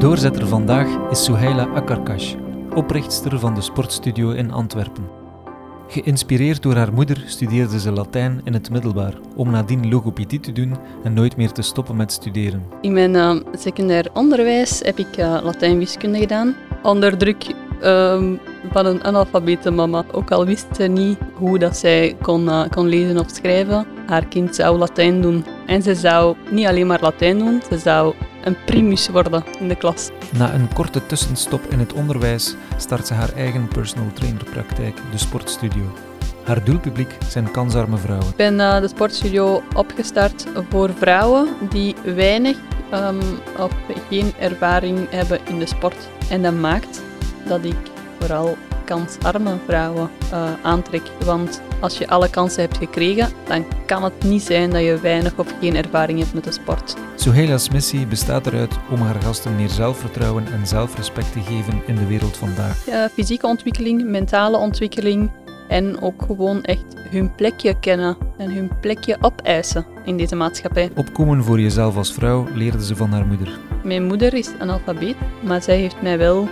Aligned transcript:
Doorzetter 0.00 0.46
vandaag 0.46 0.86
is 1.10 1.24
Souheila 1.24 1.68
Akarkash, 1.74 2.34
oprichtster 2.74 3.38
van 3.38 3.54
de 3.54 3.60
Sportstudio 3.60 4.30
in 4.30 4.50
Antwerpen. 4.50 5.08
Geïnspireerd 5.88 6.62
door 6.62 6.74
haar 6.74 6.92
moeder 6.92 7.22
studeerde 7.26 7.80
ze 7.80 7.92
Latijn 7.92 8.40
in 8.44 8.52
het 8.52 8.70
middelbaar, 8.70 9.14
om 9.36 9.50
nadien 9.50 9.88
logopedie 9.88 10.40
te 10.40 10.52
doen 10.52 10.76
en 11.02 11.12
nooit 11.12 11.36
meer 11.36 11.52
te 11.52 11.62
stoppen 11.62 11.96
met 11.96 12.12
studeren. 12.12 12.62
In 12.80 12.92
mijn 12.92 13.14
uh, 13.14 13.36
secundair 13.52 14.10
onderwijs 14.14 14.80
heb 14.84 14.98
ik 14.98 15.16
uh, 15.18 15.38
Latijn-wiskunde 15.42 16.18
gedaan. 16.18 16.54
Onder 16.82 17.16
druk 17.16 17.54
um, 17.84 18.40
van 18.72 18.86
een 18.86 19.04
analfabete 19.04 19.70
mama. 19.70 20.04
Ook 20.12 20.30
al 20.30 20.46
wist 20.46 20.66
ze 20.76 20.82
niet 20.82 21.18
hoe 21.34 21.58
dat 21.58 21.76
zij 21.76 22.16
kon, 22.22 22.44
uh, 22.44 22.68
kon 22.68 22.86
lezen 22.86 23.18
of 23.18 23.30
schrijven, 23.30 23.86
haar 24.06 24.26
kind 24.26 24.54
zou 24.54 24.78
Latijn 24.78 25.22
doen. 25.22 25.44
En 25.66 25.82
ze 25.82 25.94
zou 25.94 26.36
niet 26.50 26.66
alleen 26.66 26.86
maar 26.86 27.00
Latijn 27.00 27.38
doen, 27.38 27.62
ze 27.70 27.78
zou 27.78 28.14
een 28.44 28.56
primus 28.64 29.08
worden 29.08 29.44
in 29.58 29.68
de 29.68 29.76
klas. 29.76 30.10
Na 30.32 30.54
een 30.54 30.72
korte 30.74 31.06
tussenstop 31.06 31.64
in 31.68 31.78
het 31.78 31.92
onderwijs 31.92 32.54
start 32.76 33.06
ze 33.06 33.14
haar 33.14 33.32
eigen 33.32 33.68
personal 33.68 34.12
trainer 34.12 34.44
praktijk, 34.44 34.96
de 35.10 35.18
Sportstudio. 35.18 35.92
Haar 36.44 36.64
doelpubliek 36.64 37.16
zijn 37.28 37.50
kansarme 37.50 37.96
vrouwen. 37.96 38.28
Ik 38.28 38.36
ben 38.36 38.54
uh, 38.54 38.80
de 38.80 38.88
Sportstudio 38.88 39.62
opgestart 39.74 40.46
voor 40.70 40.90
vrouwen 40.98 41.48
die 41.70 41.94
weinig 42.04 42.56
um, 42.94 43.18
of 43.58 43.72
geen 44.08 44.32
ervaring 44.38 45.10
hebben 45.10 45.40
in 45.46 45.58
de 45.58 45.66
sport. 45.66 46.08
En 46.30 46.42
dat 46.42 46.54
maakt 46.54 47.02
dat 47.46 47.64
ik 47.64 47.76
vooral 48.18 48.56
kansarme 48.90 49.56
vrouwen 49.66 50.10
uh, 50.32 50.50
aantrek. 50.62 51.02
Want 51.24 51.62
als 51.80 51.98
je 51.98 52.08
alle 52.08 52.30
kansen 52.30 52.62
hebt 52.62 52.76
gekregen, 52.76 53.28
dan 53.48 53.64
kan 53.86 54.04
het 54.04 54.22
niet 54.22 54.42
zijn 54.42 54.70
dat 54.70 54.82
je 54.82 54.98
weinig 55.00 55.32
of 55.36 55.54
geen 55.60 55.76
ervaring 55.76 56.18
hebt 56.18 56.34
met 56.34 56.44
de 56.44 56.52
sport. 56.52 56.96
Souheila's 57.14 57.68
missie 57.68 58.06
bestaat 58.06 58.46
eruit 58.46 58.78
om 58.90 59.00
haar 59.00 59.22
gasten 59.22 59.56
meer 59.56 59.68
zelfvertrouwen 59.68 60.46
en 60.52 60.66
zelfrespect 60.66 61.32
te 61.32 61.40
geven 61.40 61.82
in 61.86 61.94
de 61.94 62.06
wereld 62.06 62.36
vandaag. 62.36 62.76
Fysieke 63.12 63.46
ontwikkeling, 63.46 64.04
mentale 64.04 64.56
ontwikkeling 64.56 65.30
en 65.68 66.00
ook 66.00 66.22
gewoon 66.26 66.62
echt 66.62 66.84
hun 67.10 67.34
plekje 67.34 67.78
kennen 67.80 68.16
en 68.38 68.50
hun 68.50 68.70
plekje 68.80 69.16
opeisen 69.20 69.86
in 70.04 70.16
deze 70.16 70.36
maatschappij. 70.36 70.90
Opkomen 70.94 71.44
voor 71.44 71.60
jezelf 71.60 71.96
als 71.96 72.12
vrouw 72.12 72.46
leerde 72.54 72.84
ze 72.84 72.96
van 72.96 73.12
haar 73.12 73.26
moeder. 73.26 73.58
Mijn 73.84 74.04
moeder 74.04 74.34
is 74.34 74.50
analfabeet, 74.58 75.16
maar 75.42 75.62
zij 75.62 75.76
heeft 75.76 76.02
mij 76.02 76.18
wel 76.18 76.48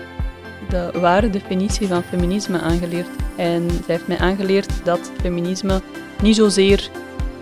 de 0.68 0.90
ware 1.00 1.30
definitie 1.30 1.86
van 1.86 2.02
feminisme 2.02 2.60
aangeleerd. 2.60 3.08
En 3.36 3.70
zij 3.70 3.80
heeft 3.86 4.06
mij 4.06 4.18
aangeleerd 4.18 4.84
dat 4.84 5.10
feminisme 5.20 5.80
niet 6.22 6.36
zozeer 6.36 6.90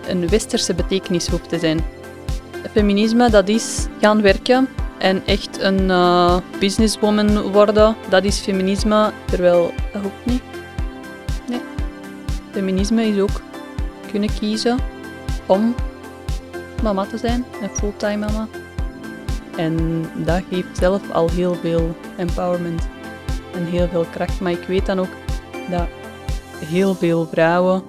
een 0.07 0.29
westerse 0.29 0.73
betekenis 0.73 1.27
hoeft 1.27 1.49
te 1.49 1.59
zijn. 1.59 1.79
Feminisme, 2.71 3.29
dat 3.29 3.47
is 3.47 3.87
gaan 4.01 4.21
werken 4.21 4.67
en 4.97 5.25
echt 5.25 5.61
een 5.61 5.83
uh, 5.89 6.37
businesswoman 6.59 7.41
worden. 7.41 7.95
Dat 8.09 8.23
is 8.23 8.37
feminisme, 8.37 9.11
terwijl 9.25 9.73
dat 9.93 10.01
hoeft 10.01 10.25
niet. 10.25 10.41
Nee. 11.49 11.61
Feminisme 12.51 13.05
is 13.05 13.19
ook 13.19 13.41
kunnen 14.11 14.29
kiezen 14.39 14.77
om 15.45 15.75
mama 16.83 17.05
te 17.05 17.17
zijn, 17.17 17.45
een 17.61 17.69
fulltime 17.69 18.17
mama. 18.17 18.47
En 19.55 20.05
dat 20.15 20.41
geeft 20.49 20.77
zelf 20.77 21.11
al 21.11 21.29
heel 21.29 21.55
veel 21.55 21.95
empowerment 22.17 22.87
en 23.57 23.65
heel 23.65 23.87
veel 23.87 24.05
kracht. 24.11 24.41
Maar 24.41 24.51
ik 24.51 24.67
weet 24.67 24.85
dan 24.85 24.99
ook 24.99 25.11
dat 25.69 25.87
heel 26.65 26.95
veel 26.95 27.25
vrouwen 27.25 27.83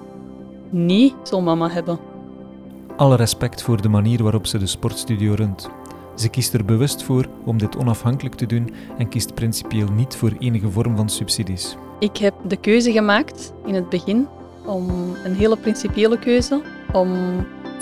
niet 0.71 1.15
zo'n 1.23 1.45
mama 1.45 1.71
hebben. 1.71 1.99
Alle 2.97 3.17
respect 3.17 3.63
voor 3.63 3.83
de 3.83 3.89
manier 3.89 4.23
waarop 4.23 4.47
ze 4.47 4.59
de 4.59 4.67
sportstudio 4.67 5.35
runt. 5.35 5.69
Ze 6.15 6.29
kiest 6.29 6.55
er 6.55 6.65
bewust 6.65 7.03
voor 7.03 7.27
om 7.45 7.59
dit 7.59 7.77
onafhankelijk 7.77 8.35
te 8.35 8.47
doen 8.47 8.75
en 8.99 9.09
kiest 9.09 9.35
principieel 9.35 9.89
niet 9.89 10.17
voor 10.17 10.33
enige 10.39 10.71
vorm 10.71 10.97
van 10.97 11.09
subsidies. 11.09 11.77
Ik 11.99 12.17
heb 12.17 12.35
de 12.47 12.57
keuze 12.57 12.93
gemaakt 12.93 13.53
in 13.67 13.75
het 13.75 13.89
begin 13.89 14.29
om 14.67 14.91
een 15.25 15.35
hele 15.35 15.57
principiële 15.57 16.19
keuze, 16.19 16.63
om 16.93 17.11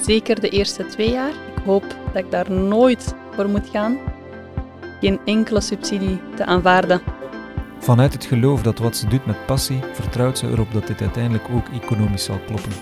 zeker 0.00 0.41
de 0.41 0.49
eerste 0.49 0.87
twee 0.87 1.11
jaar, 1.11 1.31
ik 1.31 1.62
hoop 1.65 1.84
dat 2.12 2.25
ik 2.25 2.31
daar 2.31 2.50
nooit 2.50 3.15
voor 3.31 3.49
moet 3.49 3.69
gaan, 3.69 3.99
geen 5.00 5.19
enkele 5.25 5.61
subsidie 5.61 6.19
te 6.37 6.44
aanvaarden. 6.44 7.00
Vanuit 7.87 8.13
het 8.13 8.25
geloof 8.25 8.63
dat 8.63 8.79
wat 8.79 8.97
ze 8.97 9.07
doet 9.07 9.27
met 9.27 9.47
passie, 9.47 9.81
vertrouwt 9.93 10.39
ze 10.39 10.47
erop 10.47 10.73
dat 10.73 10.87
dit 10.87 11.01
uiteindelijk 11.01 11.45
ook 11.55 11.69
economisch 11.83 12.25
zal 12.25 12.39
kloppen. 12.47 12.73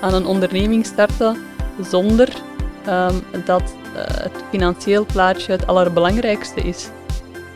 Aan 0.00 0.14
een 0.14 0.26
onderneming 0.26 0.86
starten 0.86 1.36
zonder 1.80 2.28
um, 2.88 3.44
dat 3.44 3.62
uh, 3.62 4.02
het 4.04 4.32
financieel 4.50 5.06
plaatje 5.06 5.52
het 5.52 5.66
allerbelangrijkste 5.66 6.60
is. 6.60 6.88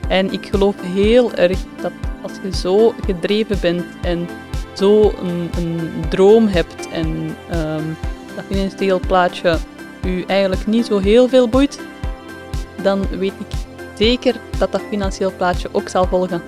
En 0.09 0.32
ik 0.32 0.47
geloof 0.47 0.75
heel 0.81 1.34
erg 1.34 1.59
dat 1.81 1.93
als 2.22 2.32
je 2.43 2.56
zo 2.56 2.94
gedreven 3.04 3.60
bent 3.60 3.84
en 4.00 4.28
zo 4.72 5.14
een, 5.22 5.91
droom 6.09 6.47
hebt 6.47 6.88
en 6.88 7.06
um, 7.54 7.97
dat 8.34 8.44
financieel 8.49 9.00
plaatje 9.00 9.59
u 10.04 10.25
eigenlijk 10.26 10.66
niet 10.66 10.87
zo 10.87 10.99
heel 10.99 11.28
veel 11.28 11.49
boeit, 11.49 11.81
dan 12.82 13.06
weet 13.19 13.34
ik 13.38 13.56
zeker 13.99 14.34
dat 14.59 14.72
dat 14.72 14.82
financieel 14.88 15.32
plaatje 15.37 15.69
ook 15.72 15.88
zal 15.88 16.06
volgen. 16.06 16.43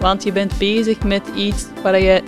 Want 0.00 0.22
je 0.22 0.32
bent 0.32 0.58
bezig 0.58 1.02
met 1.02 1.22
iets 1.34 1.66
waar 1.82 2.00
je 2.00 2.22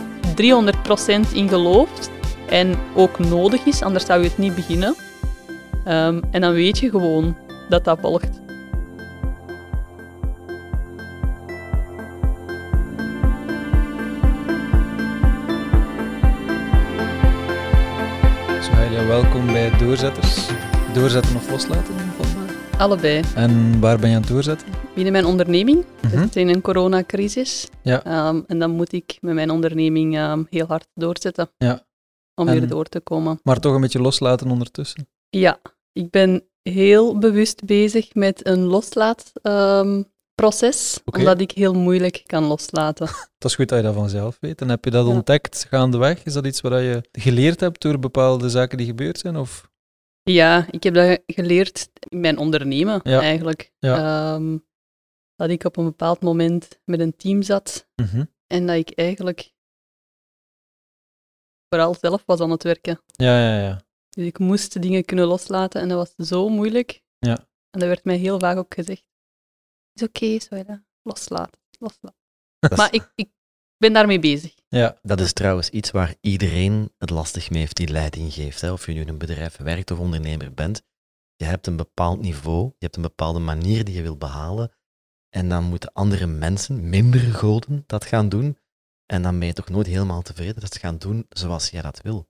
300% 1.31 1.33
in 1.33 1.49
gelooft 1.49 2.11
en 2.49 2.75
ook 2.95 3.19
nodig 3.19 3.65
is, 3.65 3.83
anders 3.83 4.07
zou 4.07 4.23
je 4.23 4.29
het 4.29 4.39
niet 4.39 4.55
beginnen. 4.55 4.95
Um, 5.89 6.23
en 6.31 6.41
dan 6.41 6.53
weet 6.53 6.79
je 6.79 6.91
gewoon 6.91 7.37
dat 7.69 7.85
dat 7.85 7.99
volgt. 8.01 8.41
Souheila, 18.61 19.07
welkom 19.07 19.47
bij 19.47 19.71
Doorzetters. 19.79 20.47
Doorzetten 20.93 21.37
of 21.37 21.51
loslaten? 21.51 21.95
Allebei. 22.79 23.23
En 23.35 23.81
waar 23.81 23.99
ben 23.99 24.09
je 24.09 24.15
aan 24.15 24.23
het 24.23 24.31
doorzetten? 24.31 24.82
Binnen 24.95 25.13
mijn 25.13 25.25
onderneming. 25.25 25.77
Mm 25.77 26.11
-hmm. 26.11 26.21
We 26.21 26.29
zijn 26.33 26.49
in 26.49 26.55
een 26.55 26.61
coronacrisis. 26.61 27.69
Ja. 27.83 28.29
Um, 28.29 28.45
en 28.47 28.59
dan 28.59 28.71
moet 28.71 28.93
ik 28.93 29.19
met 29.21 29.35
mijn 29.35 29.51
onderneming 29.51 30.19
um, 30.19 30.47
heel 30.51 30.67
hard 30.67 30.87
doorzetten. 30.95 31.51
Ja. 31.57 31.87
Om 32.35 32.49
en, 32.49 32.59
weer 32.59 32.69
door 32.69 32.85
te 32.85 33.01
komen. 33.01 33.41
Maar 33.43 33.61
toch 33.61 33.75
een 33.75 33.81
beetje 33.81 34.01
loslaten 34.01 34.51
ondertussen? 34.51 35.09
Ja, 35.29 35.59
ik 35.93 36.11
ben 36.11 36.45
heel 36.63 37.19
bewust 37.19 37.65
bezig 37.65 38.15
met 38.15 38.47
een 38.47 38.65
loslaatproces, 38.65 40.97
um, 40.97 41.03
okay. 41.05 41.21
omdat 41.21 41.41
ik 41.41 41.51
heel 41.51 41.75
moeilijk 41.75 42.23
kan 42.27 42.45
loslaten. 42.45 43.07
dat 43.39 43.51
is 43.51 43.55
goed 43.55 43.69
dat 43.69 43.79
je 43.79 43.85
dat 43.85 43.95
vanzelf 43.95 44.37
weet. 44.41 44.61
En 44.61 44.69
heb 44.69 44.85
je 44.85 44.91
dat 44.91 45.07
ja. 45.07 45.13
ontdekt 45.13 45.67
gaandeweg? 45.69 46.25
Is 46.25 46.33
dat 46.33 46.47
iets 46.47 46.61
wat 46.61 46.73
je 46.73 47.09
geleerd 47.13 47.61
hebt 47.61 47.83
door 47.83 47.99
bepaalde 47.99 48.51
zaken 48.51 48.79
die 48.79 48.87
gebeurd 48.87 49.19
zijn? 49.19 49.37
Of? 49.37 49.71
Ja, 50.23 50.67
ik 50.71 50.83
heb 50.83 50.95
dat 50.95 51.19
geleerd 51.27 51.89
in 52.09 52.21
mijn 52.21 52.39
ondernemen 52.39 53.01
ja. 53.03 53.21
eigenlijk. 53.21 53.73
Ja. 53.79 54.35
Um, 54.35 54.65
dat 55.43 55.51
ik 55.51 55.65
op 55.65 55.77
een 55.77 55.85
bepaald 55.85 56.21
moment 56.21 56.81
met 56.85 57.01
een 57.01 57.17
team 57.17 57.43
zat 57.43 57.89
mm 57.95 58.07
-hmm. 58.07 58.31
en 58.47 58.67
dat 58.67 58.77
ik 58.77 58.91
eigenlijk 58.91 59.53
vooral 61.69 61.95
zelf 62.01 62.23
was 62.27 62.41
aan 62.41 62.51
het 62.51 62.63
werken. 62.63 63.01
Ja, 63.07 63.39
ja, 63.39 63.61
ja. 63.61 63.83
Dus 64.09 64.27
ik 64.27 64.39
moest 64.39 64.83
dingen 64.83 65.05
kunnen 65.05 65.27
loslaten 65.27 65.81
en 65.81 65.89
dat 65.89 65.99
was 66.17 66.29
zo 66.29 66.49
moeilijk. 66.49 67.03
Ja. 67.19 67.39
En 67.71 67.81
dat 67.81 67.89
werd 67.89 68.05
mij 68.05 68.17
heel 68.17 68.39
vaak 68.39 68.57
ook 68.57 68.75
gezegd. 68.75 69.05
Is 69.93 70.03
oké, 70.03 70.39
okay. 70.51 70.83
Loslaten, 71.03 71.61
loslaten. 71.79 72.19
maar 72.77 72.95
ik, 72.95 73.13
ik 73.15 73.31
ben 73.77 73.93
daarmee 73.93 74.19
bezig. 74.19 74.55
Ja. 74.69 74.99
Dat 75.03 75.21
is 75.21 75.33
trouwens 75.33 75.71
iets 75.71 75.91
waar 75.91 76.15
iedereen 76.21 76.93
het 76.99 77.11
lastig 77.11 77.51
mee 77.51 77.61
heeft 77.61 77.77
die 77.77 77.89
leiding 77.89 78.33
geeft. 78.33 78.61
Hè? 78.61 78.73
Of 78.73 78.87
je 78.87 78.93
nu 78.93 79.01
in 79.01 79.09
een 79.09 79.19
bedrijf 79.19 79.57
werkt 79.57 79.91
of 79.91 79.99
ondernemer 79.99 80.55
bent. 80.55 80.83
Je 81.37 81.45
hebt 81.45 81.67
een 81.67 81.77
bepaald 81.77 82.21
niveau, 82.21 82.65
je 82.65 82.85
hebt 82.85 82.97
een 82.97 83.03
bepaalde 83.03 83.39
manier 83.39 83.85
die 83.85 83.95
je 83.95 84.03
wil 84.03 84.17
behalen. 84.17 84.73
En 85.35 85.49
dan 85.49 85.65
moeten 85.65 85.93
andere 85.93 86.27
mensen, 86.27 86.89
minder 86.89 87.21
goden, 87.21 87.85
dat 87.87 88.05
gaan 88.05 88.29
doen. 88.29 88.59
En 89.07 89.23
dan 89.23 89.39
ben 89.39 89.49
je 89.49 89.55
toch 89.55 89.69
nooit 89.69 89.87
helemaal 89.87 90.23
tevreden 90.23 90.61
dat 90.61 90.73
ze 90.73 90.79
gaan 90.79 90.99
doen 90.99 91.27
zoals 91.29 91.71
jij 91.71 91.83
dat 91.83 92.01
wil. 92.03 92.27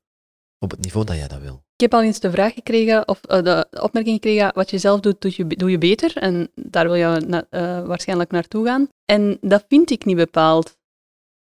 Op 0.58 0.70
het 0.70 0.80
niveau 0.80 1.06
dat 1.06 1.16
jij 1.16 1.28
dat 1.28 1.40
wil. 1.40 1.62
Ik 1.74 1.80
heb 1.80 1.94
al 1.94 2.02
eens 2.02 2.20
de 2.20 2.30
vraag 2.30 2.54
gekregen, 2.54 3.08
of 3.08 3.20
uh, 3.28 3.42
de 3.42 3.66
opmerking 3.80 4.14
gekregen, 4.14 4.54
wat 4.54 4.70
je 4.70 4.78
zelf 4.78 5.00
doet, 5.00 5.20
doe 5.20 5.32
je, 5.36 5.46
doe 5.46 5.70
je 5.70 5.78
beter. 5.78 6.16
En 6.16 6.50
daar 6.54 6.84
wil 6.84 6.94
je 6.94 7.24
na, 7.26 7.46
uh, 7.50 7.86
waarschijnlijk 7.86 8.30
naartoe 8.30 8.66
gaan. 8.66 8.88
En 9.04 9.38
dat 9.40 9.64
vind 9.68 9.90
ik 9.90 10.04
niet 10.04 10.16
bepaald. 10.16 10.78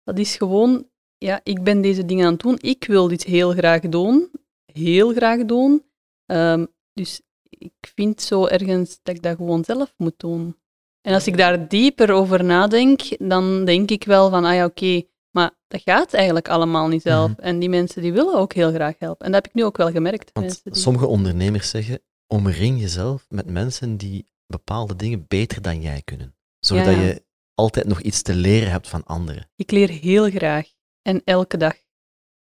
Dat 0.03 0.19
is 0.19 0.37
gewoon, 0.37 0.88
ja, 1.19 1.41
ik 1.43 1.62
ben 1.62 1.81
deze 1.81 2.05
dingen 2.05 2.26
aan 2.26 2.32
het 2.32 2.43
doen. 2.43 2.58
Ik 2.61 2.85
wil 2.85 3.08
dit 3.08 3.25
heel 3.25 3.53
graag 3.53 3.81
doen. 3.81 4.31
Heel 4.73 5.12
graag 5.12 5.44
doen. 5.44 5.85
Um, 6.26 6.67
dus 6.93 7.20
ik 7.49 7.73
vind 7.94 8.23
zo 8.23 8.47
ergens 8.47 8.99
dat 9.03 9.14
ik 9.14 9.23
dat 9.23 9.37
gewoon 9.37 9.64
zelf 9.64 9.94
moet 9.97 10.19
doen. 10.19 10.56
En 11.06 11.14
als 11.14 11.26
ik 11.26 11.37
daar 11.37 11.69
dieper 11.69 12.12
over 12.12 12.44
nadenk, 12.44 13.00
dan 13.19 13.64
denk 13.64 13.91
ik 13.91 14.05
wel 14.05 14.31
van, 14.31 14.44
ah 14.44 14.55
ja, 14.55 14.64
oké, 14.64 14.85
okay, 14.85 15.08
maar 15.31 15.50
dat 15.69 15.81
gaat 15.85 16.14
eigenlijk 16.14 16.49
allemaal 16.49 16.88
niet 16.88 17.03
zelf. 17.03 17.29
Mm-hmm. 17.29 17.44
En 17.44 17.58
die 17.58 17.69
mensen 17.69 18.03
die 18.03 18.12
willen 18.12 18.35
ook 18.35 18.53
heel 18.53 18.73
graag 18.73 18.94
helpen. 18.99 19.26
En 19.26 19.32
dat 19.32 19.43
heb 19.43 19.50
ik 19.50 19.58
nu 19.58 19.64
ook 19.64 19.76
wel 19.76 19.91
gemerkt. 19.91 20.31
Want 20.32 20.61
die... 20.64 20.76
sommige 20.76 21.06
ondernemers 21.06 21.70
zeggen, 21.70 22.00
omring 22.26 22.81
jezelf 22.81 23.26
met 23.29 23.50
mensen 23.50 23.97
die 23.97 24.26
bepaalde 24.47 24.97
dingen 24.97 25.25
beter 25.29 25.62
dan 25.62 25.81
jij 25.81 26.03
kunnen. 26.05 26.35
Zodat 26.58 26.85
Ja, 26.85 26.91
je 26.91 27.23
altijd 27.55 27.87
nog 27.87 28.00
iets 28.00 28.23
te 28.23 28.35
leren 28.35 28.70
hebt 28.70 28.88
van 28.88 29.05
anderen. 29.05 29.50
Ik 29.56 29.70
leer 29.70 29.88
heel 29.88 30.31
graag 30.31 30.67
en 31.03 31.23
elke 31.25 31.56
dag. 31.56 31.75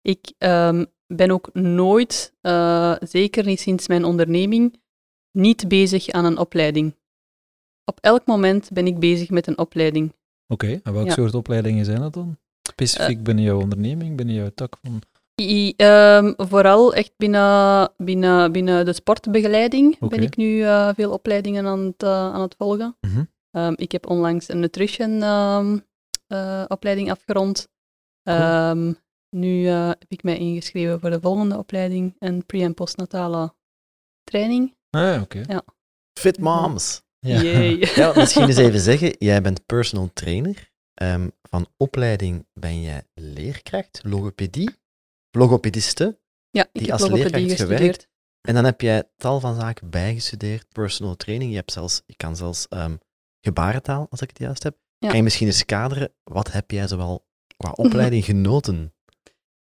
Ik 0.00 0.32
ehm, 0.38 0.85
ben 1.06 1.31
ook 1.31 1.50
nooit, 1.53 2.35
eh, 2.41 2.94
zeker 3.00 3.44
niet 3.44 3.61
sinds 3.61 3.88
mijn 3.88 4.05
onderneming, 4.05 4.81
niet 5.32 5.69
bezig 5.69 6.09
aan 6.09 6.25
een 6.25 6.38
opleiding. 6.38 7.00
Op 7.84 7.99
elk 8.00 8.26
moment 8.26 8.70
ben 8.73 8.87
ik 8.87 8.99
bezig 8.99 9.31
met 9.31 9.46
een 9.46 9.58
opleiding. 9.58 10.12
Oké, 10.52 10.81
en 10.82 10.93
welke 10.93 11.08
Ja. 11.08 11.14
soort 11.14 11.34
opleidingen 11.34 11.84
zijn 11.84 12.00
dat 12.00 12.12
dan? 12.14 12.37
Specifiek 12.69 13.23
binnen 13.23 13.44
jouw 13.44 13.61
onderneming, 13.61 14.17
binnen 14.17 14.34
jouw 14.34 14.50
tak 14.55 14.76
van... 14.82 15.02
I- 15.40 15.75
ehm, 15.76 16.32
vooral 16.37 16.94
echt 16.94 17.12
binnen, 17.17 17.93
binnen, 17.96 18.52
binnen 18.52 18.84
de 18.84 18.93
sportbegeleiding 18.93 19.99
ben 19.99 20.23
ik 20.23 20.37
nu 20.37 20.62
eh, 20.62 20.88
veel 20.94 21.12
opleidingen 21.12 21.67
aan 21.67 21.79
het, 21.81 22.02
eh, 22.02 22.08
aan 22.32 22.40
het 22.40 22.55
volgen. 22.58 22.96
Mhm. 23.00 23.25
Ehm, 23.50 23.73
ik 23.76 23.93
heb 23.93 24.06
onlangs 24.06 24.49
een 24.49 24.61
nutrition 24.61 25.23
ehm, 25.23 25.78
eh, 26.26 26.64
opleiding 26.69 27.11
afgerond. 27.11 27.69
Cool. 28.25 28.37
Ehm, 28.38 28.93
nu 29.37 29.67
eh, 29.67 29.88
heb 29.88 30.05
ik 30.08 30.23
mij 30.23 30.38
ingeschreven 30.38 31.00
voor 31.00 31.11
de 31.11 31.20
volgende 31.20 31.58
opleiding, 31.58 32.14
een 32.19 32.46
pre- 32.46 32.62
en 32.62 32.75
postnatale 32.75 33.55
training. 34.25 34.75
Ah, 34.90 35.02
ja, 35.02 35.20
oké. 35.20 35.43
Fit 36.20 36.38
moms! 36.38 37.02
Yay. 37.26 37.76
Ja, 37.94 38.12
misschien 38.14 38.46
eens 38.46 38.56
even 38.66 38.80
zeggen, 38.80 39.16
jij 39.19 39.42
bent 39.42 39.66
personal 39.66 40.10
trainer. 40.12 40.70
Ehm, 40.94 41.28
van 41.42 41.66
opleiding 41.76 42.46
ben 42.54 42.82
jij 42.82 43.02
leerkracht, 43.14 44.00
logopedie, 44.02 44.70
logopediste. 45.30 46.19
Ja, 46.50 46.62
ik 46.62 46.69
Die 46.72 46.82
heb 46.82 46.92
als 46.92 47.00
logopedie 47.00 47.46
leerkracht 47.46 47.60
gestudeerd. 47.60 48.08
En 48.40 48.54
dan 48.54 48.64
heb 48.64 48.80
jij 48.80 49.04
tal 49.16 49.40
van 49.40 49.54
zaken 49.54 49.90
bijgestudeerd, 49.90 50.69
personal 50.69 51.16
training. 51.16 51.50
Je, 51.50 51.56
hebt 51.56 51.72
zelfs, 51.72 52.02
je 52.06 52.16
kan 52.16 52.36
zelfs 52.36 52.69
ehm, 52.69 52.96
gebarentaal, 53.40 54.06
als 54.10 54.20
ik 54.20 54.28
het 54.28 54.38
juist 54.38 54.62
heb. 54.62 54.76
Ja. 54.98 55.08
Kan 55.08 55.16
je 55.16 55.22
misschien 55.22 55.46
eens 55.46 55.64
kaderen, 55.64 56.12
wat 56.25 56.52
heb 56.52 56.70
jij 56.70 56.88
zoal 56.88 57.26
qua 57.56 57.70
opleiding 57.84 58.25
genoten? 58.25 58.94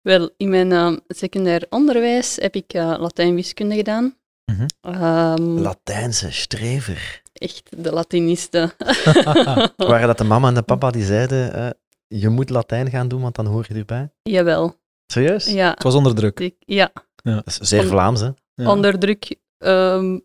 Wel, 0.00 0.30
in 0.36 0.48
mijn 0.48 0.72
ehm, 0.72 0.96
secundair 1.06 1.66
onderwijs 1.70 2.36
heb 2.36 2.54
ik 2.54 2.72
eh, 2.72 2.94
Latijn-wiskunde 2.98 3.74
gedaan. 3.74 4.16
Mhm. 4.44 5.40
Latijnse 5.40 6.32
strever. 6.32 7.22
Echt 7.38 7.82
de 7.84 7.92
Latinisten. 7.92 8.72
Waren 9.76 10.06
dat 10.06 10.18
de 10.18 10.24
mama 10.24 10.48
en 10.48 10.54
de 10.54 10.62
papa 10.62 10.90
die 10.90 11.04
zeiden, 11.04 11.52
eh, 11.54 11.70
je 12.06 12.28
moet 12.28 12.50
Latijn 12.50 12.90
gaan 12.90 13.08
doen, 13.08 13.20
want 13.20 13.34
dan 13.34 13.46
hoor 13.46 13.64
je 13.68 13.74
erbij? 13.74 14.10
Jawel, 14.22 14.74
Serieus? 15.12 15.46
ja. 15.46 15.70
Het 15.70 15.82
was 15.82 15.94
onder 15.94 16.14
druk. 16.14 16.40
Ik- 16.40 16.56
ja, 16.58 16.92
Dat 17.22 17.46
is 17.46 17.56
zeer 17.56 17.80
On- 17.82 17.86
Vlaams, 17.86 18.20
hè? 18.20 18.30
Ja. 18.54 18.70
onder 18.70 18.98
druk 18.98 19.36
ehm, 19.58 20.18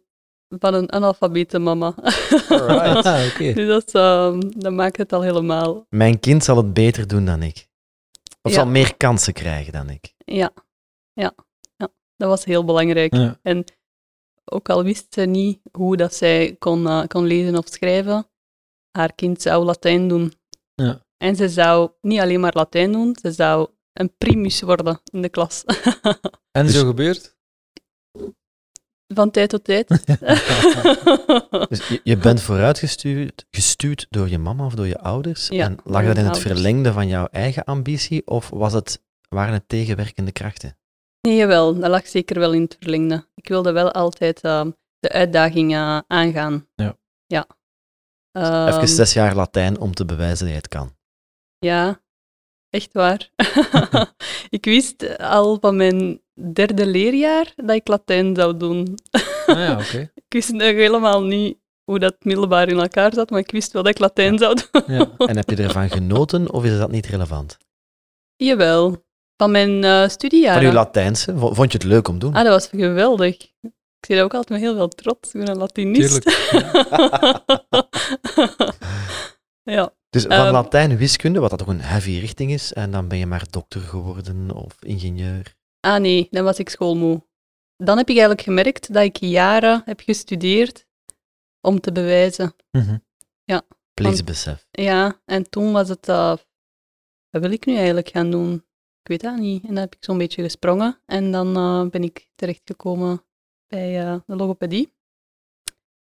van 0.60 0.74
een 0.74 0.92
analfabete 0.92 1.60
mama. 1.60 1.94
Alright. 2.50 3.06
Ah, 3.06 3.26
oké. 3.34 3.54
dus 3.54 3.68
dat, 3.68 3.92
ehm, 3.94 4.40
dat 4.58 4.72
maakt 4.74 4.98
het 4.98 5.14
al 5.14 5.22
helemaal. 5.22 5.86
Mijn 5.90 6.20
kind 6.20 6.44
zal 6.44 6.58
het 6.58 6.74
beter 6.74 7.08
doen 7.08 7.26
dan 7.26 7.42
ik. 7.44 7.68
Of 8.42 8.52
Ja. 8.52 8.58
zal 8.58 8.68
meer 8.68 8.98
kansen 8.98 9.34
krijgen 9.34 9.74
dan 9.74 9.90
ik. 9.90 10.14
Ja, 10.18 10.52
ja, 11.14 11.34
ja. 11.78 11.88
Dat 12.18 12.30
was 12.30 12.46
heel 12.46 12.66
belangrijk. 12.66 13.14
Ja. 13.16 13.38
Ook 14.46 14.70
al 14.70 14.84
wist 14.84 15.14
ze 15.14 15.22
niet 15.22 15.60
hoe 15.72 15.98
dat 15.98 16.14
zij 16.16 16.56
kon, 16.60 16.88
eh, 16.88 17.04
kon 17.08 17.26
lezen 17.26 17.58
of 17.58 17.68
schrijven, 17.68 18.28
haar 18.92 19.14
kind 19.14 19.42
zou 19.42 19.66
Latijn 19.66 20.08
doen. 20.08 20.34
Ja. 20.76 21.06
En 21.18 21.36
ze 21.36 21.50
zou 21.50 21.92
niet 22.02 22.20
alleen 22.20 22.40
maar 22.40 22.54
Latijn 22.56 22.92
doen, 22.92 23.18
ze 23.22 23.32
zou 23.32 23.70
een 23.94 24.16
primus 24.18 24.62
worden 24.62 25.02
in 25.12 25.22
de 25.22 25.30
klas. 25.30 25.64
En 26.52 26.66
Dus- 26.66 26.76
zo 26.76 26.86
gebeurt? 26.86 27.36
Van 29.08 29.32
tijd 29.32 29.50
tot 29.50 29.64
tijd. 29.64 29.88
Dus 31.70 31.88
je, 31.88 32.00
je 32.04 32.18
bent 32.18 32.42
vooruitgestuurd 32.42 33.46
gestuurd 33.52 34.08
door 34.10 34.30
je 34.30 34.38
mama 34.38 34.66
of 34.66 34.74
door 34.76 34.88
je 34.88 35.00
ouders. 35.00 35.48
Ja, 35.48 35.66
en 35.66 35.78
lag 35.84 36.06
dat 36.06 36.18
in 36.18 36.24
het 36.26 36.34
ouders. 36.34 36.42
verlengde 36.42 36.92
van 36.94 37.08
jouw 37.08 37.26
eigen 37.26 37.64
ambitie 37.64 38.28
of 38.28 38.50
was 38.50 38.74
het, 38.74 39.02
waren 39.30 39.54
het 39.54 39.70
tegenwerkende 39.70 40.32
krachten? 40.32 40.78
Nee, 41.28 41.36
jawel, 41.36 41.80
dat 41.80 41.90
lag 41.90 42.08
zeker 42.08 42.40
wel 42.40 42.54
in 42.54 42.62
het 42.62 42.76
verlengde. 42.80 43.28
Ik 43.36 43.48
wilde 43.48 43.72
wel 43.72 43.92
altijd 43.92 44.42
ehm, 44.42 44.72
de 45.00 45.10
uitdaging 45.10 45.74
eh, 45.74 46.00
aangaan. 46.08 46.68
Ja. 46.76 46.98
Ja. 47.26 47.48
Ehm, 48.32 48.68
Even 48.68 48.88
zes 48.88 49.14
jaar 49.14 49.36
Latijn 49.36 49.80
om 49.80 49.94
te 49.94 50.06
bewijzen 50.06 50.46
dat 50.46 50.56
je 50.56 50.62
het 50.62 50.68
kan. 50.68 50.96
Ja, 51.60 52.02
echt 52.70 52.94
waar. 52.94 53.30
ik 54.58 54.66
wist 54.66 55.18
al 55.18 55.58
van 55.60 55.76
mijn 55.76 56.22
derde 56.54 56.86
leerjaar 56.86 57.54
dat 57.56 57.76
ik 57.76 57.88
Latijn 57.88 58.36
zou 58.36 58.58
doen. 58.58 58.98
Ah, 59.46 59.58
ja, 59.58 59.80
oké. 59.80 60.12
Ik 60.30 60.40
wist 60.40 60.52
nog 60.52 60.62
helemaal 60.62 61.24
niet 61.24 61.58
hoe 61.84 62.00
dat 62.00 62.16
middelbaar 62.24 62.68
in 62.68 62.80
elkaar 62.80 63.14
zat, 63.14 63.30
maar 63.30 63.40
ik 63.40 63.52
wist 63.52 63.72
wel 63.72 63.84
dat 63.84 63.92
ik 63.92 64.00
Latijn 64.00 64.38
zou 64.38 64.56
doen. 64.56 64.84
Ja. 64.96 65.12
En 65.18 65.36
heb 65.36 65.50
je 65.50 65.56
ervan 65.56 65.90
genoten 65.90 66.52
of 66.52 66.64
is 66.64 66.78
dat 66.78 66.92
niet 66.92 67.06
relevant? 67.06 67.58
Jawel, 68.36 69.06
van 69.38 69.52
mijn 69.52 69.84
eh 69.84 70.00
Van 70.00 70.10
studiejaren. 70.10 70.62
je 70.68 70.74
Latijnse, 70.74 71.38
vo- 71.38 71.54
vond 71.54 71.72
je 71.72 71.78
het 71.78 71.88
leuk 71.88 72.08
om 72.08 72.20
te 72.20 72.26
doen? 72.26 72.34
Ah, 72.36 72.44
dat 72.44 72.52
was 72.54 72.68
geweldig. 72.82 73.36
Ik 73.62 74.06
zie 74.10 74.16
dat 74.16 74.24
ook 74.26 74.34
altijd 74.34 74.50
met 74.50 74.60
heel 74.70 74.76
veel 74.76 74.88
trots. 74.88 75.34
Ik 75.34 75.40
ben 75.40 75.50
een 75.50 75.58
Latinist. 75.58 76.24
ja, 79.64 79.94
Dus 80.10 80.22
van 80.24 80.32
ehm, 80.32 80.52
Latijn 80.52 80.98
wiskunde, 80.98 81.40
wat 81.40 81.50
dat 81.50 81.60
toch 81.60 81.68
een 81.68 81.82
heavy 81.82 82.18
richting 82.20 82.52
is, 82.52 82.74
en 82.74 82.92
dan 82.92 83.08
ben 83.08 83.18
je 83.18 83.26
maar 83.26 83.46
dokter 83.50 83.82
geworden 83.82 84.52
of 84.52 84.76
ingenieur. 84.84 85.56
ah 85.80 86.00
nee, 86.02 86.28
dan 86.32 86.44
was 86.44 86.60
ik 86.60 86.70
schoolmoe. 86.70 87.26
Dan 87.78 87.98
heb 87.98 88.06
ik 88.10 88.18
eigenlijk 88.18 88.42
gemerkt 88.48 88.94
dat 88.94 89.04
ik 89.04 89.18
jaren 89.18 89.82
heb 89.86 90.00
gestudeerd 90.00 90.86
om 91.62 91.80
te 91.80 91.92
bewijzen. 91.92 92.56
Mhm. 92.72 92.98
Plichtsbesef. 93.94 94.68
Ja, 94.72 95.22
en 95.26 95.50
toen 95.50 95.72
was 95.72 95.90
het, 95.90 96.10
eh, 96.10 96.36
wat 97.30 97.42
wil 97.42 97.52
ik 97.52 97.66
nu 97.66 97.76
eigenlijk 97.76 98.10
gaan 98.10 98.32
doen? 98.32 98.66
Ik 99.04 99.10
weet 99.10 99.22
dat 99.22 99.38
niet. 99.38 99.62
En 99.62 99.68
dan 99.68 99.78
heb 99.78 99.96
ik 99.96 100.04
zo'n 100.04 100.18
beetje 100.18 100.44
gesprongen 100.44 101.00
en 101.06 101.32
dan 101.32 101.56
eh, 101.56 101.90
ben 101.90 102.04
ik 102.04 102.28
terechtgekomen 102.36 103.24
bij 103.68 104.02
eh, 104.06 104.20
de 104.26 104.36
logopedie. 104.36 104.94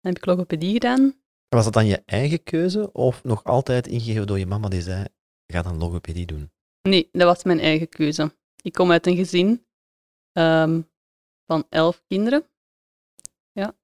Dan 0.00 0.12
heb 0.12 0.16
ik 0.16 0.26
logopedie 0.26 0.72
gedaan. 0.72 1.14
Was 1.48 1.64
dat 1.64 1.72
dan 1.72 1.86
je 1.86 2.02
eigen 2.06 2.42
keuze 2.42 2.92
of 2.92 3.24
nog 3.24 3.44
altijd 3.44 3.86
ingegeven 3.86 4.26
door 4.26 4.38
je 4.38 4.46
mama 4.46 4.68
die 4.68 4.82
zei, 4.82 5.04
ga 5.46 5.62
dan 5.62 5.78
logopedie 5.78 6.26
doen? 6.26 6.50
Nee, 6.82 7.08
dat 7.12 7.22
was 7.22 7.44
mijn 7.44 7.60
eigen 7.60 7.88
keuze. 7.88 8.34
Ik 8.62 8.72
kom 8.72 8.90
uit 8.90 9.06
een 9.06 9.16
gezin 9.16 9.66
ehm, 10.32 10.80
van 11.46 11.66
elf 11.68 12.02
kinderen. 12.08 12.44
Ja. 13.52 13.74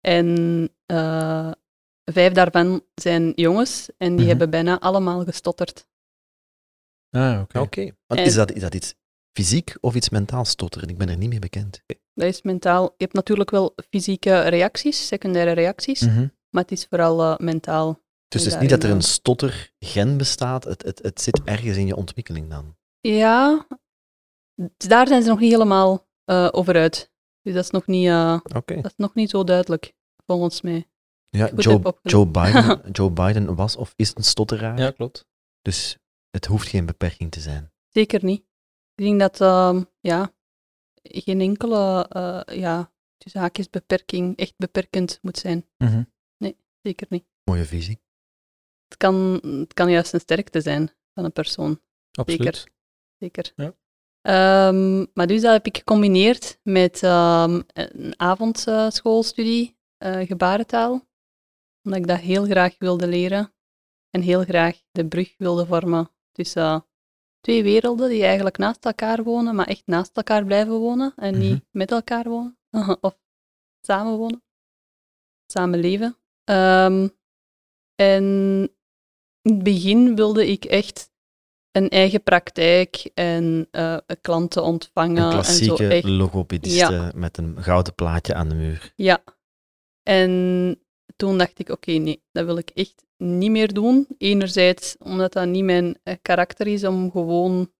En 0.00 0.68
eh, 0.86 1.50
vijf 2.04 2.32
daarvan 2.32 2.82
zijn 2.94 3.32
jongens 3.34 3.88
en 3.98 4.08
die 4.08 4.18
Mhm. 4.18 4.28
hebben 4.28 4.50
bijna 4.50 4.80
allemaal 4.80 5.24
gestotterd. 5.24 5.86
Ah, 7.14 7.42
oké. 7.54 7.92
En- 8.06 8.16
Is, 8.24 8.34
dat, 8.34 8.52
is 8.52 8.60
dat 8.60 8.74
iets 8.74 8.94
fysiek 9.38 9.76
of 9.80 9.94
iets 9.94 10.08
mentaal 10.08 10.44
stotteren? 10.44 10.88
Ik 10.88 10.98
ben 10.98 11.08
er 11.08 11.16
niet 11.16 11.28
mee 11.28 11.38
bekend. 11.38 11.82
Dat 12.14 12.26
is 12.28 12.42
mentaal. 12.42 12.82
Je 12.84 12.92
hebt 12.96 13.12
natuurlijk 13.12 13.50
wel 13.50 13.74
fysieke 13.90 14.40
reacties, 14.40 15.06
secundaire 15.06 15.52
reacties, 15.52 16.00
Mhm. 16.00 16.26
maar 16.50 16.62
het 16.62 16.72
is 16.72 16.86
vooral 16.86 17.22
eh, 17.22 17.38
mentaal. 17.38 18.02
Dus 18.28 18.44
het 18.44 18.52
is 18.54 18.60
niet 18.60 18.70
dat 18.70 18.82
er 18.82 18.90
een 18.90 19.02
stottergen 19.02 20.16
bestaat, 20.16 20.64
het, 20.64 20.82
het, 20.82 20.98
het 21.02 21.20
zit 21.20 21.42
ergens 21.44 21.76
in 21.76 21.86
je 21.86 21.96
ontwikkeling 21.96 22.50
dan. 22.50 22.76
Ja, 23.00 23.66
daar 24.76 25.06
zijn 25.06 25.22
ze 25.22 25.28
nog 25.28 25.38
niet 25.40 25.50
helemaal 25.52 26.06
eh, 26.24 26.48
over 26.50 26.74
uit. 26.74 27.10
Dus 27.42 27.54
dat 27.54 27.64
is 27.64 27.70
nog 27.70 27.86
niet, 27.86 28.06
eh, 28.08 28.38
Oké. 28.56 28.74
dat 28.74 28.84
is 28.84 28.96
nog 28.96 29.14
niet 29.14 29.30
zo 29.30 29.44
duidelijk, 29.44 29.92
volgens 30.26 30.60
mij. 30.60 30.88
Ja, 31.28 31.50
Joe. 31.56 31.94
Joe, 32.02 32.26
Biden, 32.26 32.80
Joe 32.92 33.10
Biden 33.10 33.54
was 33.54 33.76
of 33.76 33.92
is 33.96 34.10
een 34.14 34.24
stotteraar, 34.24 34.78
Ja, 34.78 34.90
klopt. 34.90 35.26
dus 35.62 35.98
het 36.34 36.46
hoeft 36.46 36.68
geen 36.68 36.86
beperking 36.86 37.30
te 37.30 37.40
zijn. 37.40 37.72
Zeker 37.88 38.24
niet. 38.24 38.40
Ik 38.94 39.04
denk 39.04 39.20
dat 39.20 39.40
ehm, 39.40 39.82
ja, 40.00 40.34
geen 41.02 41.40
enkele 41.40 42.08
eh, 42.08 42.56
ja, 42.58 42.92
haakjes 43.32 43.70
beperking 43.70 44.36
echt 44.36 44.54
beperkend 44.56 45.18
moet 45.22 45.38
zijn. 45.38 45.66
Mhm. 45.78 46.02
Zeker 46.82 47.06
niet. 47.10 47.24
Mooie 47.44 47.64
visie. 47.64 48.02
Het 48.88 48.96
kan, 48.96 49.40
het 49.42 49.74
kan 49.74 49.90
juist 49.90 50.12
een 50.12 50.20
sterkte 50.20 50.60
zijn 50.60 50.90
van 51.14 51.24
een 51.24 51.32
persoon. 51.32 51.80
Absoluut. 52.12 52.66
Zeker. 53.18 53.52
Ja. 53.56 53.74
Ehm, 54.20 55.06
maar 55.14 55.26
dus 55.26 55.40
dat 55.40 55.52
heb 55.52 55.66
ik 55.66 55.76
gecombineerd 55.76 56.58
met 56.62 57.02
ehm, 57.02 57.62
een 57.66 58.20
avondschoolstudie 58.20 59.78
eh, 59.96 60.26
gebarentaal. 60.26 61.08
Omdat 61.82 62.00
ik 62.00 62.06
dat 62.06 62.20
heel 62.20 62.44
graag 62.44 62.74
wilde 62.78 63.06
leren. 63.06 63.54
En 64.10 64.20
heel 64.20 64.44
graag 64.44 64.82
de 64.90 65.08
brug 65.08 65.34
wilde 65.38 65.66
vormen 65.66 66.13
tussen 66.34 66.62
eh, 66.62 66.80
twee 67.40 67.62
werelden 67.62 68.08
die 68.08 68.24
eigenlijk 68.24 68.58
naast 68.58 68.84
elkaar 68.84 69.22
wonen, 69.22 69.54
maar 69.54 69.66
echt 69.66 69.82
naast 69.86 70.16
elkaar 70.16 70.44
blijven 70.44 70.74
wonen. 70.78 71.12
En 71.16 71.38
niet 71.38 71.50
Mhm. 71.52 71.60
met 71.70 71.90
elkaar 71.90 72.24
wonen. 72.28 72.58
of 73.00 73.18
samen 73.86 74.16
wonen. 74.16 74.42
Samen 75.52 75.78
leven. 75.78 76.16
Ehm, 76.44 77.08
en 77.94 78.24
in 79.42 79.52
het 79.54 79.62
begin 79.62 80.14
wilde 80.16 80.46
ik 80.50 80.64
echt 80.64 81.12
een 81.70 81.88
eigen 81.88 82.22
praktijk 82.22 83.10
en 83.14 83.68
eh, 83.70 83.96
klanten 84.20 84.62
ontvangen. 84.62 85.16
Een 85.16 85.24
en 85.24 85.30
zo 85.30 85.38
klassieke 85.38 85.88
echt. 85.88 86.04
logopediste 86.04 87.12
met 87.14 87.38
een 87.38 87.62
gouden 87.62 87.94
plaatje 87.94 88.34
aan 88.34 88.48
de 88.48 88.54
muur. 88.54 88.92
Ja. 88.96 89.24
En 90.02 90.78
toen 91.16 91.38
dacht 91.38 91.58
ik, 91.58 91.68
oké, 91.68 91.90
nee, 91.92 92.22
dat 92.32 92.44
wil 92.44 92.56
ik 92.56 92.70
echt 92.70 93.04
niet 93.24 93.50
meer 93.50 93.72
doen. 93.74 94.06
Enerzijds 94.18 94.96
omdat 94.98 95.32
dat 95.32 95.48
niet 95.48 95.64
mijn 95.64 95.98
eh, 96.02 96.14
karakter 96.22 96.66
is 96.66 96.84
om 96.84 97.10
gewoon 97.10 97.72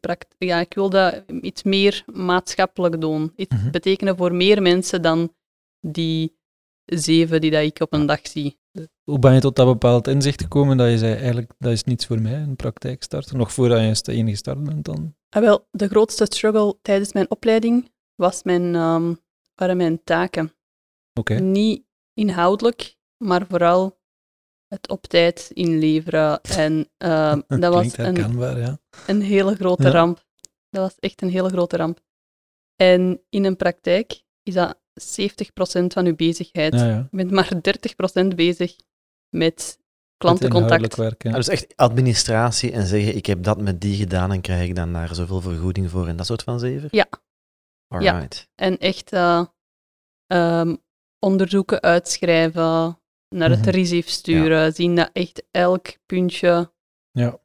pract- 0.00 0.34
ja, 0.38 0.60
ik 0.60 0.74
wil 0.74 0.90
dat 0.90 1.22
iets 1.40 1.62
meer 1.62 2.04
maatschappelijk 2.12 3.00
doen. 3.00 3.32
Iets 3.36 3.54
Mhm. 3.56 3.70
betekenen 3.70 4.16
voor 4.16 4.34
meer 4.34 4.62
mensen 4.62 5.02
dan 5.02 5.34
die 5.80 6.36
zeven 6.84 7.40
die 7.40 7.50
dat 7.50 7.62
ik 7.62 7.80
op 7.80 7.92
een 7.92 8.06
dag 8.06 8.20
zie. 8.28 8.58
Hoe 9.04 9.18
ben 9.18 9.34
je 9.34 9.40
tot 9.40 9.56
dat 9.56 9.66
bepaald 9.66 10.06
inzicht 10.08 10.42
gekomen 10.42 10.76
dat 10.76 10.90
je 10.90 10.98
zei, 10.98 11.14
eigenlijk, 11.14 11.52
dat 11.58 11.72
is 11.72 11.84
niets 11.84 12.06
voor 12.06 12.20
mij, 12.20 12.34
een 12.34 12.56
praktijk 12.56 13.02
starten? 13.02 13.36
Nog 13.36 13.52
voordat 13.52 13.96
je 13.96 14.02
de 14.02 14.12
enige 14.18 14.36
start 14.36 14.64
bent 14.64 14.84
dan? 14.84 15.14
Ah, 15.28 15.42
wel, 15.42 15.66
de 15.70 15.88
grootste 15.88 16.24
struggle 16.24 16.78
tijdens 16.82 17.12
mijn 17.12 17.30
opleiding 17.30 17.90
was 18.14 18.42
mijn, 18.42 18.74
ehm, 18.74 19.14
waren 19.54 19.76
mijn 19.76 20.04
taken. 20.04 20.52
Oké. 21.18 21.34
Niet 21.34 21.84
inhoudelijk, 22.14 22.96
maar 23.16 23.46
vooral 23.48 23.98
het 24.74 24.88
op 24.88 25.06
tijd 25.06 25.50
inleveren. 25.52 26.40
En 26.40 26.90
ehm, 26.96 27.40
dat 27.60 27.74
was 27.74 27.96
een, 27.96 28.38
ja. 28.38 28.78
een 29.06 29.22
hele 29.22 29.54
grote 29.54 29.82
Ja. 29.82 29.90
ramp. 29.90 30.26
Dat 30.70 30.82
was 30.82 30.94
echt 30.98 31.22
een 31.22 31.30
hele 31.30 31.48
grote 31.48 31.76
ramp. 31.76 32.00
En 32.76 33.22
in 33.28 33.44
een 33.44 33.56
praktijk 33.56 34.22
is 34.42 34.54
dat 34.54 34.78
70% 35.00 35.86
van 35.86 36.06
uw 36.06 36.14
bezigheid. 36.14 36.74
ja, 36.74 36.86
ja. 36.86 37.08
Je 37.10 37.16
bent 37.16 37.30
maar 37.30 37.50
30% 38.32 38.34
bezig 38.34 38.76
met 39.28 39.78
klantencontact. 40.16 40.96
werk, 40.96 41.22
ja. 41.22 41.30
Ah, 41.30 41.36
dus 41.36 41.48
echt 41.48 41.76
administratie 41.76 42.72
en 42.72 42.86
zeggen, 42.86 43.16
ik 43.16 43.26
heb 43.26 43.42
dat 43.42 43.60
met 43.60 43.80
die 43.80 43.96
gedaan 43.96 44.32
en 44.32 44.40
krijg 44.40 44.68
ik 44.68 44.74
dan 44.74 44.92
daar 44.92 45.14
zoveel 45.14 45.40
vergoeding 45.40 45.90
voor 45.90 46.08
en 46.08 46.16
dat 46.16 46.26
soort 46.26 46.42
van 46.42 46.58
zeven? 46.58 46.88
Ja. 46.90 47.06
Alright. 47.88 48.48
En 48.54 48.78
echt 48.78 49.12
eh, 49.12 49.44
ehm, 50.26 50.76
onderzoeken 51.18 51.82
uitschrijven, 51.82 52.98
naar 53.34 53.50
het 53.50 53.60
Mhm. 53.60 53.68
RISIF 53.70 54.08
sturen, 54.08 54.72
zien 54.72 54.94
dat 54.96 55.10
echt 55.12 55.42
elk 55.50 55.86
puntje 56.06 56.72
Ja. 57.10 57.38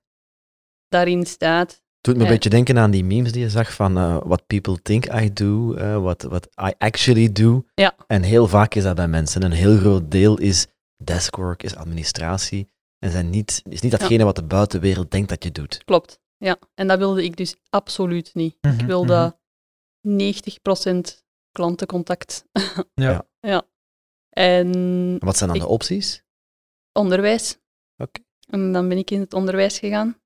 daarin 0.88 1.26
staat. 1.26 1.82
Doet 2.02 2.14
me 2.16 2.20
een 2.22 2.28
Ja. 2.28 2.34
beetje 2.34 2.50
denken 2.50 2.78
aan 2.78 2.92
die 2.92 3.04
memes 3.04 3.32
die 3.32 3.42
je 3.42 3.50
zag 3.50 3.74
van 3.74 3.98
eh, 3.98 4.18
what 4.26 4.48
people 4.48 4.82
think 4.82 5.06
I 5.14 5.34
do, 5.34 5.74
eh, 5.74 6.02
what, 6.02 6.22
what 6.24 6.48
I 6.70 6.74
actually 6.78 7.32
do. 7.32 7.66
Ja. 7.76 7.96
En 8.08 8.24
heel 8.24 8.48
vaak 8.48 8.76
is 8.76 8.84
dat 8.84 8.96
bij 8.96 9.08
mensen. 9.08 9.44
Een 9.44 9.52
heel 9.52 9.78
groot 9.78 10.12
deel 10.12 10.38
is 10.38 10.68
deskwork, 11.04 11.64
is 11.64 11.76
administratie. 11.76 12.68
En 13.00 13.12
zijn 13.12 13.30
niet, 13.30 13.62
is 13.70 13.82
niet 13.82 13.92
datgene 13.92 14.24
wat 14.24 14.36
de 14.36 14.44
buitenwereld 14.44 15.12
denkt 15.12 15.30
dat 15.30 15.44
je 15.44 15.52
doet. 15.52 15.84
Klopt. 15.86 16.20
Ja, 16.38 16.58
en 16.76 16.88
dat 16.88 16.98
wilde 16.98 17.24
ik 17.24 17.38
dus 17.38 17.56
absoluut 17.70 18.34
niet. 18.34 18.56
Mhm, 18.62 18.80
Ik 18.80 18.86
wilde 18.86 19.38
90% 20.08 21.24
klantencontact. 21.52 22.46
Ja. 22.94 23.26
ja. 23.40 23.64
En 24.30 24.74
En 24.74 25.18
wat 25.20 25.38
zijn 25.38 25.50
dan 25.50 25.58
Ik- 25.60 25.64
de 25.66 25.70
opties? 25.70 26.24
onderwijs. 26.92 27.58
Oké. 27.98 28.22
En 28.50 28.72
dan 28.72 28.88
ben 28.90 28.98
ik 28.98 29.12
in 29.12 29.20
het 29.20 29.34
onderwijs 29.34 29.80
gegaan. 29.80 30.22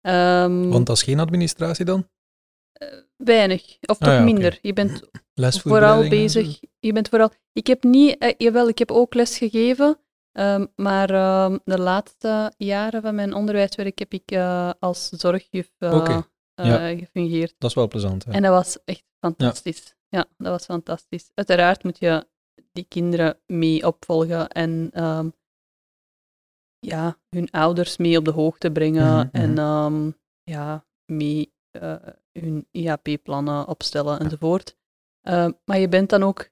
Ehm, 0.00 0.68
Want 0.68 0.86
dat 0.86 0.96
is 0.96 1.02
geen 1.02 1.20
administratie 1.20 1.84
dan? 1.84 2.08
weinig, 3.16 3.62
of 3.80 3.98
Ah 3.98 4.08
toch 4.08 4.16
ja, 4.16 4.22
minder. 4.22 4.58
Je 4.62 4.72
bent 4.72 5.02
vooral 5.64 6.08
bezig. 6.08 6.60
Je 6.80 6.92
bent 6.92 7.08
vooral. 7.08 7.30
Ik 7.52 7.66
heb 7.66 7.82
niet, 7.82 8.18
eh, 8.18 8.34
jawel, 8.38 8.68
ik 8.68 8.78
heb 8.78 8.90
ook 8.90 9.14
les 9.14 9.38
gegeven, 9.38 9.98
ehm, 10.32 10.66
maar 10.76 11.10
ehm, 11.10 11.58
de 11.64 11.78
laatste 11.78 12.52
jaren 12.56 13.02
van 13.02 13.14
mijn 13.14 13.34
onderwijswerk 13.34 13.98
heb 13.98 14.12
ik 14.12 14.30
eh, 14.30 14.70
als 14.78 15.08
zorgjuf 15.08 15.70
eh, 15.78 15.94
Oké, 15.94 16.26
eh, 16.54 16.66
ja. 16.66 16.96
gefungeerd. 16.96 17.54
Dat 17.58 17.70
is 17.70 17.76
wel 17.76 17.88
plezant. 17.88 18.24
Hè? 18.24 18.32
En 18.32 18.42
dat 18.42 18.52
was 18.52 18.78
echt 18.84 19.04
fantastisch. 19.20 19.94
Ja. 20.08 20.26
dat 20.36 20.48
was 20.48 20.64
fantastisch. 20.64 21.30
Uiteraard 21.34 21.82
moet 21.84 21.98
je 21.98 22.26
die 22.72 22.84
kinderen 22.88 23.40
mee 23.46 23.86
opvolgen 23.86 24.48
en 24.48 24.90
ehm, 24.92 25.30
ja, 26.78 27.18
hun 27.28 27.50
ouders 27.50 27.96
mee 27.96 28.18
op 28.18 28.24
de 28.24 28.30
hoogte 28.30 28.72
brengen 28.72 29.16
Mhm, 29.16 29.28
en 29.32 29.50
mhm. 29.50 29.58
ehm, 29.58 30.10
ja, 30.42 30.86
mee 31.06 31.52
eh, 31.70 32.06
hun 32.32 32.68
IAP-plannen 32.70 33.66
opstellen 33.68 34.18
enzovoort. 34.20 34.76
Ehm, 35.20 35.52
maar 35.64 35.78
je 35.78 35.88
bent 35.88 36.10
dan 36.10 36.22
ook 36.22 36.48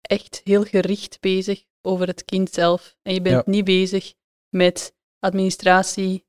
echt 0.00 0.40
heel 0.44 0.64
gericht 0.64 1.20
bezig 1.20 1.64
over 1.82 2.06
het 2.06 2.24
kind 2.24 2.50
zelf. 2.50 2.96
En 3.02 3.14
je 3.14 3.22
bent 3.22 3.44
Ja. 3.46 3.52
niet 3.52 3.64
bezig 3.64 4.14
met 4.48 4.96
administratie, 5.18 6.26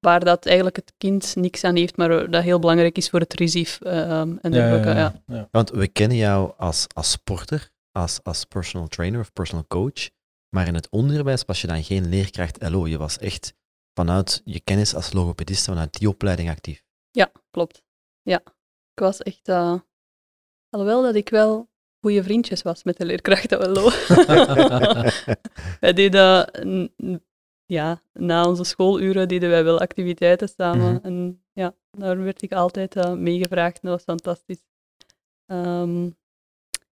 waar 0.00 0.24
dat 0.24 0.46
eigenlijk 0.46 0.76
het 0.76 0.92
kind 0.98 1.36
niks 1.36 1.64
aan 1.64 1.76
heeft, 1.76 1.96
maar 1.96 2.30
dat 2.30 2.42
heel 2.42 2.58
belangrijk 2.58 2.96
is 2.96 3.10
voor 3.10 3.20
het 3.20 3.34
RISIF 3.34 3.80
ehm, 3.80 4.36
en 4.40 4.50
dergelijke. 4.50 4.88
ja, 4.88 4.94
Ja, 4.94 5.22
ja. 5.26 5.34
ja. 5.34 5.48
Want 5.50 5.70
we 5.70 5.88
kennen 5.88 6.16
jou 6.16 6.52
als, 6.56 6.86
als 6.94 7.10
sporter, 7.10 7.70
als, 7.92 8.20
als 8.22 8.44
personal 8.44 8.88
trainer 8.88 9.20
of 9.20 9.32
personal 9.32 9.66
coach. 9.66 10.08
Maar 10.48 10.66
in 10.66 10.74
het 10.74 10.88
onderwijs 10.88 11.44
was 11.46 11.60
je 11.60 11.66
dan 11.66 11.82
geen 11.82 12.08
leerkracht 12.08 12.70
LO. 12.70 12.86
Je 12.86 12.98
was 12.98 13.18
echt 13.18 13.54
vanuit 13.94 14.42
je 14.44 14.60
kennis 14.60 14.94
als 14.94 15.12
logopedist, 15.12 15.64
vanuit 15.64 15.98
die 15.98 16.08
opleiding 16.08 16.50
actief. 16.50 16.84
Ja, 17.10 17.32
klopt. 17.50 17.82
Ja, 18.22 18.40
ik 18.94 19.00
was 19.00 19.22
echt... 19.22 19.48
eh, 19.48 19.74
alhoewel 20.70 21.02
dat 21.02 21.14
ik 21.14 21.28
wel 21.28 21.68
goede 22.00 22.22
vriendjes 22.22 22.62
was 22.62 22.82
met 22.82 22.96
de 22.96 23.04
leerkrachten 23.04 23.78
hoor. 23.78 23.92
wij 25.80 25.92
deden... 25.92 26.92
Ja, 27.68 28.02
na 28.12 28.46
onze 28.46 28.64
schooluren 28.64 29.28
deden 29.28 29.50
wij 29.50 29.64
wel 29.64 29.80
activiteiten 29.80 30.48
samen. 30.48 30.94
Mhm. 30.94 31.04
En 31.04 31.44
ja, 31.52 31.74
daar 31.90 32.18
werd 32.22 32.42
ik 32.42 32.52
altijd 32.52 32.96
eh, 32.96 33.12
meegevraagd. 33.14 33.74
en 33.74 33.88
Dat 33.88 33.92
was 33.92 34.02
fantastisch. 34.02 34.66
Ehm, 35.46 36.10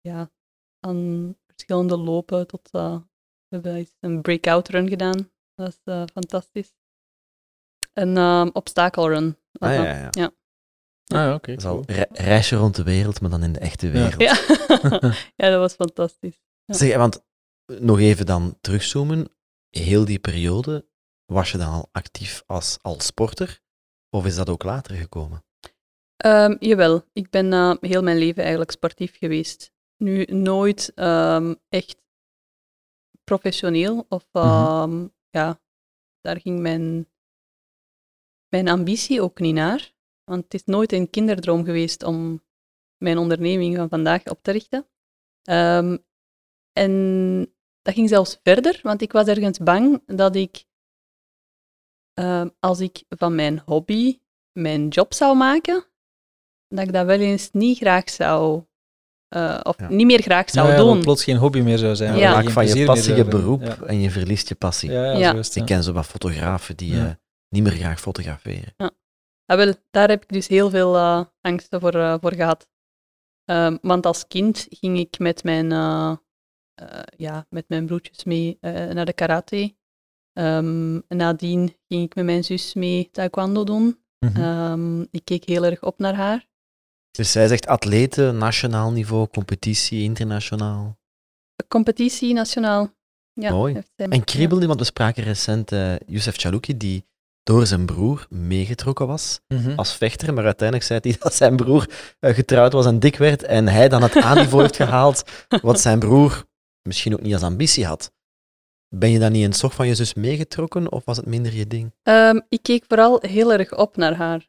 ja, 0.00 0.30
aan 0.80 1.36
verschillende 1.46 1.96
lopen 1.96 2.46
tot... 2.46 2.68
eh, 2.72 2.96
we 3.48 3.54
hebben 3.56 3.74
eens 3.74 3.96
een 4.00 4.22
breakout 4.22 4.68
run 4.68 4.88
gedaan. 4.88 5.16
Dat 5.54 5.66
was 5.66 5.78
eh, 5.84 6.02
fantastisch. 6.12 6.72
Een 7.92 8.16
um, 8.16 8.50
obstacle 8.52 9.08
run. 9.08 9.36
Ah, 9.52 9.74
ja, 9.74 9.84
ja. 9.84 10.08
Ja. 10.10 10.30
Ah, 11.06 11.34
oké. 11.34 11.50
Dat 11.50 11.60
is 11.60 11.64
al 11.66 11.84
cool. 11.84 11.96
re- 11.96 12.06
reisje 12.10 12.56
rond 12.56 12.76
de 12.76 12.82
wereld, 12.82 13.20
maar 13.20 13.30
dan 13.30 13.42
in 13.42 13.52
de 13.52 13.58
echte 13.58 13.90
wereld. 13.90 14.20
Ja. 14.20 14.34
ja, 15.46 15.50
dat 15.50 15.58
was 15.60 15.74
fantastisch. 15.74 16.40
Ja. 16.64 16.74
Zeg, 16.74 16.96
want 16.96 17.24
nog 17.66 17.98
even 17.98 18.26
dan 18.26 18.58
terugzoomen. 18.60 19.28
Heel 19.70 20.04
die 20.04 20.18
periode, 20.18 20.86
was 21.24 21.52
je 21.52 21.58
dan 21.58 21.72
al 21.72 21.88
actief 21.92 22.42
als, 22.46 22.78
als 22.82 23.06
sporter? 23.06 23.60
Of 24.10 24.26
is 24.26 24.36
dat 24.36 24.48
ook 24.48 24.62
later 24.62 24.96
gekomen? 24.96 25.44
Ehm, 26.16 26.56
jawel, 26.58 27.04
ik 27.12 27.30
ben 27.30 27.52
eh, 27.52 27.74
heel 27.80 28.02
mijn 28.02 28.18
leven 28.18 28.40
eigenlijk 28.40 28.70
sportief 28.70 29.16
geweest. 29.18 29.72
Nu 29.96 30.24
nooit 30.24 30.92
ehm, 30.94 31.54
echt 31.68 31.96
professioneel, 33.24 34.06
of 34.08 34.26
Mhm. 34.32 34.46
ehm, 34.46 35.08
ja, 35.30 35.60
daar 36.20 36.40
ging 36.40 36.60
mijn, 36.60 37.08
mijn 38.48 38.68
ambitie 38.68 39.22
ook 39.22 39.38
niet 39.38 39.54
naar. 39.54 39.92
Want 40.24 40.42
het 40.44 40.54
is 40.54 40.64
nooit 40.64 40.92
een 40.92 41.10
kinderdroom 41.10 41.64
geweest 41.64 42.02
om 42.02 42.44
mijn 42.96 43.18
onderneming 43.18 43.76
van 43.76 43.88
vandaag 43.88 44.24
op 44.26 44.42
te 44.42 44.50
richten. 44.50 44.88
En 46.72 47.54
dat 47.88 47.96
ging 47.96 48.08
zelfs 48.08 48.38
verder, 48.42 48.80
want 48.82 49.02
ik 49.02 49.12
was 49.12 49.26
ergens 49.26 49.58
bang 49.58 50.02
dat 50.06 50.36
ik, 50.36 50.64
ehm, 52.14 52.48
als 52.60 52.80
ik 52.80 53.04
van 53.08 53.34
mijn 53.34 53.62
hobby 53.64 54.18
mijn 54.52 54.88
job 54.88 55.14
zou 55.14 55.36
maken, 55.36 55.84
dat 56.68 56.84
ik 56.86 56.92
dat 56.92 57.06
wel 57.06 57.18
eens 57.20 57.50
niet 57.52 57.78
graag 57.78 58.10
zou, 58.10 58.64
eh, 59.28 59.60
of 59.62 59.78
Ja. 59.78 59.88
niet 59.88 60.06
meer 60.06 60.22
graag 60.22 60.50
zou 60.50 60.66
ja, 60.66 60.72
ja, 60.72 60.78
dat 60.78 60.86
doen. 60.86 60.96
het 60.96 61.04
plots 61.04 61.24
geen 61.24 61.36
hobby 61.36 61.60
meer 61.60 61.78
zou 61.78 61.96
zijn. 61.96 62.16
Ja. 62.16 62.32
Maak 62.32 62.50
van 62.50 62.66
je 62.66 62.84
passie 62.84 63.14
je 63.14 63.24
beroep 63.24 63.62
Ja. 63.62 63.76
en 63.82 64.00
je 64.00 64.10
verliest 64.10 64.48
je 64.48 64.54
passie. 64.54 64.90
Ja, 64.90 65.04
ja, 65.04 65.18
Ja. 65.18 65.34
Ik 65.34 65.44
ja. 65.54 65.64
ken 65.64 65.82
zo 65.82 65.92
wat 65.92 66.06
fotografen 66.06 66.76
die 66.76 66.94
Ja. 66.94 67.06
eh, 67.06 67.14
niet 67.48 67.62
meer 67.62 67.72
graag 67.72 68.00
fotograferen. 68.00 68.74
Ah, 68.76 69.56
wel, 69.56 69.74
daar 69.90 70.08
heb 70.08 70.22
ik 70.22 70.28
dus 70.28 70.48
heel 70.48 70.70
veel 70.70 70.96
eh, 70.96 71.24
angsten 71.40 71.80
voor, 71.80 72.18
voor 72.20 72.34
gehad. 72.34 72.68
Ehm, 73.44 73.76
want 73.82 74.06
als 74.06 74.26
kind 74.26 74.66
ging 74.70 74.98
ik 74.98 75.18
met 75.18 75.44
mijn, 75.44 75.72
ja, 77.16 77.46
met 77.50 77.64
mijn 77.68 77.86
broertjes 77.86 78.24
mee 78.24 78.56
eh, 78.60 78.72
naar 78.86 79.04
de 79.04 79.12
karate. 79.12 79.74
Ehm, 80.32 81.00
nadien 81.08 81.74
ging 81.88 82.02
ik 82.04 82.14
met 82.14 82.24
mijn 82.24 82.44
zus 82.44 82.74
mee 82.74 83.08
taekwondo 83.12 83.64
doen. 83.64 83.98
Mhm. 84.26 84.40
Ehm, 84.42 85.00
ik 85.00 85.24
keek 85.24 85.44
heel 85.44 85.64
erg 85.64 85.82
op 85.82 85.98
naar 85.98 86.14
haar. 86.14 86.46
Dus 87.10 87.32
zij 87.32 87.48
zegt 87.48 87.66
atleten, 87.66 88.36
nationaal 88.38 88.92
niveau, 88.92 89.26
competitie, 89.28 90.02
internationaal. 90.02 90.96
Competitie, 91.68 92.34
nationaal. 92.34 92.90
Ja, 93.32 93.50
Mooi. 93.50 93.82
En 93.96 94.24
kriebelde, 94.24 94.66
want 94.66 94.78
we 94.78 94.84
spraken 94.84 95.22
recent 95.22 95.72
eh 95.72 95.94
Youssef 96.06 96.36
Chalouki, 96.36 96.76
die 96.76 97.06
door 97.42 97.66
zijn 97.66 97.86
broer 97.86 98.26
meegetrokken 98.30 99.06
was 99.06 99.40
Mhm. 99.48 99.72
als 99.76 99.92
vechter, 99.96 100.34
maar 100.34 100.44
uiteindelijk 100.44 100.88
zei 100.88 101.00
hij 101.02 101.16
dat 101.20 101.34
zijn 101.34 101.56
broer 101.56 101.90
eh, 102.20 102.34
getrouwd 102.34 102.72
was 102.72 102.86
en 102.86 102.98
dik 102.98 103.16
werd 103.16 103.42
en 103.42 103.68
hij 103.68 103.88
dan 103.88 104.02
het 104.02 104.16
A-niveau 104.16 104.62
heeft 104.62 104.76
gehaald, 104.76 105.24
wat 105.62 105.80
zijn 105.80 105.98
broer 105.98 106.44
misschien 106.82 107.12
ook 107.12 107.20
niet 107.22 107.32
als 107.32 107.42
ambitie 107.42 107.86
had. 107.86 108.12
Ben 108.88 109.10
je 109.10 109.18
dan 109.18 109.32
niet 109.32 109.42
in 109.42 109.48
het 109.48 109.58
zog 109.58 109.74
van 109.74 109.86
je 109.86 109.94
zus 109.94 110.14
meegetrokken 110.14 110.92
of 110.92 111.04
was 111.04 111.16
het 111.16 111.26
minder 111.26 111.54
je 111.54 111.66
ding? 111.66 111.92
Ehm, 112.02 112.40
ik 112.48 112.62
keek 112.62 112.84
vooral 112.88 113.18
heel 113.20 113.52
erg 113.52 113.76
op 113.76 113.96
naar 113.96 114.14
haar. 114.14 114.48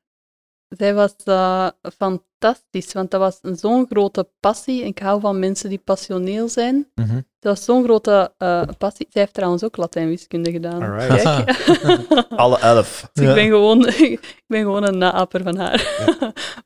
zij 0.69 0.93
was 0.93 1.15
uh, 1.25 1.69
fantastisch, 1.97 2.93
want 2.93 3.11
dat 3.11 3.19
was 3.19 3.59
zo'n 3.59 3.85
grote 3.89 4.29
passie. 4.39 4.83
Ik 4.83 4.99
hou 4.99 5.21
van 5.21 5.39
mensen 5.39 5.69
die 5.69 5.77
passioneel 5.77 6.47
zijn. 6.49 6.91
Mhm. 6.95 7.15
Dat 7.15 7.55
was 7.57 7.65
zo'n 7.65 7.83
grote 7.83 8.33
uh, 8.37 8.63
passie. 8.77 9.07
Zij 9.09 9.21
heeft 9.21 9.33
trouwens 9.33 9.63
ook 9.63 9.77
Latijn-wiskunde 9.77 10.51
gedaan. 10.51 10.79
Kijk. 11.07 11.49
Alle 12.43 12.59
elf. 12.59 13.09
Dus 13.13 13.23
Ja. 13.25 13.29
ik, 13.29 13.35
ben 13.35 13.45
gewoon, 13.47 13.87
ik 14.11 14.43
ben 14.47 14.61
gewoon 14.61 14.83
een 14.87 14.97
naapper 14.97 15.43
van 15.43 15.57
haar. 15.57 15.97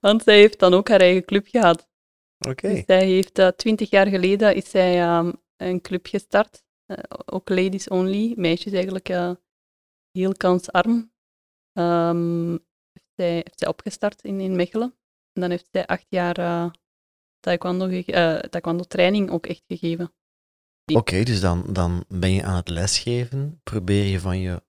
Want 0.02 0.24
zij 0.24 0.36
heeft 0.38 0.60
dan 0.60 0.74
ook 0.74 0.90
haar 0.90 1.02
eigen 1.02 1.26
club 1.26 1.48
gehad. 1.48 1.88
Oké. 2.50 2.70
Dus 2.70 2.84
zij 2.86 3.06
heeft 3.06 3.40
eh, 3.40 3.48
twintig 3.48 3.90
jaar 3.90 4.08
geleden 4.08 4.56
is 4.56 4.70
zij 4.70 5.02
ehm, 5.02 5.32
een 5.68 5.82
club 5.82 6.08
gestart. 6.08 6.64
Eh, 6.86 6.98
ook 7.26 7.50
ladies 7.50 7.88
only. 7.88 8.34
Meisjes 8.36 8.74
eigenlijk 8.74 9.08
heel 10.12 10.34
kansarm. 10.38 11.12
Ehm, 11.74 12.52
heeft, 12.92 13.12
zij, 13.16 13.34
heeft 13.34 13.60
zij 13.60 13.68
opgestart 13.68 14.24
in, 14.24 14.40
in 14.40 14.56
Mechelen. 14.56 14.96
En 15.34 15.42
dan 15.42 15.50
heeft 15.50 15.68
zij 15.72 15.86
acht 15.86 16.06
jaar 16.10 16.38
eh, 16.38 16.72
taekwondo, 17.40 17.88
eh, 17.88 18.40
taekwondo 18.40 18.84
training 18.84 19.30
ook 19.30 19.46
echt 19.46 19.64
gegeven. 19.68 20.14
Oké, 20.94 21.24
dus 21.24 21.40
dan, 21.40 21.74
dan 21.74 22.06
ben 22.08 22.32
je 22.32 22.44
aan 22.44 22.56
het 22.56 22.70
lesgeven, 22.70 23.60
probeer 23.64 24.06
je 24.06 24.20
van 24.20 24.40
je 24.40 24.64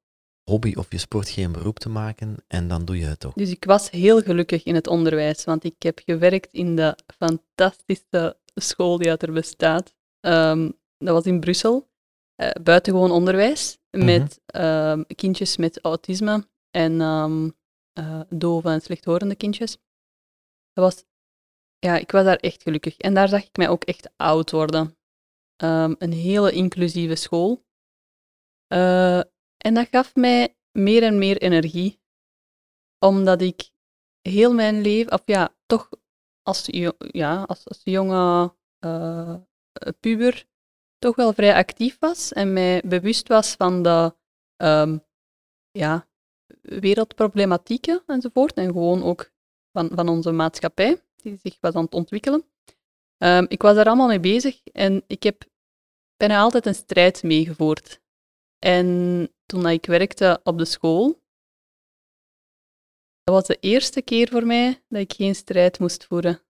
hobby 0.50 0.74
of 0.74 0.90
je 0.90 0.98
sport 0.98 1.28
geen 1.28 1.52
beroep 1.52 1.78
te 1.78 1.88
maken 1.88 2.36
en 2.46 2.68
dan 2.68 2.84
doe 2.84 2.98
je 2.98 3.04
het 3.04 3.20
toch. 3.20 3.32
Dus 3.32 3.50
ik 3.50 3.64
was 3.64 3.90
heel 3.90 4.22
gelukkig 4.22 4.64
in 4.64 4.74
het 4.74 4.86
onderwijs, 4.86 5.44
want 5.44 5.64
ik 5.64 5.82
heb 5.82 6.00
gewerkt 6.04 6.52
in 6.52 6.76
de 6.76 6.98
fantastische 7.16 8.38
school 8.54 8.98
die 8.98 9.16
er 9.16 9.32
bestaat. 9.32 9.94
Ehm, 10.20 10.70
dat 10.98 11.14
was 11.14 11.24
in 11.24 11.40
Brussel, 11.40 11.88
eh, 12.34 12.50
buitengewoon 12.62 13.10
onderwijs, 13.10 13.78
met 13.90 14.40
ehm, 14.46 15.02
kindjes 15.14 15.56
met 15.56 15.80
autisme 15.80 16.48
en 16.70 17.00
eh, 17.92 18.20
dove 18.28 18.68
en 18.68 18.80
slechthorende 18.80 19.34
kindjes. 19.34 19.78
Dat 20.72 20.84
was, 20.84 21.04
ja, 21.78 21.96
ik 21.96 22.10
was 22.10 22.24
daar 22.24 22.36
echt 22.36 22.62
gelukkig. 22.62 22.96
En 22.96 23.14
daar 23.14 23.28
zag 23.28 23.44
ik 23.44 23.56
mij 23.56 23.68
ook 23.68 23.84
echt 23.84 24.10
oud 24.16 24.50
worden. 24.50 24.96
Ehm, 25.56 25.94
een 25.98 26.12
hele 26.12 26.52
inclusieve 26.52 27.14
school. 27.14 27.64
Eh, 28.66 29.18
en 29.56 29.74
dat 29.74 29.88
gaf 29.90 30.14
mij 30.14 30.56
meer 30.72 31.02
en 31.02 31.18
meer 31.18 31.42
energie 31.42 32.02
omdat 32.98 33.40
ik 33.40 33.70
heel 34.20 34.54
mijn 34.54 34.80
leven, 34.80 35.12
of 35.12 35.22
ja, 35.24 35.56
toch 35.66 35.88
als, 36.42 36.68
ja, 36.98 37.42
als, 37.42 37.68
als 37.68 37.80
jonge 37.84 38.54
puber, 40.00 40.46
toch 41.04 41.16
wel 41.16 41.32
vrij 41.32 41.54
actief 41.54 41.96
was 41.98 42.32
en 42.32 42.52
mij 42.52 42.82
bewust 42.84 43.28
was 43.28 43.54
van 43.54 43.82
de 43.82 44.14
ehm, 44.56 44.98
ja, 45.70 46.08
wereldproblematieken 46.60 48.02
enzovoort. 48.06 48.56
En 48.56 48.66
gewoon 48.66 49.02
ook 49.02 49.32
van, 49.72 49.90
van 49.94 50.08
onze 50.08 50.32
maatschappij, 50.32 51.02
die 51.16 51.38
zich 51.42 51.56
was 51.60 51.74
aan 51.74 51.84
het 51.84 51.94
ontwikkelen. 51.94 52.44
Ehm, 53.16 53.44
ik 53.48 53.62
was 53.62 53.74
daar 53.74 53.86
allemaal 53.86 54.06
mee 54.06 54.20
bezig 54.20 54.60
en 54.72 55.04
ik 55.06 55.22
heb 55.22 55.44
bijna 56.16 56.40
altijd 56.40 56.66
een 56.66 56.74
strijd 56.74 57.22
meegevoerd. 57.22 58.00
En 58.58 59.28
toen 59.46 59.68
ik 59.68 59.86
werkte 59.86 60.40
op 60.44 60.58
de 60.58 60.64
school, 60.64 61.22
dat 63.24 63.34
was 63.34 63.46
de 63.46 63.58
eerste 63.60 64.02
keer 64.02 64.28
voor 64.28 64.46
mij 64.46 64.82
dat 64.88 65.00
ik 65.00 65.12
geen 65.12 65.34
strijd 65.34 65.78
moest 65.78 66.04
voeren. 66.04 66.42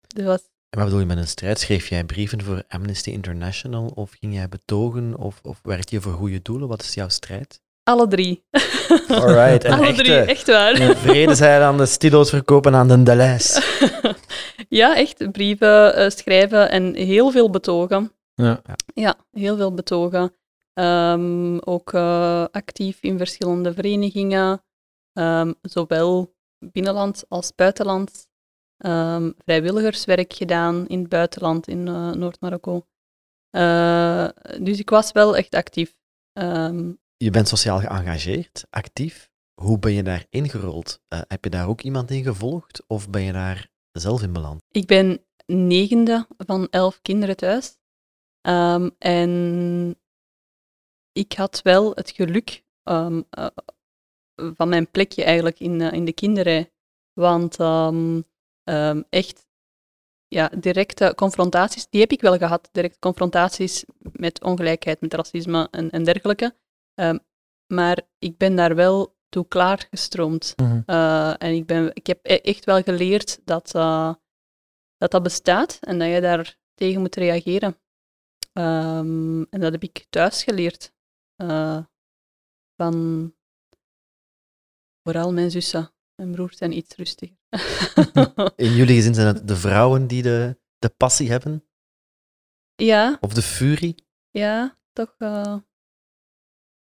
Dat 0.00 0.24
was 0.24 0.48
En 0.70 0.78
wat 0.78 0.84
bedoel 0.84 1.00
je 1.00 1.06
met 1.06 1.18
een 1.18 1.28
strijd? 1.28 1.60
Schreef 1.60 1.88
jij 1.88 2.04
brieven 2.04 2.42
voor 2.42 2.62
Amnesty 2.68 3.10
International 3.10 3.92
of 3.94 4.12
ging 4.20 4.34
jij 4.34 4.48
betogen 4.48 5.16
of, 5.16 5.40
of 5.42 5.60
werkte 5.62 5.94
je 5.94 6.00
voor 6.00 6.12
goede 6.12 6.42
doelen? 6.42 6.68
Wat 6.68 6.82
is 6.82 6.94
jouw 6.94 7.08
strijd? 7.08 7.60
alle 7.88 8.08
drie. 8.08 8.44
Alright, 9.08 9.64
een 9.64 9.72
alle 9.72 9.86
echte- 9.86 10.02
drie, 10.02 10.14
echt 10.14 10.46
waar. 10.46 10.96
Vrede 10.96 11.34
zij 11.34 11.62
aan 11.62 11.76
de 11.76 11.86
stilo's 11.86 12.30
verkopen 12.30 12.74
aan 12.74 12.88
de 12.88 13.02
Deleuze. 13.02 13.62
ja, 14.80 14.96
echt 14.96 15.32
brieven 15.32 15.94
eh, 15.94 16.10
schrijven 16.10 16.70
en 16.70 16.94
heel 16.94 17.30
veel 17.30 17.50
betogen. 17.50 18.12
Ja. 18.34 18.62
Ja, 18.94 19.14
heel 19.30 19.56
veel 19.56 19.74
betogen. 19.74 20.34
Ehm, 20.74 21.58
ook 21.58 21.92
eh, 21.92 22.44
actief 22.50 22.98
in 23.00 23.18
verschillende 23.18 23.72
verenigingen, 23.74 24.64
ehm, 25.12 25.52
zowel 25.62 26.34
binnenland 26.58 27.24
als 27.28 27.54
buitenland. 27.54 28.27
Ehm, 28.78 29.30
vrijwilligerswerk 29.44 30.32
gedaan 30.32 30.86
in 30.86 30.98
het 30.98 31.08
buitenland, 31.08 31.68
in 31.68 31.88
eh, 31.88 32.10
Noord-Marokko. 32.12 32.86
Eh, 33.50 34.28
dus 34.60 34.78
ik 34.78 34.90
was 34.90 35.12
wel 35.12 35.36
echt 35.36 35.54
actief. 35.54 35.96
Ehm, 36.32 36.92
Je 37.16 37.30
bent 37.30 37.48
sociaal 37.48 37.80
geëngageerd, 37.80 38.66
actief. 38.70 39.30
Hoe 39.54 39.78
ben 39.78 39.92
je 39.92 40.02
daar 40.02 40.26
ingerold? 40.30 41.00
Eh, 41.08 41.20
heb 41.28 41.44
je 41.44 41.50
daar 41.50 41.68
ook 41.68 41.80
iemand 41.80 42.10
in 42.10 42.22
gevolgd 42.22 42.84
of 42.86 43.10
ben 43.10 43.22
je 43.22 43.32
daar 43.32 43.70
zelf 43.92 44.22
in 44.22 44.32
beland? 44.32 44.60
Ik 44.70 44.86
ben 44.86 45.24
negende 45.46 46.26
van 46.36 46.68
elf 46.70 47.00
kinderen 47.02 47.36
thuis. 47.36 47.76
Ehm, 48.40 48.90
en 48.98 50.00
ik 51.12 51.32
had 51.32 51.62
wel 51.62 51.92
het 51.94 52.10
geluk 52.10 52.64
van 54.34 54.68
mijn 54.68 54.90
plekje 54.90 55.24
eigenlijk 55.24 55.60
in, 55.60 55.80
in 55.80 56.04
de 56.04 56.12
kinderrij. 56.12 56.72
Want 57.12 57.56
ehm, 58.68 59.02
echt 59.10 59.46
ja, 60.28 60.48
directe 60.58 61.12
confrontaties, 61.16 61.88
die 61.90 62.00
heb 62.00 62.12
ik 62.12 62.20
wel 62.20 62.36
gehad. 62.36 62.68
Directe 62.72 62.98
confrontaties 62.98 63.84
met 64.12 64.42
ongelijkheid, 64.42 65.00
met 65.00 65.14
racisme 65.14 65.68
en, 65.70 65.90
en 65.90 66.04
dergelijke. 66.04 66.54
Ehm, 66.94 67.18
maar 67.66 68.00
ik 68.18 68.36
ben 68.36 68.56
daar 68.56 68.74
wel 68.74 69.16
toe 69.28 69.48
klaargestroomd. 69.48 70.54
Eh, 70.86 71.42
en 71.42 71.54
ik, 71.54 71.66
ben, 71.66 71.90
ik 71.94 72.06
heb 72.06 72.18
e- 72.22 72.34
echt 72.34 72.64
wel 72.64 72.82
geleerd 72.82 73.40
dat, 73.44 73.74
eh, 73.74 74.14
dat 74.96 75.10
dat 75.10 75.22
bestaat 75.22 75.78
en 75.80 75.98
dat 75.98 76.08
je 76.08 76.20
daar 76.20 76.58
tegen 76.74 77.00
moet 77.00 77.16
reageren. 77.16 77.78
Ehm, 78.52 79.42
en 79.50 79.60
dat 79.60 79.72
heb 79.72 79.82
ik 79.82 80.06
thuis 80.10 80.42
geleerd. 80.42 80.92
Eh, 81.36 81.84
van 82.76 83.34
vooral 85.02 85.32
mijn 85.32 85.50
zussen. 85.50 85.90
Mijn 86.18 86.30
broers 86.30 86.56
zijn 86.56 86.76
iets 86.76 86.96
rustiger. 86.96 87.36
In 88.66 88.72
jullie 88.74 88.94
gezin 88.94 89.14
zijn 89.14 89.26
het 89.26 89.48
de 89.48 89.56
vrouwen 89.56 90.06
die 90.06 90.22
de, 90.22 90.58
de 90.78 90.88
passie 90.88 91.30
hebben? 91.30 91.64
ja, 92.74 93.16
Of 93.20 93.32
de 93.34 93.42
furie? 93.42 94.06
ja, 94.30 94.78
toch, 94.92 95.14
eh, 95.18 95.56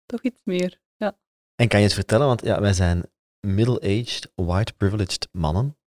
toch 0.06 0.22
iets 0.22 0.42
meer. 0.44 0.80
Ja. 0.96 1.18
En 1.56 1.68
kan 1.68 1.80
je 1.80 1.86
het 1.86 1.96
vertellen, 1.96 2.28
want 2.28 2.42
ja, 2.42 2.62
wij 2.62 2.74
zijn 2.74 3.04
middle-aged, 3.40 4.32
white-privileged 4.36 5.28
mannen. 5.32 5.78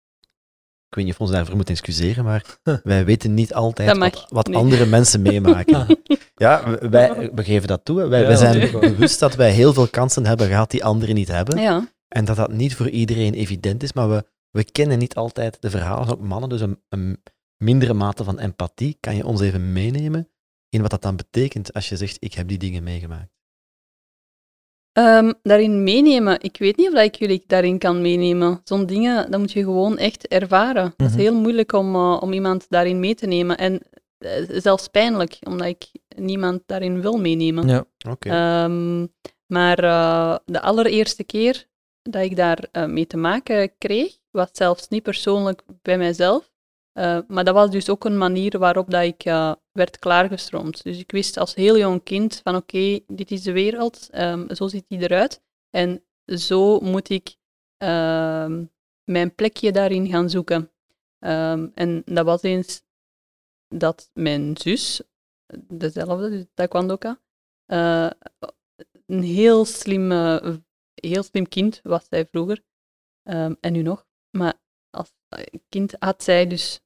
Ik 0.88 0.96
weet 0.96 1.04
niet 1.04 1.12
of 1.12 1.18
we 1.18 1.24
ons 1.24 1.32
daarvoor 1.32 1.56
moeten 1.56 1.74
excuseren, 1.74 2.24
maar 2.24 2.58
wij 2.82 3.04
weten 3.04 3.34
niet 3.34 3.54
altijd 3.54 3.98
wat, 3.98 4.26
wat 4.28 4.46
nee. 4.46 4.56
andere 4.56 4.86
mensen 4.86 5.22
meemaken. 5.22 5.86
Ja, 6.34 6.78
wij, 6.90 7.30
we 7.34 7.44
geven 7.44 7.68
dat 7.68 7.84
toe. 7.84 8.06
Wij, 8.08 8.20
Ja, 8.20 8.26
wij 8.26 8.36
zijn 8.36 8.70
bewust 8.70 9.18
dat 9.20 9.34
wij 9.34 9.52
heel 9.52 9.72
veel 9.72 9.88
kansen 9.88 10.26
hebben 10.26 10.46
gehad 10.46 10.70
die 10.70 10.84
anderen 10.84 11.14
niet 11.14 11.28
hebben. 11.28 11.58
ja. 11.58 11.88
En 12.14 12.25
dat 12.25 12.37
dat 12.37 12.53
niet 12.53 12.75
voor 12.75 12.88
iedereen 12.88 13.35
evident 13.35 13.83
is, 13.83 13.92
maar 13.92 14.09
we, 14.09 14.25
we 14.51 14.64
kennen 14.64 14.99
niet 14.99 15.14
altijd 15.14 15.62
de 15.62 15.70
verhalen 15.70 16.07
van 16.07 16.27
mannen. 16.27 16.49
Dus 16.49 16.61
een, 16.61 16.81
een 16.88 17.23
mindere 17.57 17.94
mate 17.94 18.25
van 18.25 18.38
empathie. 18.38 18.96
Kan 19.01 19.16
je 19.16 19.27
ons 19.27 19.40
even 19.40 19.73
meenemen 19.73 20.29
in 20.68 20.81
wat 20.81 20.90
dat 20.90 21.03
dan 21.03 21.16
betekent 21.16 21.73
als 21.73 21.88
je 21.88 21.96
zegt, 21.96 22.16
ik 22.20 22.35
heb 22.35 22.49
die 22.49 22.59
dingen 22.59 22.83
meegemaakt? 22.83 23.38
Ehm, 24.92 25.33
daarin 25.42 25.83
meenemen. 25.83 26.40
Ik 26.40 26.57
weet 26.59 26.77
niet 26.77 26.88
of 26.88 26.94
dat 26.94 27.05
ik 27.05 27.14
jullie 27.14 27.44
daarin 27.46 27.79
kan 27.79 28.01
meenemen. 28.01 28.61
Zo'n 28.64 28.87
dingen, 28.87 29.31
dat 29.31 29.40
moet 29.40 29.53
je 29.53 29.62
gewoon 29.62 29.99
echt 29.99 30.29
ervaren. 30.29 30.85
Het 30.85 31.07
is 31.07 31.12
Mhm. 31.12 31.18
heel 31.20 31.35
moeilijk 31.35 31.73
om, 31.73 31.94
eh, 31.94 32.18
om 32.20 32.33
iemand 32.33 32.66
daarin 32.68 33.01
mee 33.01 33.14
te 33.14 33.27
nemen. 33.27 33.57
En 33.59 33.81
eh, 34.18 34.31
zelfs 34.49 34.88
pijnlijk, 34.88 35.38
omdat 35.46 35.66
ik 35.66 35.90
niemand 36.16 36.62
daarin 36.66 37.01
wil 37.01 37.18
meenemen. 37.18 37.68
Ja. 37.68 37.85
Oké. 38.09 38.29
Ehm, 38.29 39.07
maar 39.46 39.79
eh, 39.79 40.37
de 40.44 40.61
allereerste 40.61 41.25
keer 41.25 41.68
dat 42.02 42.22
ik 42.22 42.36
daar 42.36 42.68
eh, 42.72 42.86
mee 42.86 43.06
te 43.06 43.16
maken 43.16 43.78
kreeg, 43.78 44.18
was 44.30 44.48
zelfs 44.52 44.88
niet 44.88 45.02
persoonlijk 45.02 45.62
bij 45.82 45.98
mijzelf. 45.98 46.52
Eh, 46.92 47.18
maar 47.28 47.44
dat 47.44 47.54
was 47.54 47.70
dus 47.70 47.88
ook 47.88 48.04
een 48.04 48.18
manier 48.18 48.58
waarop 48.58 48.90
dat 48.90 49.02
ik 49.02 49.24
eh, 49.24 49.54
werd 49.72 49.98
klaargestroomd. 49.98 50.82
Dus 50.82 50.98
ik 50.98 51.10
wist 51.10 51.36
als 51.36 51.54
heel 51.54 51.78
jong 51.78 52.02
kind 52.02 52.40
van 52.42 52.56
oké, 52.56 53.00
dit 53.06 53.30
is 53.30 53.42
de 53.42 53.52
wereld, 53.52 54.08
ehm, 54.10 54.54
zo 54.54 54.68
ziet 54.68 54.84
die 54.88 55.02
eruit. 55.02 55.42
En 55.70 56.04
zo 56.26 56.80
moet 56.80 57.08
ik 57.08 57.36
ehm, 57.76 58.64
mijn 59.04 59.34
plekje 59.34 59.72
daarin 59.72 60.08
gaan 60.08 60.30
zoeken. 60.30 60.70
Ehm, 61.18 61.68
en 61.74 62.02
dat 62.04 62.24
was 62.24 62.42
eens 62.42 62.82
dat 63.68 64.10
mijn 64.12 64.56
zus, 64.56 65.02
dezelfde, 65.66 66.30
dus 66.30 66.44
taekwondoka, 66.54 67.20
eh 67.66 68.10
een 69.10 69.22
heel 69.22 69.64
slim, 69.64 70.12
eh, 70.12 70.54
heel 71.00 71.22
slim 71.22 71.48
kind 71.48 71.80
was 71.82 72.06
zij 72.08 72.26
vroeger. 72.26 72.64
Ehm, 73.22 73.54
en 73.60 73.72
nu 73.72 73.82
nog. 73.82 74.06
Maar 74.36 74.60
als 74.90 75.12
kind 75.68 75.94
had 75.98 76.22
zij 76.22 76.46
dus 76.46 76.80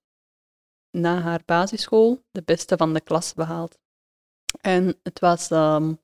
na 0.90 1.20
haar 1.20 1.42
basisschool 1.44 2.24
de 2.31 2.42
beste 2.42 2.77
van 2.77 2.94
de 2.94 3.00
klas 3.00 3.35
behaald. 3.35 3.79
En 4.61 5.00
het 5.03 5.18
was 5.18 5.50
ehm, 5.50 5.94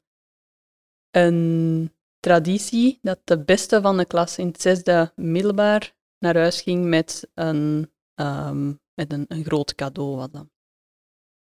een 1.11 1.93
traditie 2.21 2.99
dat 3.03 3.21
de 3.25 3.45
beste 3.45 3.81
van 3.81 3.97
de 3.97 4.07
klas 4.07 4.39
in 4.39 4.47
het 4.47 4.61
zesde 4.61 5.13
middelbaar 5.17 5.97
naar 6.19 6.37
huis 6.37 6.63
ging 6.63 6.85
met 6.85 7.31
een, 7.35 7.93
ehm, 8.15 8.67
met 8.95 9.13
een, 9.13 9.25
een 9.29 9.45
groot 9.45 9.75
cadeau. 9.75 10.17
Was 10.17 10.31
dat. 10.31 10.49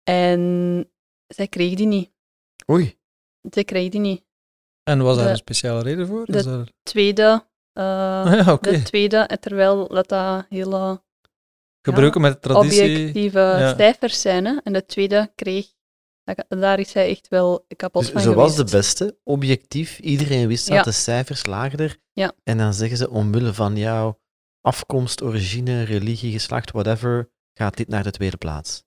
En 0.02 0.92
zij 1.26 1.48
kreeg 1.48 1.74
die 1.74 1.86
niet. 1.86 2.12
Oei. 2.70 2.98
Zij 3.50 3.64
kreeg 3.64 3.90
die 3.90 4.00
niet. 4.00 4.24
En 4.82 5.02
was 5.02 5.16
daar 5.16 5.24
De- 5.24 5.30
een 5.30 5.36
speciale 5.36 5.82
reden 5.82 6.06
voor? 6.06 6.24
de- 6.26 6.38
er- 6.50 6.72
Tweede, 6.82 7.44
eh, 7.72 7.82
ja, 8.44 8.52
oké. 8.52 8.70
de 8.70 8.82
tweede, 8.82 9.38
terwijl 9.40 9.88
dat 9.88 10.08
dat 10.08 10.46
hele 10.48 11.02
Gebruiken 11.82 12.20
met 12.20 12.42
traditie. 12.42 12.82
objectieve 12.98 13.38
ja. 13.38 13.74
cijfers 13.76 14.20
zijn. 14.20 14.44
Hè. 14.44 14.56
En 14.64 14.72
de 14.72 14.86
tweede 14.86 15.32
kreeg, 15.34 15.66
daar 16.48 16.78
is 16.78 16.90
zij 16.90 17.08
echt 17.10 17.28
wel 17.28 17.66
kapot 17.76 18.02
Dus 18.02 18.10
van 18.10 18.20
ze 18.20 18.34
was 18.34 18.56
de 18.56 18.64
beste, 18.64 19.18
objectief. 19.24 19.98
Iedereen 19.98 20.46
wist 20.48 20.68
dat, 20.68 20.84
de 20.84 20.92
cijfers 20.92 21.46
lagen 21.46 21.78
er. 21.78 21.96
Ja. 22.12 22.32
En 22.44 22.58
dan 22.58 22.74
zeggen 22.74 22.96
ze, 22.96 23.10
omwille 23.10 23.54
van 23.54 23.76
jouw 23.76 24.20
afkomst, 24.60 25.22
origine, 25.22 25.82
religie, 25.82 26.32
geslacht, 26.32 26.70
whatever, 26.70 27.30
gaat 27.54 27.76
dit 27.76 27.88
naar 27.88 28.02
de 28.02 28.10
tweede 28.10 28.36
plaats. 28.36 28.84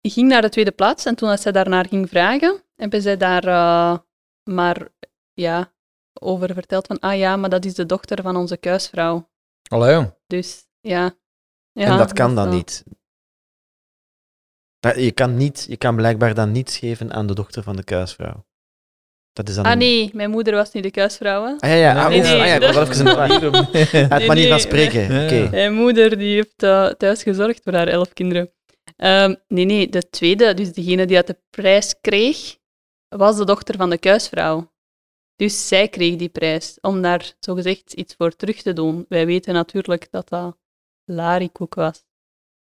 Ik 0.00 0.12
ging 0.12 0.28
naar 0.28 0.42
de 0.42 0.48
tweede 0.48 0.70
plaats 0.72 1.04
en 1.04 1.14
toen 1.14 1.28
dat 1.28 1.40
zij 1.40 1.52
daarnaar 1.52 1.86
ging 1.88 2.08
vragen, 2.08 2.62
hebben 2.76 3.02
zij 3.02 3.16
daar 3.16 3.44
eh, 3.44 3.98
maar 4.44 4.88
ja, 5.32 5.72
over 6.20 6.54
verteld 6.54 6.86
van, 6.86 6.98
ah 6.98 7.16
ja, 7.18 7.36
maar 7.36 7.50
dat 7.50 7.64
is 7.64 7.74
de 7.74 7.86
dochter 7.86 8.22
van 8.22 8.36
onze 8.36 8.56
kuisvrouw. 8.56 9.28
Allee. 9.68 10.10
Dus 10.26 10.66
ja. 10.80 11.14
ja 11.72 11.84
en 11.86 11.96
dat 11.98 12.12
kan 12.12 12.34
dan 12.34 12.44
wel- 12.48 12.54
niet. 12.54 12.84
Dat- 14.80 14.96
Je 14.96 15.12
kan, 15.12 15.36
niet. 15.36 15.64
je 15.68 15.76
kan 15.76 15.96
blijkbaar 15.96 16.34
dan 16.34 16.52
niets 16.52 16.78
geven 16.78 17.12
aan 17.12 17.26
de 17.26 17.34
dochter 17.34 17.62
van 17.62 17.76
de 17.76 17.84
kuisvrouw. 17.84 18.44
Dat 19.32 19.48
is 19.48 19.54
dan 19.54 19.64
Ah 19.64 19.72
een- 19.72 19.78
nee, 19.78 20.10
mijn 20.14 20.30
moeder 20.30 20.54
was 20.54 20.72
niet 20.72 20.82
de 20.82 20.90
kuisvrouw. 20.90 21.44
Hè. 21.44 21.50
Ah 21.52 21.68
ja, 21.70 21.74
ja. 21.74 22.02
Ah, 22.04 22.08
Nee, 22.08 22.20
nee, 22.20 22.40
ah, 22.40 22.46
ja, 22.46 22.54
ik 22.54 22.60
was 22.60 22.74
dat- 22.74 22.88
even 22.88 23.06
een 23.06 23.52
Het 24.00 24.08
Nee, 24.18 24.26
manier 24.26 24.48
van 24.48 24.60
spreken. 24.60 25.12
Ja. 25.12 25.50
Mijn 25.50 25.74
moeder 25.74 26.18
die 26.18 26.34
heeft 26.34 26.62
eh, 26.62 26.86
thuis 26.86 27.22
gezorgd 27.22 27.60
voor 27.62 27.72
haar 27.74 27.88
elf 27.88 28.12
kinderen. 28.12 28.52
Ehm, 28.96 29.34
nee, 29.48 29.64
nee, 29.64 29.88
de 29.88 30.08
tweede, 30.10 30.54
dus 30.54 30.72
degene 30.72 31.06
die 31.06 31.16
uit 31.16 31.26
de 31.26 31.38
prijs 31.50 31.94
kreeg, 32.00 32.56
was 33.18 33.36
de 33.36 33.44
dochter 33.44 33.76
van 33.76 33.90
de 33.90 33.98
kuisvrouw. 33.98 34.72
Dus 35.36 35.68
zij 35.68 35.88
kreeg 35.88 36.16
die 36.16 36.28
prijs, 36.28 36.78
om 36.80 37.02
daar 37.02 37.34
zogezegd 37.40 37.92
iets 37.92 38.14
voor 38.14 38.36
terug 38.36 38.62
te 38.62 38.72
doen. 38.72 39.06
Wij 39.08 39.26
weten 39.26 39.54
natuurlijk 39.54 40.10
dat 40.10 40.28
dat 40.28 40.56
larikoek 41.04 41.74
was. 41.74 42.04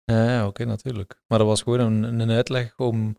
Ja, 0.05 0.25
ja 0.31 0.47
oké, 0.47 0.65
natuurlijk. 0.65 1.21
Maar 1.27 1.39
dat 1.39 1.47
was 1.49 1.63
gewoon 1.63 1.81
een, 1.81 2.21
een 2.21 2.31
uitleg 2.31 2.79
om 2.79 3.17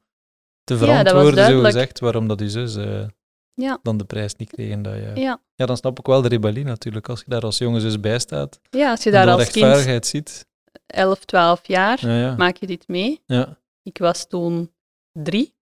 te 0.63 0.73
Ja, 0.73 0.79
verantwoorden, 0.79 1.45
zo 1.45 1.61
gezegd, 1.61 1.99
waarom 1.99 2.27
dat 2.27 2.37
die 2.37 2.49
zus 2.49 2.75
eh, 2.75 3.07
Ja. 3.53 3.79
dan 3.81 3.97
de 3.97 4.05
prijs 4.05 4.35
niet 4.35 4.49
kreeg. 4.51 4.71
En 4.71 4.81
dat 4.81 4.93
je... 4.93 5.11
Ja, 5.15 5.41
Ja, 5.55 5.65
dan 5.65 5.77
snap 5.77 5.99
ik 5.99 6.05
wel 6.05 6.21
de 6.21 6.27
rebellie 6.27 6.63
natuurlijk. 6.63 7.09
Als 7.09 7.19
je 7.19 7.25
daar 7.29 7.41
als 7.41 7.57
jonge 7.57 7.79
zus 7.79 7.99
bij 7.99 8.19
staat, 8.19 8.59
ja 8.69 8.89
als 8.91 9.03
je 9.03 9.11
daar 9.11 9.27
als 9.29 9.43
kind 9.43 9.53
rechtvaardigheid 9.55 10.05
ziet. 10.05 10.47
11, 10.85 11.25
12 11.25 11.67
jaar, 11.67 12.07
Ja, 12.07 12.19
ja. 12.19 12.35
maak 12.35 12.57
je 12.57 12.67
dit 12.67 12.87
mee. 12.87 13.21
ja. 13.25 13.59
Ik 13.83 13.97
was 13.97 14.27
toen 14.27 14.73
drie. 15.11 15.54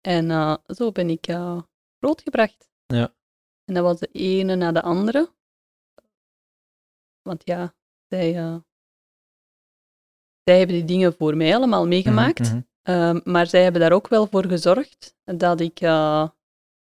En 0.00 0.30
eh, 0.30 0.56
zo 0.66 0.92
ben 0.92 1.10
ik 1.10 1.26
eh, 1.26 1.60
grootgebracht. 1.98 2.68
Ja. 2.86 3.14
En 3.64 3.74
dat 3.74 3.82
was 3.82 3.98
de 3.98 4.08
ene 4.12 4.54
na 4.54 4.72
de 4.72 4.82
andere. 4.82 5.32
Want 7.22 7.42
ja, 7.44 7.74
zij, 8.08 8.36
eh, 8.36 8.56
zij 10.44 10.58
hebben 10.58 10.76
die 10.76 10.84
dingen 10.84 11.14
voor 11.14 11.36
mij 11.36 11.54
allemaal 11.54 11.86
meegemaakt. 11.86 12.40
Mhm, 12.40 12.54
mhm. 12.54 12.62
Ehm, 12.82 13.20
maar 13.24 13.46
zij 13.46 13.62
hebben 13.62 13.80
daar 13.80 13.92
ook 13.92 14.08
wel 14.08 14.26
voor 14.26 14.44
gezorgd 14.44 15.16
dat 15.24 15.60
ik 15.60 15.82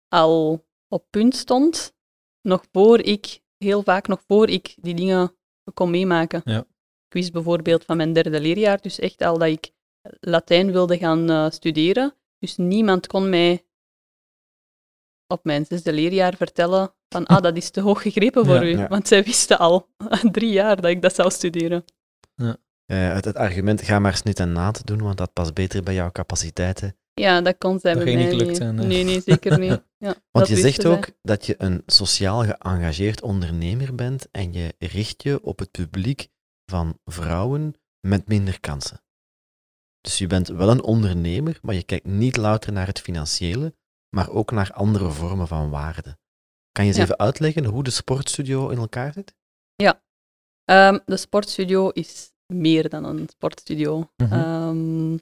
al 0.07 0.65
op 0.87 1.05
punt 1.09 1.35
stond, 1.35 1.95
nog 2.41 2.65
voor 2.71 2.99
ik, 2.99 3.41
heel 3.57 3.83
vaak 3.83 4.07
nog 4.07 4.23
voor 4.27 4.49
ik 4.49 4.75
die 4.81 4.95
dingen 4.95 5.35
kon 5.73 5.89
meemaken. 5.89 6.41
Ja. 6.43 6.59
Ik 7.07 7.13
wist 7.13 7.31
bijvoorbeeld 7.31 7.85
van 7.85 7.97
mijn 7.97 8.13
derde 8.13 8.41
leerjaar, 8.41 8.81
dus 8.81 8.99
echt 8.99 9.21
al 9.21 9.37
dat 9.37 9.47
ik 9.47 9.71
Latijn 10.19 10.71
wilde 10.71 10.97
gaan 10.97 11.51
studeren. 11.51 12.20
Dus 12.41 12.57
niemand 12.57 13.07
kon 13.07 13.29
mij 13.29 13.65
op 15.27 15.43
mijn 15.43 15.65
zesde 15.65 15.93
leerjaar 15.93 16.35
vertellen 16.35 16.93
van 17.09 17.25
ah, 17.25 17.41
dat 17.41 17.57
is 17.57 17.69
te 17.69 17.81
hoog 17.81 18.01
gegrepen 18.01 18.45
voor 18.45 18.55
Ja. 18.55 18.61
u. 18.63 18.77
Ja. 18.77 18.87
Want 18.87 19.07
zij 19.07 19.23
wisten 19.23 19.59
al 19.59 19.89
drie 20.31 20.51
jaar 20.51 20.75
dat 20.81 20.91
ik 20.91 21.01
dat 21.01 21.15
zou 21.15 21.31
studeren. 21.31 21.83
Eh, 22.35 23.13
het, 23.13 23.25
het 23.25 23.35
argument, 23.35 23.81
ga 23.81 23.99
maar 23.99 24.15
snit 24.15 24.39
en 24.39 24.51
naad 24.51 24.85
doen, 24.87 25.01
want 25.01 25.17
dat 25.17 25.33
past 25.33 25.53
beter 25.53 25.83
bij 25.83 25.93
jouw 25.93 26.11
capaciteiten. 26.11 26.95
Ja, 27.13 27.41
dat 27.41 27.57
kon 27.57 27.79
zij 27.79 27.93
Dat 27.93 28.03
bij 28.03 28.13
ging 28.13 28.23
mij 28.23 28.31
niet 28.33 28.41
gelukt 28.41 28.57
zijn, 28.57 28.77
hè? 28.77 28.85
Nee, 28.87 29.03
nee, 29.03 29.21
zeker 29.21 29.59
niet. 29.59 29.83
Ja, 29.97 30.15
Want 30.31 30.47
je 30.47 30.55
zegt 30.55 30.81
zij. 30.81 30.91
ook 30.91 31.09
dat 31.21 31.45
je 31.45 31.55
een 31.57 31.83
sociaal 31.85 32.43
geëngageerd 32.43 33.21
ondernemer 33.21 33.95
bent 33.95 34.27
en 34.31 34.53
je 34.53 34.73
richt 34.79 35.23
je 35.23 35.43
op 35.43 35.59
het 35.59 35.71
publiek 35.71 36.27
van 36.65 36.97
vrouwen 37.05 37.75
met 37.99 38.27
minder 38.27 38.59
kansen. 38.59 39.01
Dus 40.01 40.17
je 40.17 40.27
bent 40.27 40.47
wel 40.47 40.69
een 40.69 40.83
ondernemer, 40.83 41.59
maar 41.61 41.75
je 41.75 41.83
kijkt 41.83 42.05
niet 42.05 42.37
louter 42.37 42.71
naar 42.71 42.87
het 42.87 42.99
financiële, 43.01 43.75
maar 44.09 44.29
ook 44.29 44.51
naar 44.51 44.71
andere 44.73 45.09
vormen 45.09 45.47
van 45.47 45.69
waarde. 45.69 46.17
Kan 46.71 46.83
je 46.83 46.89
eens 46.89 46.99
Ja. 46.99 47.03
even 47.03 47.17
uitleggen 47.19 47.65
hoe 47.65 47.83
de 47.83 47.89
sportstudio 47.89 48.69
in 48.69 48.77
elkaar 48.77 49.13
zit? 49.13 49.35
Ehm, 50.65 50.99
de 51.05 51.17
sportstudio 51.17 51.89
is 51.89 52.31
meer 52.53 52.89
dan 52.89 53.03
een 53.03 53.29
sportstudio. 53.29 54.09
Mhm. 54.17 54.33
Ehm, 54.33 55.13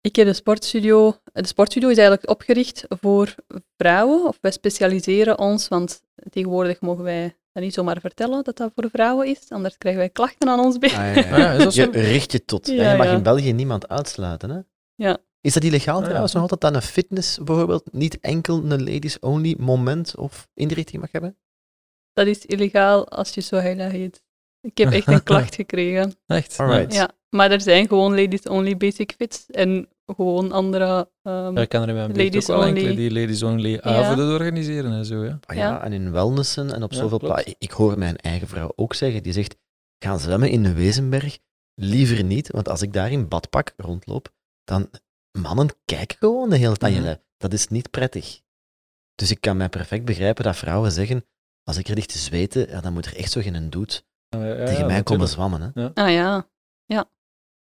ik 0.00 0.16
heb 0.16 0.26
de 0.26 0.32
sportstudio... 0.32 1.16
De 1.32 1.46
sportstudio 1.46 1.88
is 1.88 1.96
eigenlijk 1.96 2.30
opgericht 2.30 2.84
voor 2.88 3.34
vrouwen, 3.76 4.26
of 4.26 4.38
wij 4.40 4.50
specialiseren 4.50 5.38
ons, 5.38 5.68
want 5.68 6.02
tegenwoordig 6.30 6.80
mogen 6.80 7.04
wij 7.04 7.36
dat 7.52 7.62
niet 7.62 7.74
zomaar 7.74 8.00
vertellen 8.00 8.44
dat 8.44 8.56
dat 8.56 8.72
voor 8.74 8.90
vrouwen 8.90 9.26
is, 9.26 9.48
anders 9.48 9.78
krijgen 9.78 10.00
wij 10.00 10.10
klachten 10.10 10.48
aan 10.48 10.60
ons 10.60 10.78
been. 10.78 10.90
Ah, 10.90 11.14
ja, 11.14 11.22
Ah, 11.22 11.38
ja, 11.38 11.52
is 11.58 11.64
dat 11.64 11.74
Je 11.74 11.90
richt 11.90 12.32
je 12.32 12.44
tot. 12.44 12.66
Ja, 12.66 12.90
je 12.90 12.96
mag 12.96 13.06
ja. 13.06 13.12
in 13.12 13.22
België 13.22 13.52
niemand 13.52 13.88
uitsluiten. 13.88 14.50
Hè? 14.50 14.60
Ja. 14.94 15.18
Is 15.40 15.52
dat 15.52 15.64
illegaal 15.64 15.94
Ah, 15.94 16.00
ja. 16.00 16.06
trouwens 16.06 16.32
nog 16.32 16.42
altijd 16.42 16.60
dat 16.60 16.74
een 16.74 16.82
fitness 16.88 17.38
bijvoorbeeld 17.38 17.92
niet 17.92 18.20
enkel 18.20 18.56
een 18.56 18.84
ladies-only 18.84 19.56
moment 19.58 20.16
of 20.16 20.48
inrichting 20.54 21.00
mag 21.00 21.12
hebben? 21.12 21.36
Dat 22.12 22.26
is 22.26 22.46
illegaal 22.46 23.08
als 23.08 23.34
je 23.34 23.40
zo 23.40 23.56
heet. 23.56 24.22
Ik 24.60 24.78
heb 24.78 24.92
echt 24.92 25.06
een 25.06 25.22
klacht 25.32 25.54
gekregen. 25.54 26.14
Echt? 26.26 26.58
Alright. 26.58 26.94
Ja, 26.94 27.10
maar 27.28 27.50
er 27.50 27.60
zijn 27.60 27.88
gewoon 27.88 28.14
ladies-only 28.14 28.76
basic 28.76 29.12
fits 29.16 29.46
en 29.50 29.88
gewoon 30.06 30.52
andere... 30.52 31.10
ehm, 31.22 31.54
Ja, 31.54 31.60
ik 31.60 31.68
kan 31.68 31.82
er 31.82 31.88
in 31.88 31.94
mijn 31.94 32.08
Ladies 32.16 32.50
ook 32.50 32.56
wel 32.56 32.66
enkele 32.66 32.84
only. 32.90 32.96
die 32.96 33.12
ladies 33.12 33.42
only 33.42 33.70
Ja. 33.70 33.80
avonden 33.80 34.32
organiseren 34.32 34.92
en 34.92 35.04
zo, 35.04 35.24
ja. 35.24 35.38
Ah 35.46 35.56
ja, 35.56 35.62
Ja. 35.68 35.82
en 35.84 35.92
in 35.92 36.12
wellnessen 36.12 36.74
en 36.74 36.82
op 36.82 36.92
Ja, 36.92 36.98
zoveel 36.98 37.18
plaatsen. 37.18 37.54
Ik 37.58 37.70
hoor 37.70 37.98
mijn 37.98 38.16
eigen 38.16 38.48
vrouw 38.48 38.72
ook 38.76 38.94
zeggen, 38.94 39.22
die 39.22 39.32
zegt, 39.32 39.56
gaan 40.04 40.18
zwemmen 40.20 40.50
in 40.50 40.62
de 40.62 40.72
Wezenberg? 40.72 41.38
Liever 41.74 42.24
niet, 42.24 42.50
want 42.50 42.68
als 42.68 42.82
ik 42.82 42.92
daar 42.92 43.10
in 43.10 43.28
badpak 43.28 43.72
rondloop, 43.76 44.28
dan 44.64 44.90
mannen 45.38 45.68
kijken 45.84 46.16
gewoon 46.18 46.50
de 46.50 46.56
hele 46.56 46.76
tijd. 46.76 46.94
Naar 46.94 47.04
je. 47.04 47.20
Dat 47.36 47.52
is 47.52 47.68
niet 47.68 47.90
prettig. 47.90 48.40
Dus 49.14 49.30
ik 49.30 49.40
kan 49.40 49.56
mij 49.56 49.68
perfect 49.68 50.04
begrijpen 50.04 50.44
dat 50.44 50.56
vrouwen 50.56 50.92
zeggen, 50.92 51.24
als 51.64 51.76
ik 51.76 51.88
er 51.88 51.94
ligt 51.94 52.12
te 52.12 52.18
zweten, 52.18 52.68
ja, 52.68 52.80
dan 52.80 52.92
moet 52.92 53.06
er 53.06 53.16
echt 53.16 53.32
zo 53.32 53.40
geen 53.40 53.70
doet 53.70 54.04
Ja, 54.28 54.44
ja, 54.44 54.64
tegen 54.64 54.80
ja, 54.80 54.86
mij 54.86 55.02
komen 55.02 55.28
zwammen. 55.28 55.70
Hè? 55.74 55.94
Ah 55.94 56.10
ja, 56.12 56.46
ja. 56.86 57.08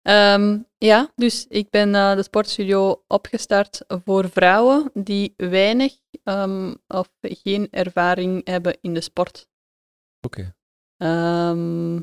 Ehm, 0.05 0.59
ja, 0.79 1.13
dus 1.15 1.47
ik 1.47 1.71
ben 1.71 1.95
eh, 1.95 2.15
de 2.15 2.23
sportstudio 2.23 3.05
opgestart 3.09 3.85
voor 4.05 4.29
vrouwen 4.31 4.91
die 4.95 5.35
weinig 5.37 5.99
ehm, 6.23 6.75
of 6.87 7.09
geen 7.21 7.69
ervaring 7.71 8.47
hebben 8.49 8.79
in 8.81 8.95
de 8.95 9.01
sport. 9.01 9.49
Oké. 10.21 10.55
Ehm, 10.97 12.01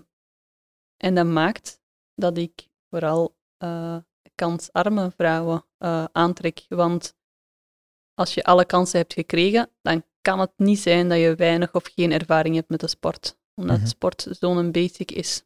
en 0.97 1.15
dat 1.15 1.25
maakt 1.25 1.81
dat 2.15 2.37
ik 2.37 2.67
vooral 2.89 3.35
eh, 3.57 3.97
kansarme 4.35 5.11
vrouwen 5.11 5.65
eh, 5.77 6.05
aantrek. 6.11 6.65
Want 6.69 7.15
als 8.13 8.33
je 8.33 8.43
alle 8.43 8.65
kansen 8.65 8.99
hebt 8.99 9.13
gekregen, 9.13 9.69
dan 9.81 10.03
kan 10.21 10.39
het 10.39 10.51
niet 10.55 10.79
zijn 10.79 11.09
dat 11.09 11.17
je 11.17 11.35
weinig 11.35 11.73
of 11.73 11.83
geen 11.95 12.11
ervaring 12.11 12.55
hebt 12.55 12.69
met 12.69 12.79
de 12.79 12.87
sport. 12.87 13.37
Omdat 13.55 13.77
Mhm. 13.77 13.87
sport 13.87 14.27
zo'n 14.29 14.71
basic 14.71 15.11
is. 15.11 15.43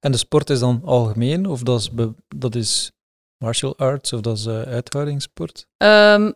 En 0.00 0.12
de 0.12 0.18
sport 0.18 0.50
is 0.50 0.58
dan 0.58 0.82
algemeen, 0.84 1.46
of 1.46 1.62
dat 1.62 1.80
is, 1.80 1.90
dat 2.28 2.54
is 2.54 2.92
martial 3.44 3.76
arts, 3.76 4.12
of 4.12 4.20
dat 4.20 4.36
is 4.38 4.46
eh, 4.46 4.62
uithoudingssport? 4.62 5.68
Ehm, 5.76 6.32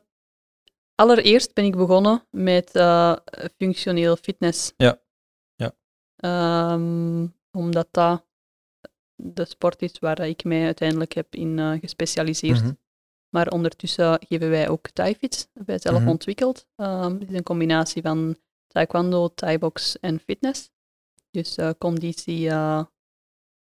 allereerst 0.94 1.54
ben 1.54 1.64
ik 1.64 1.76
begonnen 1.76 2.26
met 2.30 2.70
eh, 2.74 3.16
functioneel 3.58 4.16
fitness. 4.16 4.72
Ja. 4.76 5.00
Ja. 5.54 5.74
Ehm, 6.16 7.26
omdat 7.50 7.88
dat 7.90 8.24
de 9.14 9.44
sport 9.44 9.82
is 9.82 9.98
waar 9.98 10.20
ik 10.20 10.44
mij 10.44 10.64
uiteindelijk 10.64 11.12
heb 11.12 11.34
in 11.34 11.58
eh, 11.58 11.72
gespecialiseerd. 11.80 12.62
Mhm. 12.62 12.72
Maar 13.28 13.48
ondertussen 13.48 14.24
geven 14.28 14.50
wij 14.50 14.68
ook 14.68 14.90
Thai-fits, 14.90 15.48
wij 15.52 15.78
zelf 15.78 15.98
Mhm. 16.00 16.08
ontwikkeld. 16.08 16.66
Ehm, 16.76 17.18
het 17.18 17.30
is 17.30 17.36
een 17.36 17.42
combinatie 17.42 18.02
van 18.02 18.36
taekwondo, 18.66 19.28
thai-box 19.28 19.98
en 20.00 20.20
fitness. 20.20 20.70
Dus 21.30 21.56
conditie, 21.78 22.50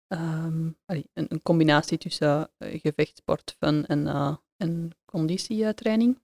eh, 0.07 0.19
ehm, 0.19 0.69
allee, 0.85 1.09
een, 1.13 1.25
een 1.29 1.41
combinatie 1.41 1.97
tussen 1.97 2.49
eh, 2.57 2.79
gevechtsport, 2.81 3.55
fun 3.59 3.85
en, 3.85 4.07
eh, 4.07 4.35
en 4.57 4.89
conditietraining. 5.05 6.19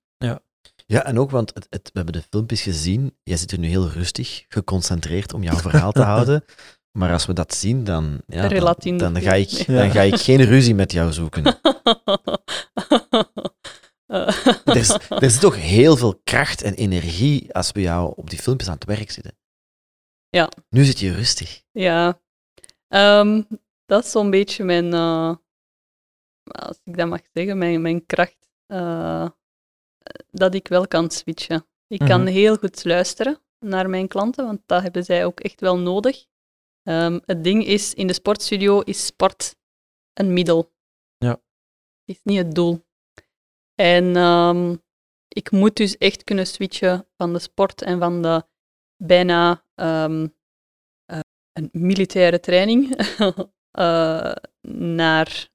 Ja, 0.85 1.05
en 1.05 1.19
ook, 1.19 1.31
want 1.31 1.53
het, 1.53 1.67
het, 1.69 1.83
we 1.83 1.91
hebben 1.99 2.13
de 2.13 2.27
filmpjes 2.29 2.61
gezien. 2.61 3.17
Jij 3.23 3.37
zit 3.37 3.51
er 3.51 3.59
nu 3.59 3.67
heel 3.67 3.89
rustig, 3.89 4.45
geconcentreerd 4.47 5.33
om 5.33 5.43
jouw 5.43 5.57
verhaal 5.57 5.91
te 5.91 6.01
houden. 6.13 6.43
Maar 6.91 7.11
als 7.11 7.25
we 7.25 7.33
dat 7.33 7.53
zien, 7.53 7.83
dan, 7.83 8.21
ja, 8.27 8.47
dan, 8.47 9.21
ga 9.21 9.33
ik, 9.33 9.65
dan 9.67 9.91
ga 9.91 10.01
ik 10.01 10.15
geen 10.15 10.43
ruzie 10.43 10.75
met 10.75 10.91
jou 10.91 11.13
zoeken. 11.13 11.43
Er, 14.63 14.75
is, 14.75 14.89
er 15.09 15.31
zit 15.31 15.39
toch 15.39 15.55
heel 15.55 15.97
veel 15.97 16.19
kracht 16.23 16.61
en 16.61 16.73
energie 16.73 17.53
als 17.53 17.71
we 17.71 17.81
jou 17.81 18.13
op 18.15 18.29
die 18.29 18.39
filmpjes 18.39 18.69
aan 18.69 18.75
het 18.75 18.85
werk 18.85 19.11
zitten. 19.11 19.37
Ja. 20.29 20.51
Nu 20.69 20.83
zit 20.83 20.99
je 20.99 21.13
rustig. 21.13 21.63
Ja, 21.71 22.21
Ehm, 22.93 23.41
dat 23.85 24.03
is 24.03 24.11
zo'n 24.11 24.29
beetje 24.29 24.63
mijn, 24.63 24.93
eh, 24.93 25.35
als 26.43 26.79
ik 26.83 26.97
dat 26.97 27.07
mag 27.07 27.21
zeggen, 27.33 27.57
mijn, 27.57 27.81
mijn 27.81 28.05
kracht. 28.05 28.41
eh, 28.65 29.29
dat 30.31 30.53
ik 30.53 30.67
wel 30.67 30.87
kan 30.87 31.09
switchen. 31.11 31.65
Ik 31.87 31.99
kan 31.99 32.21
Mhm. 32.21 32.31
heel 32.31 32.55
goed 32.57 32.83
luisteren 32.85 33.41
naar 33.59 33.89
mijn 33.89 34.07
klanten, 34.07 34.45
want 34.45 34.61
dat 34.65 34.81
hebben 34.81 35.03
zij 35.03 35.25
ook 35.25 35.39
echt 35.39 35.61
wel 35.61 35.77
nodig. 35.77 36.25
Ehm, 36.83 37.19
het 37.25 37.43
ding 37.43 37.65
is, 37.65 37.93
in 37.93 38.07
de 38.07 38.13
sportstudio 38.13 38.79
is 38.79 39.05
sport 39.05 39.55
een 40.13 40.33
middel. 40.33 40.71
Ja. 41.17 41.41
Is 42.05 42.19
niet 42.23 42.37
het 42.37 42.55
doel. 42.55 42.85
En 43.75 44.15
ehm, 44.15 44.75
ik 45.27 45.51
moet 45.51 45.75
dus 45.75 45.97
echt 45.97 46.23
kunnen 46.23 46.47
switchen 46.47 47.07
van 47.17 47.33
de 47.33 47.39
sport 47.39 47.81
en 47.81 47.99
van 47.99 48.21
de 48.21 48.43
bijna 49.03 49.65
ehm, 49.75 50.27
eh, 51.05 51.19
een 51.53 51.69
militaire 51.71 52.39
training 52.39 52.87
eh, 53.73 54.35
naar 54.71 55.49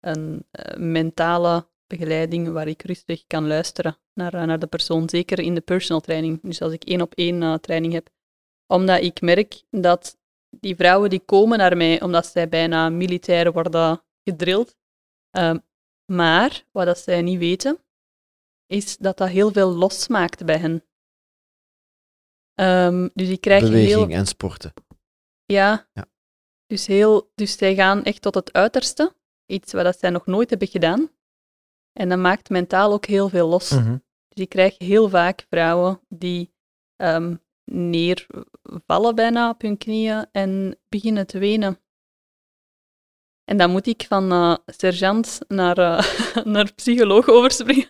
een 0.00 0.46
eh, 0.50 0.76
mentale 0.76 1.68
begeleiding 1.86 2.52
waar 2.52 2.68
ik 2.68 2.82
rustig 2.82 3.26
kan 3.26 3.46
luisteren 3.46 3.98
naar, 4.14 4.34
eh, 4.34 4.42
naar 4.42 4.58
de 4.58 4.66
persoon, 4.66 5.08
zeker 5.08 5.38
in 5.38 5.54
de 5.54 5.60
personal 5.60 6.00
training. 6.00 6.40
Dus 6.42 6.62
als 6.62 6.72
ik 6.72 6.84
één 6.84 7.00
op 7.00 7.14
één 7.14 7.60
training 7.60 7.92
heb. 7.92 8.08
Omdat 8.66 9.02
ik 9.02 9.20
merk 9.20 9.62
dat 9.70 10.18
die 10.50 10.76
vrouwen 10.76 11.10
die 11.10 11.20
komen 11.20 11.58
naar 11.58 11.76
mij 11.76 12.02
omdat 12.02 12.26
zij 12.26 12.48
bijna 12.48 12.88
militair 12.88 13.52
worden 13.52 14.02
gedrild. 14.24 14.76
Ehm, 15.30 15.58
maar 16.12 16.64
wat 16.72 16.86
dat 16.86 16.98
zij 16.98 17.22
niet 17.22 17.38
weten, 17.38 17.78
is 18.66 18.96
dat 18.96 19.16
dat 19.16 19.28
heel 19.28 19.52
veel 19.52 19.70
losmaakt 19.70 20.44
bij 20.44 20.58
hen. 20.58 20.84
Ehm, 22.54 23.08
dus 23.14 23.28
die 23.28 23.38
krijgen 23.38 23.70
Beweging 23.70 24.08
heel... 24.08 24.18
en 24.18 24.26
sporten. 24.26 24.72
Ja. 25.44 25.88
Ja. 25.92 26.06
Dus, 26.68 26.86
heel, 26.86 27.30
dus 27.34 27.58
zij 27.58 27.74
gaan 27.74 28.02
echt 28.02 28.22
tot 28.22 28.34
het 28.34 28.52
uiterste. 28.52 29.14
Iets 29.46 29.72
wat 29.72 29.84
dat 29.84 29.98
zij 29.98 30.10
nog 30.10 30.26
nooit 30.26 30.50
hebben 30.50 30.68
gedaan. 30.68 31.10
En 31.92 32.08
dat 32.08 32.18
maakt 32.18 32.50
mentaal 32.50 32.92
ook 32.92 33.06
heel 33.06 33.28
veel 33.28 33.48
los. 33.48 33.70
Mhm. 33.70 33.96
Dus 34.28 34.44
ik 34.44 34.48
krijg 34.48 34.78
heel 34.78 35.08
vaak 35.08 35.46
vrouwen 35.50 36.00
die 36.08 36.54
ehm, 36.96 37.36
neervallen 37.64 39.14
bijna 39.14 39.50
op 39.50 39.60
hun 39.60 39.78
knieën 39.78 40.26
en 40.32 40.78
beginnen 40.88 41.26
te 41.26 41.38
wenen. 41.38 41.78
En 43.44 43.56
dan 43.56 43.70
moet 43.70 43.86
ik 43.86 44.04
van 44.08 44.32
eh, 44.32 44.54
sergeant 44.66 45.38
naar, 45.48 45.78
eh, 45.78 46.44
naar 46.54 46.72
psycholoog 46.74 47.28
overspringen. 47.28 47.88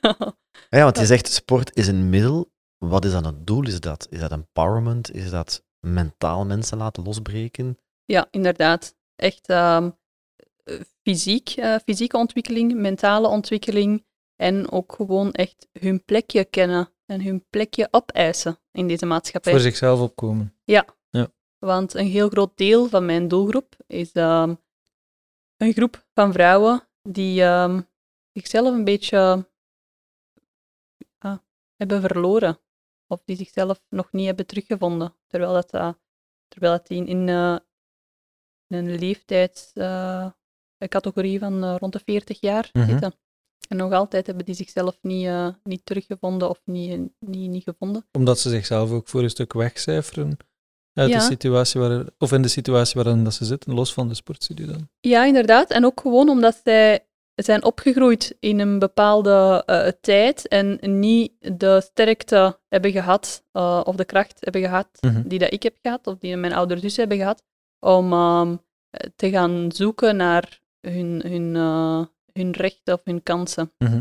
Ja, 0.71 0.83
want 0.83 0.99
je 0.99 1.07
zegt 1.07 1.33
sport 1.33 1.77
is 1.77 1.87
een 1.87 2.09
middel. 2.11 2.53
Wat 2.79 3.05
is 3.05 3.13
dan 3.13 3.27
het 3.27 3.47
doel? 3.47 3.67
Is 3.67 3.81
dat, 3.81 4.07
is 4.11 4.21
dat 4.21 4.33
empowerment? 4.33 5.13
Is 5.13 5.31
dat 5.31 5.65
mentaal 5.81 6.45
mensen 6.45 6.79
laten 6.79 7.03
losbreken? 7.03 7.79
Ja, 8.13 8.29
inderdaad. 8.31 8.97
Echt 9.17 9.49
ehm, 9.49 9.91
eh, 10.65 10.81
fysiek, 11.03 11.49
eh, 11.49 11.77
fysieke 11.85 12.17
ontwikkeling, 12.17 12.75
mentale 12.75 13.29
ontwikkeling 13.29 14.05
en 14.37 14.71
ook 14.71 14.93
gewoon 14.93 15.33
echt 15.33 15.69
hun 15.73 16.05
plekje 16.05 16.45
kennen 16.45 16.89
en 17.07 17.23
hun 17.23 17.47
plekje 17.51 17.89
opeisen 17.91 18.59
in 18.73 18.89
deze 18.89 19.07
maatschappij. 19.07 19.53
Voor 19.53 19.61
zichzelf 19.61 20.01
opkomen. 20.01 20.55
Want 21.59 21.95
een 21.95 22.07
heel 22.07 22.29
groot 22.29 22.57
deel 22.57 22.89
van 22.89 23.05
mijn 23.05 23.29
doelgroep 23.29 23.75
is 23.87 24.13
ehm, 24.13 24.55
een 25.57 25.73
groep 25.73 26.07
van 26.15 26.33
vrouwen 26.33 26.89
die 27.03 27.43
ehm, 27.43 27.81
zichzelf 28.33 28.75
een 28.75 28.85
beetje 28.85 29.49
ja, 31.19 31.45
hebben 31.77 32.01
verloren. 32.01 32.59
Of 33.07 33.23
die 33.25 33.37
zichzelf 33.37 33.83
nog 33.89 34.13
niet 34.13 34.27
hebben 34.27 34.47
teruggevonden. 34.47 35.15
Terwijl, 35.27 35.53
dat, 35.53 35.73
eh, 35.73 35.93
terwijl 36.49 36.73
dat 36.73 36.87
die 36.87 37.07
in, 37.07 37.29
in 37.29 37.61
een 38.69 38.99
leeftijdscategorie 38.99 41.39
van 41.39 41.65
eh, 41.65 41.75
rond 41.79 41.93
de 41.93 42.01
40 42.05 42.41
jaar 42.41 42.69
Mhm. 42.73 42.89
zitten. 42.91 43.15
En 43.69 43.77
nog 43.77 43.93
altijd 43.93 44.27
hebben 44.27 44.45
die 44.45 44.55
zichzelf 44.55 44.99
niet, 45.03 45.27
eh, 45.27 45.49
niet 45.63 45.81
teruggevonden 45.85 46.49
of 46.49 46.61
niet, 46.65 47.01
niet, 47.19 47.51
niet 47.51 47.63
gevonden. 47.63 48.07
Omdat 48.13 48.39
ze 48.39 48.49
zichzelf 48.51 48.91
ook 48.91 49.09
voor 49.09 49.23
een 49.23 49.31
stuk 49.31 49.53
wegcijferen 49.53 50.37
uit 50.93 51.11
Ja. 51.11 51.19
de 51.19 51.25
situatie 51.25 51.81
waar, 51.81 52.05
of 52.19 52.33
in 52.33 52.43
de 52.43 52.49
situatie 52.49 53.03
waarin 53.03 53.25
dat 53.25 53.35
ze 53.35 53.45
zitten, 53.45 53.75
los 53.75 53.93
van 53.93 54.09
de 54.09 54.15
sportstudio 54.15 54.67
dan. 54.67 54.89
Ja, 55.01 55.25
inderdaad. 55.25 55.71
En 55.71 55.85
ook 55.85 56.01
gewoon 56.01 56.29
omdat 56.29 56.61
zij 56.65 57.07
zijn 57.35 57.65
opgegroeid 57.65 58.37
in 58.41 58.59
een 58.59 58.79
bepaalde 58.79 59.63
eh, 59.67 59.89
tijd 60.01 60.49
en 60.49 60.79
niet 60.99 61.33
de 61.59 61.81
sterkte 61.91 62.59
hebben 62.69 62.93
gehad, 62.93 63.45
eh, 63.53 63.81
of 63.85 63.97
de 63.97 64.05
kracht 64.05 64.37
hebben 64.41 64.61
gehad, 64.63 64.89
Mhm. 65.01 65.29
die 65.29 65.39
dat 65.39 65.53
ik 65.53 65.63
heb 65.63 65.77
gehad, 65.83 66.07
of 66.07 66.19
die 66.19 66.37
mijn 66.37 66.53
ouders 66.53 66.81
dus 66.81 66.97
hebben 66.97 67.17
gehad, 67.19 67.43
om 67.81 68.13
ehm, 68.13 68.57
eh, 68.91 69.11
te 69.17 69.31
gaan 69.31 69.73
zoeken 69.73 70.17
naar 70.17 70.61
hun, 70.81 71.23
hun, 71.27 71.57
eh, 71.57 72.07
hun 72.33 72.53
rechten 72.53 72.95
of 72.95 73.01
hun 73.05 73.23
kansen. 73.23 73.73
Mhm. 73.79 74.01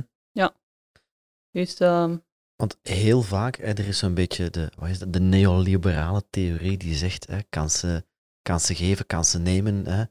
Dus 1.57 1.77
ehm, 1.77 2.17
Want 2.55 2.79
heel 2.81 3.21
vaak, 3.21 3.57
hè, 3.57 3.73
er 3.73 3.87
is 3.87 3.97
zo'n 3.97 4.13
beetje 4.13 4.49
de, 4.49 4.71
wat 4.75 4.89
is 4.89 4.99
dat, 4.99 5.13
de 5.13 5.19
neoliberale 5.19 6.23
theorie 6.29 6.77
die 6.77 6.95
zegt 6.95 7.27
hè, 7.27 7.37
kansen, 7.49 8.05
kansen 8.41 8.75
geven, 8.75 9.05
kansen 9.05 9.41
nemen. 9.41 9.85
Hè. 9.85 10.03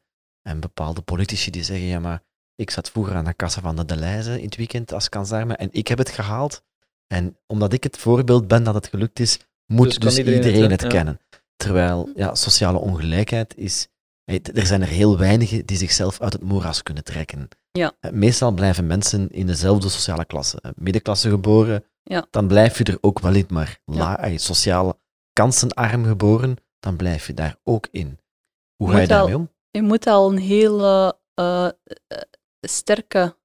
En 0.42 0.60
bepaalde 0.60 1.02
politici 1.02 1.50
die 1.50 1.62
zeggen, 1.62 1.86
ja 1.86 2.00
maar 2.00 2.22
ik 2.54 2.70
zat 2.70 2.90
vroeger 2.90 3.14
aan 3.14 3.24
de 3.24 3.34
kassa 3.34 3.60
van 3.60 3.76
de 3.76 3.84
Deleuze 3.84 4.38
in 4.38 4.44
het 4.44 4.56
weekend 4.56 4.92
als 4.92 5.08
kansarme 5.08 5.56
en 5.56 5.68
ik 5.72 5.88
heb 5.88 5.98
het 5.98 6.10
gehaald. 6.10 6.64
En 7.06 7.38
omdat 7.46 7.72
ik 7.72 7.82
het 7.82 7.98
voorbeeld 7.98 8.48
ben 8.48 8.64
dat 8.64 8.74
het 8.74 8.86
gelukt 8.86 9.18
is, 9.18 9.38
moet 9.66 9.86
Dus 9.86 9.98
dus, 9.98 10.18
iedereen 10.18 10.38
iedereen, 10.38 10.70
het, 10.70 10.70
het, 10.70 10.80
ja. 10.80 10.88
kennen. 10.88 11.20
Terwijl 11.56 12.10
ja, 12.14 12.34
sociale 12.34 12.78
ongelijkheid 12.78 13.56
is... 13.56 13.88
Er 14.54 14.66
zijn 14.66 14.82
er 14.82 14.88
heel 14.88 15.18
weinigen 15.18 15.66
die 15.66 15.76
zichzelf 15.76 16.20
uit 16.20 16.32
het 16.32 16.42
moeras 16.42 16.82
kunnen 16.82 17.04
trekken. 17.04 17.48
Ja. 17.72 17.92
Eh, 18.00 18.10
Meestal 18.10 18.52
blijven 18.52 18.86
mensen 18.86 19.30
in 19.30 19.46
dezelfde 19.46 19.88
sociale 19.88 20.24
klasse. 20.24 20.58
eh, 20.60 20.70
Middenklasse 20.76 21.28
geboren, 21.30 21.84
Ja. 22.02 22.26
dan 22.30 22.46
blijf 22.46 22.78
je 22.78 22.84
er 22.84 22.98
ook 23.00 23.18
wel 23.20 23.34
in. 23.34 23.46
Maar 23.48 23.80
Ja. 23.84 23.96
la, 23.96 24.38
sociale 24.38 24.98
kansenarm 25.32 26.04
geboren, 26.04 26.56
dan 26.78 26.96
blijf 26.96 27.26
je 27.26 27.34
daar 27.34 27.56
ook 27.64 27.88
in. 27.90 28.18
Hoe 28.76 28.88
Je 28.90 28.94
ga 28.94 29.00
je 29.00 29.08
al- 29.08 29.16
daarmee 29.16 29.36
om? 29.36 29.50
je 29.70 29.82
moet 29.82 30.06
al 30.06 30.30
een 30.32 30.38
hele 30.38 31.18
eh, 31.34 31.68
sterke 32.60 33.36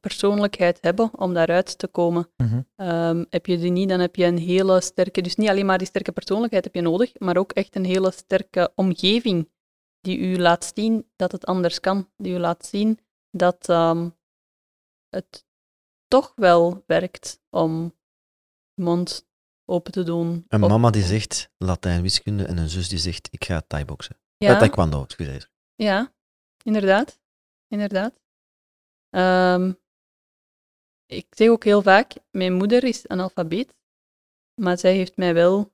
persoonlijkheid 0.00 0.78
hebben 0.80 1.18
om 1.18 1.34
daaruit 1.34 1.78
te 1.78 1.86
komen. 1.88 2.28
Mhm. 2.36 2.60
Ehm, 2.76 3.24
heb 3.30 3.46
je 3.46 3.58
die 3.58 3.70
niet, 3.70 3.88
dan 3.88 4.00
heb 4.00 4.16
je 4.16 4.24
een 4.24 4.38
hele 4.38 4.80
sterke, 4.80 5.20
dus 5.20 5.36
niet 5.36 5.48
alleen 5.48 5.66
maar 5.66 5.78
die 5.78 5.86
sterke 5.86 6.12
persoonlijkheid 6.12 6.64
heb 6.64 6.74
je 6.74 6.80
nodig, 6.80 7.18
maar 7.18 7.36
ook 7.36 7.52
echt 7.52 7.76
een 7.76 7.84
hele 7.84 8.10
sterke 8.10 8.72
omgeving 8.74 9.50
die 10.00 10.18
u 10.18 10.38
laat 10.38 10.72
zien 10.74 11.10
dat 11.16 11.32
het 11.32 11.46
anders 11.46 11.80
kan, 11.80 12.10
die 12.16 12.32
u 12.34 12.38
laat 12.38 12.66
zien 12.66 12.98
dat 13.30 13.68
ehm, 13.68 14.08
het 15.08 15.44
toch 16.08 16.32
wel 16.34 16.82
werkt 16.86 17.40
om 17.50 17.94
mond 18.74 19.26
open 19.64 19.92
te 19.92 20.02
doen. 20.02 20.44
Een 20.48 20.60
mama 20.60 20.90
die 20.90 21.02
zegt 21.02 21.50
Latijn 21.58 22.02
wiskunde 22.02 22.44
en 22.44 22.56
een 22.58 22.68
zus 22.68 22.88
die 22.88 22.98
zegt 22.98 23.28
ik 23.30 23.44
ga 23.44 23.62
thai-boksen. 23.66 24.16
ja, 24.38 24.52
Eh, 24.52 24.58
taekwondo, 24.58 25.02
excuseer. 25.02 25.50
ja, 25.74 26.12
inderdaad, 26.62 27.20
inderdaad. 27.68 28.14
Ehm, 29.16 29.72
ik 31.06 31.26
zeg 31.30 31.48
ook 31.48 31.64
heel 31.64 31.82
vaak, 31.82 32.12
mijn 32.30 32.52
moeder 32.52 32.84
is 32.84 33.06
analfabeet, 33.06 33.74
maar 34.60 34.78
zij 34.78 34.94
heeft 34.94 35.16
mij 35.16 35.34
wel 35.34 35.72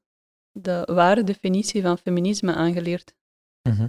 de 0.51 0.89
ware 0.93 1.25
definitie 1.25 1.83
van 1.83 1.99
feminisme 1.99 2.55
aangeleerd. 2.55 3.15
Mhm. 3.69 3.89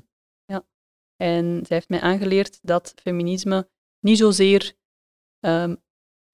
En 1.15 1.65
zij 1.65 1.75
heeft 1.75 1.89
mij 1.89 2.01
aangeleerd 2.01 2.59
dat 2.61 2.93
feminisme 3.01 3.69
niet 3.99 4.17
zozeer 4.17 4.75
ehm, 5.39 5.75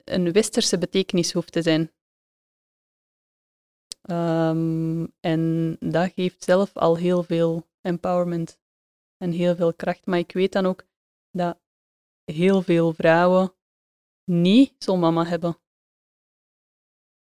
een 0.03 0.32
westerse 0.32 0.77
betekenis 0.77 1.34
hoeft 1.34 1.51
te 1.51 1.62
zijn. 1.62 1.91
Ehm, 4.01 5.08
en 5.19 5.75
dat 5.79 6.12
geeft 6.13 6.43
zelf 6.43 6.77
al 6.77 6.97
heel 6.97 7.23
veel 7.23 7.67
empowerment 7.82 8.60
en 9.17 9.32
heel 9.32 9.55
veel 9.55 9.73
kracht. 9.73 10.05
Maar 10.05 10.19
ik 10.19 10.32
weet 10.32 10.51
dan 10.51 10.65
ook 10.65 10.86
dat 11.32 11.60
heel 12.31 12.61
veel 12.61 12.93
vrouwen 12.93 13.53
niet 14.25 14.73
zo'n 14.77 14.99
mama 14.99 15.25
hebben. 15.25 15.57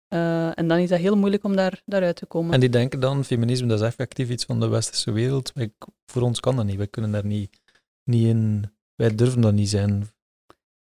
Eh, 0.07 0.59
en 0.59 0.67
dan 0.67 0.77
is 0.77 0.89
dat 0.89 0.99
heel 0.99 1.17
moeilijk 1.17 1.43
om 1.43 1.55
daar, 1.55 1.81
daaruit 1.85 2.15
te 2.15 2.25
komen. 2.25 2.53
En 2.53 2.59
die 2.59 2.69
denken 2.69 2.99
dan, 2.99 3.23
feminisme 3.23 3.67
dat 3.67 3.79
is 3.79 3.87
effectief 3.87 4.29
iets 4.29 4.45
van 4.45 4.59
de 4.59 4.67
westerse 4.67 5.11
wereld. 5.11 5.51
Wij, 5.53 5.73
voor 6.05 6.21
ons 6.21 6.39
kan 6.39 6.55
dat 6.55 6.65
niet. 6.65 6.77
Wij 6.77 6.87
kunnen 6.87 7.11
daar 7.11 7.25
niet, 7.25 7.59
niet 8.03 8.25
in... 8.25 8.71
Wij 8.95 9.15
durven 9.15 9.41
dat 9.41 9.53
niet 9.53 9.69
zijn. 9.69 10.07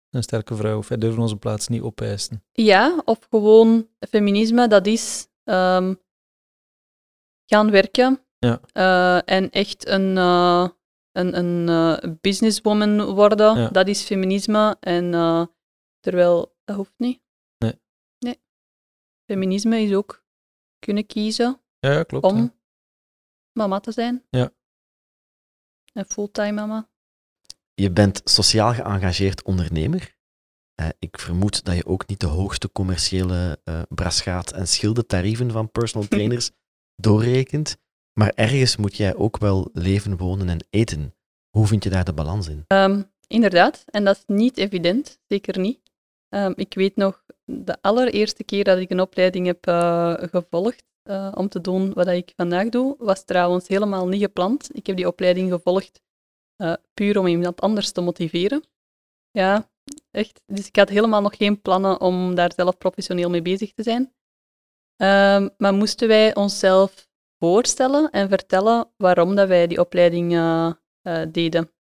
Een 0.10 0.24
sterke 0.24 0.56
vrouw. 0.56 0.78
Of 0.78 0.88
wij 0.88 0.98
durven 0.98 1.22
onze 1.22 1.38
plaats 1.38 1.68
niet 1.68 1.82
opeisen. 1.82 2.44
Ja, 2.52 3.02
of 3.06 3.28
gewoon 3.30 3.88
feminisme, 4.00 4.68
dat 4.68 4.86
is 4.86 5.28
ehm, 5.44 5.94
gaan 7.46 7.72
werken 7.72 8.22
Ja. 8.40 8.60
Eh, 8.72 9.36
en 9.36 9.50
echt 9.50 9.88
een, 9.88 10.18
eh, 10.18 10.70
een, 11.18 11.38
een 11.38 11.70
eh, 11.70 12.12
businesswoman 12.22 13.06
worden, 13.06 13.58
Ja. 13.60 13.70
dat 13.70 13.88
is 13.88 14.04
feminisme. 14.04 14.78
En 14.80 15.14
eh, 15.14 15.46
terwijl 16.00 16.56
dat 16.64 16.76
hoeft 16.76 16.94
niet. 16.98 17.22
Nee. 17.58 17.80
Nee. 18.20 18.40
Feminisme 19.32 19.80
is 19.82 19.94
ook 19.94 20.26
kunnen 20.80 21.06
kiezen 21.06 21.62
Ja, 21.80 21.92
ja 21.92 22.04
klopt. 22.04 22.26
om 22.26 22.38
ja. 22.38 22.54
mama 23.52 23.80
te 23.80 23.92
zijn. 23.92 24.26
Ja. 24.30 24.52
Een 25.94 26.06
fulltime 26.06 26.52
mama. 26.52 26.90
Je 27.74 27.92
bent 27.92 28.22
sociaal 28.24 28.74
geëngageerd 28.74 29.44
ondernemer. 29.44 30.16
Eh, 30.76 30.90
ik 31.00 31.20
vermoed 31.20 31.64
dat 31.64 31.76
je 31.76 31.86
ook 31.86 32.08
niet 32.08 32.20
de 32.20 32.28
hoogste 32.28 32.72
commerciële 32.72 33.60
eh 33.64 33.82
braschaat- 33.90 34.52
en 34.52 34.68
schildentarieven 34.68 35.52
van 35.52 35.72
personal 35.72 36.08
trainers 36.18 36.52
doorrekent. 36.96 37.78
Maar 38.18 38.32
ergens 38.36 38.78
moet 38.78 38.98
jij 38.98 39.16
ook 39.16 39.38
wel 39.38 39.70
leven, 39.74 40.18
wonen 40.18 40.50
en 40.50 40.66
eten. 40.70 41.14
Hoe 41.50 41.68
vind 41.68 41.84
je 41.84 41.90
daar 41.90 42.06
de 42.06 42.14
balans 42.14 42.48
in? 42.48 42.64
Ehm, 42.68 43.02
inderdaad, 43.28 43.84
en 43.86 44.04
dat 44.04 44.16
is 44.16 44.24
niet 44.26 44.58
evident, 44.58 45.20
zeker 45.28 45.60
niet. 45.60 45.80
Ehm, 46.30 46.54
ik 46.56 46.74
weet 46.74 46.96
nog, 46.96 47.24
de 47.46 47.78
allereerste 47.82 48.44
keer 48.44 48.64
dat 48.64 48.78
ik 48.78 48.90
een 48.90 49.00
opleiding 49.00 49.46
heb 49.46 49.68
eh, 49.68 50.14
gevolgd 50.18 50.84
eh, 51.04 51.32
om 51.36 51.50
te 51.50 51.62
doen 51.62 51.94
wat 51.94 52.08
ik 52.08 52.34
vandaag 52.36 52.70
doe, 52.70 52.96
was 52.98 53.24
trouwens 53.24 53.68
helemaal 53.68 54.08
niet 54.08 54.22
gepland. 54.22 54.70
Ik 54.76 54.88
heb 54.88 54.96
die 54.96 55.08
opleiding 55.08 55.52
gevolgd 55.52 56.02
eh, 56.56 56.74
puur 56.94 57.20
om 57.20 57.28
iemand 57.28 57.62
anders 57.62 57.92
te 57.92 58.02
motiveren. 58.02 58.64
Ja, 59.32 59.70
echt. 60.12 60.42
Dus 60.46 60.68
ik 60.68 60.76
had 60.76 60.90
helemaal 60.90 61.22
nog 61.22 61.38
geen 61.38 61.62
plannen 61.62 62.02
om 62.02 62.36
daar 62.36 62.52
zelf 62.56 62.78
professioneel 62.78 63.30
mee 63.30 63.42
bezig 63.42 63.74
te 63.74 63.84
zijn. 63.84 64.14
Ehm, 64.96 65.50
maar 65.58 65.74
moesten 65.74 66.08
wij 66.08 66.36
onszelf 66.36 67.07
voorstellen 67.40 68.10
en 68.10 68.30
vertellen 68.30 68.90
waarom 68.98 69.36
dat 69.36 69.48
wij 69.48 69.68
die 69.68 69.80
opleiding 69.80 70.34
eh, 70.34 70.72
eh, 71.02 71.28
deden. 71.32 71.72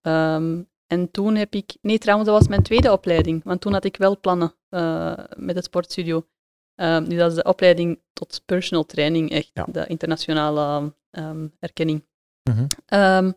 Ehm, 0.00 0.62
en 0.86 1.10
toen 1.10 1.34
heb 1.34 1.54
ik... 1.54 1.76
Nee, 1.80 1.98
trouwens, 1.98 2.28
dat 2.28 2.38
was 2.38 2.48
mijn 2.48 2.62
tweede 2.62 2.92
opleiding. 2.92 3.44
Want 3.44 3.60
toen 3.60 3.72
had 3.72 3.84
ik 3.84 3.96
wel 3.96 4.20
plannen 4.20 4.54
eh, 4.68 5.24
met 5.36 5.54
de 5.54 5.62
sportstudio. 5.62 6.26
Ehm 6.74 7.04
dus 7.04 7.18
dat 7.18 7.30
is 7.30 7.36
de 7.36 7.44
opleiding 7.44 8.00
tot 8.12 8.42
personal 8.44 8.84
training, 8.84 9.30
echt. 9.30 9.50
Ja. 9.52 9.66
De 9.72 9.86
internationale 9.86 10.94
ehm, 11.10 11.48
erkenning. 11.58 12.04
Mhm. 12.42 13.32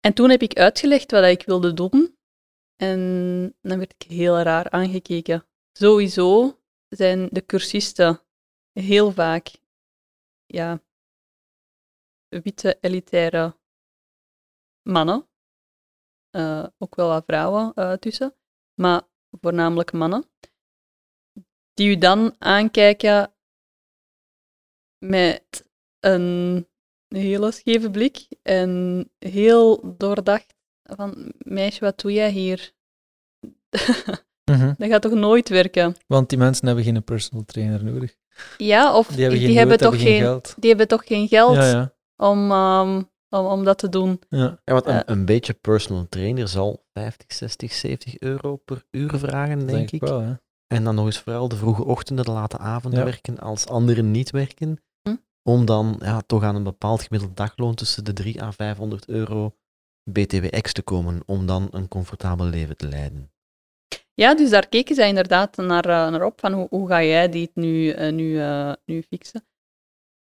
En 0.00 0.14
toen 0.14 0.30
heb 0.30 0.42
ik 0.42 0.58
uitgelegd 0.58 1.10
wat 1.10 1.24
ik 1.24 1.42
wilde 1.42 1.74
doen. 1.74 2.18
En 2.76 3.00
dan 3.62 3.78
werd 3.78 3.94
ik 3.98 4.10
heel 4.10 4.38
raar 4.38 4.70
aangekeken. 4.70 5.44
Sowieso 5.72 6.58
zijn 6.88 7.28
de 7.30 7.46
cursisten 7.46 8.20
heel 8.72 9.12
vaak 9.12 9.59
ja, 10.52 10.82
witte 12.28 12.78
elitaire 12.80 13.56
mannen. 14.82 15.28
Eh, 16.30 16.66
ook 16.78 16.94
wel 16.94 17.08
wat 17.08 17.24
vrouwen 17.26 17.74
eh, 17.74 17.92
tussen, 17.92 18.34
maar 18.74 19.02
voornamelijk 19.30 19.92
mannen. 19.92 20.30
Die 21.74 21.90
u 21.90 21.98
dan 21.98 22.34
aankijken 22.38 23.34
met 24.98 25.70
een 26.00 26.66
hele 27.08 27.50
scheve 27.50 27.90
blik 27.90 28.26
en 28.42 29.10
heel 29.18 29.96
doordacht 29.96 30.54
van 30.82 31.32
meisje, 31.38 31.80
wat 31.80 32.00
doe 32.00 32.12
jij 32.12 32.30
hier? 32.30 32.72
Mhm. 34.44 34.74
dat 34.78 34.88
gaat 34.88 35.02
toch 35.02 35.12
nooit 35.12 35.48
werken? 35.48 35.96
Want 36.06 36.28
die 36.28 36.38
mensen 36.38 36.66
hebben 36.66 36.84
geen 36.84 37.04
personal 37.04 37.44
trainer 37.44 37.84
nodig. 37.84 38.18
Ja, 38.56 38.96
of 38.96 39.06
Die 39.06 39.20
hebben 39.20 39.38
geen 39.38 39.48
die 39.48 39.58
hebben 39.58 39.78
nood, 39.78 39.90
toch 39.90 39.96
hebben 40.00 40.12
geen, 40.12 40.22
geld. 40.22 40.54
die 40.58 40.68
hebben 40.68 40.88
toch 40.88 41.06
geen 41.06 41.28
geld 41.28 41.54
Ja, 41.56 41.66
ja. 41.66 41.94
Om, 42.16 42.50
ehm, 42.50 43.02
om, 43.28 43.46
om 43.46 43.64
dat 43.64 43.78
te 43.78 43.88
doen. 43.88 44.20
ja. 44.28 44.60
Ja, 44.64 44.72
want 44.72 44.86
een, 44.86 45.02
een 45.10 45.24
beetje 45.24 45.52
personal 45.52 46.06
trainer 46.08 46.48
zal 46.48 46.84
50, 46.92 47.32
60, 47.32 47.72
70 47.72 48.18
euro 48.18 48.56
per 48.56 48.84
uur 48.90 49.18
vragen, 49.18 49.58
denk, 49.58 49.68
Denk 49.70 49.90
ik. 49.90 50.02
ik 50.02 50.08
wel, 50.08 50.20
hè. 50.20 50.32
En 50.66 50.84
dan 50.84 50.94
nog 50.94 51.06
eens 51.06 51.18
vooral 51.18 51.48
de 51.48 51.56
vroege 51.56 51.84
ochtenden, 51.84 52.24
de 52.24 52.30
late 52.30 52.58
avonden 52.58 52.98
Ja. 53.00 53.04
werken 53.04 53.38
als 53.38 53.66
anderen 53.66 54.10
niet 54.10 54.30
werken. 54.30 54.82
Hm. 55.02 55.16
Om 55.42 55.64
dan 55.64 55.96
ja, 56.02 56.20
toch 56.26 56.42
aan 56.42 56.54
een 56.54 56.62
bepaald 56.62 57.02
gemiddeld 57.02 57.36
dagloon 57.36 57.74
tussen 57.74 58.04
de 58.04 58.12
3 58.12 58.42
à 58.42 58.50
500 58.52 59.08
euro 59.08 59.54
BTW-X 60.10 60.72
te 60.72 60.82
komen. 60.82 61.22
Om 61.26 61.46
dan 61.46 61.68
een 61.70 61.88
comfortabel 61.88 62.46
leven 62.46 62.76
te 62.76 62.88
leiden. 62.88 63.32
Ja, 64.20 64.34
dus 64.34 64.50
daar 64.50 64.68
keken 64.68 64.94
zij 64.94 65.08
inderdaad 65.08 65.56
naar, 65.56 65.84
eh, 65.84 66.10
naar 66.10 66.24
op, 66.24 66.40
van 66.40 66.52
hoe, 66.52 66.66
hoe 66.70 66.88
ga 66.88 67.02
jij 67.02 67.28
dit 67.28 67.50
nu, 67.54 67.90
eh, 67.90 68.12
nu, 68.12 68.38
eh, 68.38 68.72
nu 68.84 69.02
fixen. 69.02 69.46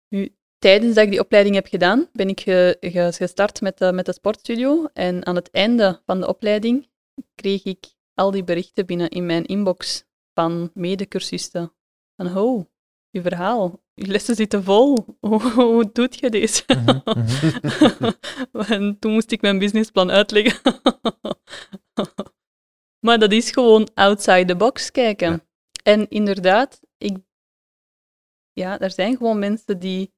Nu, 0.09 0.35
tijdens 0.57 0.95
dat 0.95 1.03
ik 1.03 1.09
die 1.09 1.19
opleiding 1.19 1.55
heb 1.55 1.67
gedaan, 1.67 2.09
ben 2.13 2.29
ik 2.29 2.39
ge- 2.39 2.77
ge- 2.79 3.11
gestart 3.13 3.61
met 3.61 3.77
de, 3.77 3.91
met 3.91 4.05
de 4.05 4.13
sportstudio. 4.13 4.85
En 4.93 5.25
aan 5.25 5.35
het 5.35 5.51
einde 5.51 6.01
van 6.05 6.19
de 6.19 6.27
opleiding 6.27 6.89
kreeg 7.35 7.63
ik 7.63 7.85
al 8.13 8.31
die 8.31 8.43
berichten 8.43 8.85
binnen 8.85 9.09
in 9.09 9.25
mijn 9.25 9.45
inbox 9.45 10.05
van 10.33 10.71
medecursisten. 10.73 11.73
Van, 12.15 12.27
ho, 12.27 12.67
je 13.09 13.21
verhaal, 13.21 13.83
je 13.93 14.07
lessen 14.07 14.35
zitten 14.35 14.63
vol. 14.63 15.05
Hoe, 15.27 15.51
hoe 15.51 15.89
doet 15.93 16.19
je 16.19 16.29
deze? 16.29 16.63
Mhm, 16.67 16.99
mhm. 17.05 18.11
en 18.73 18.99
toen 18.99 19.11
moest 19.11 19.31
ik 19.31 19.41
mijn 19.41 19.59
businessplan 19.59 20.11
uitleggen. 20.11 20.71
maar 23.07 23.19
dat 23.19 23.31
is 23.31 23.51
gewoon 23.51 23.87
outside 23.93 24.45
the 24.45 24.55
box 24.55 24.91
kijken. 24.91 25.31
Ja. 25.31 25.45
En 25.83 26.09
inderdaad, 26.09 26.81
ik, 26.97 27.17
ja, 28.53 28.79
er 28.79 28.91
zijn 28.91 29.17
gewoon 29.17 29.39
mensen 29.39 29.79
die 29.79 30.13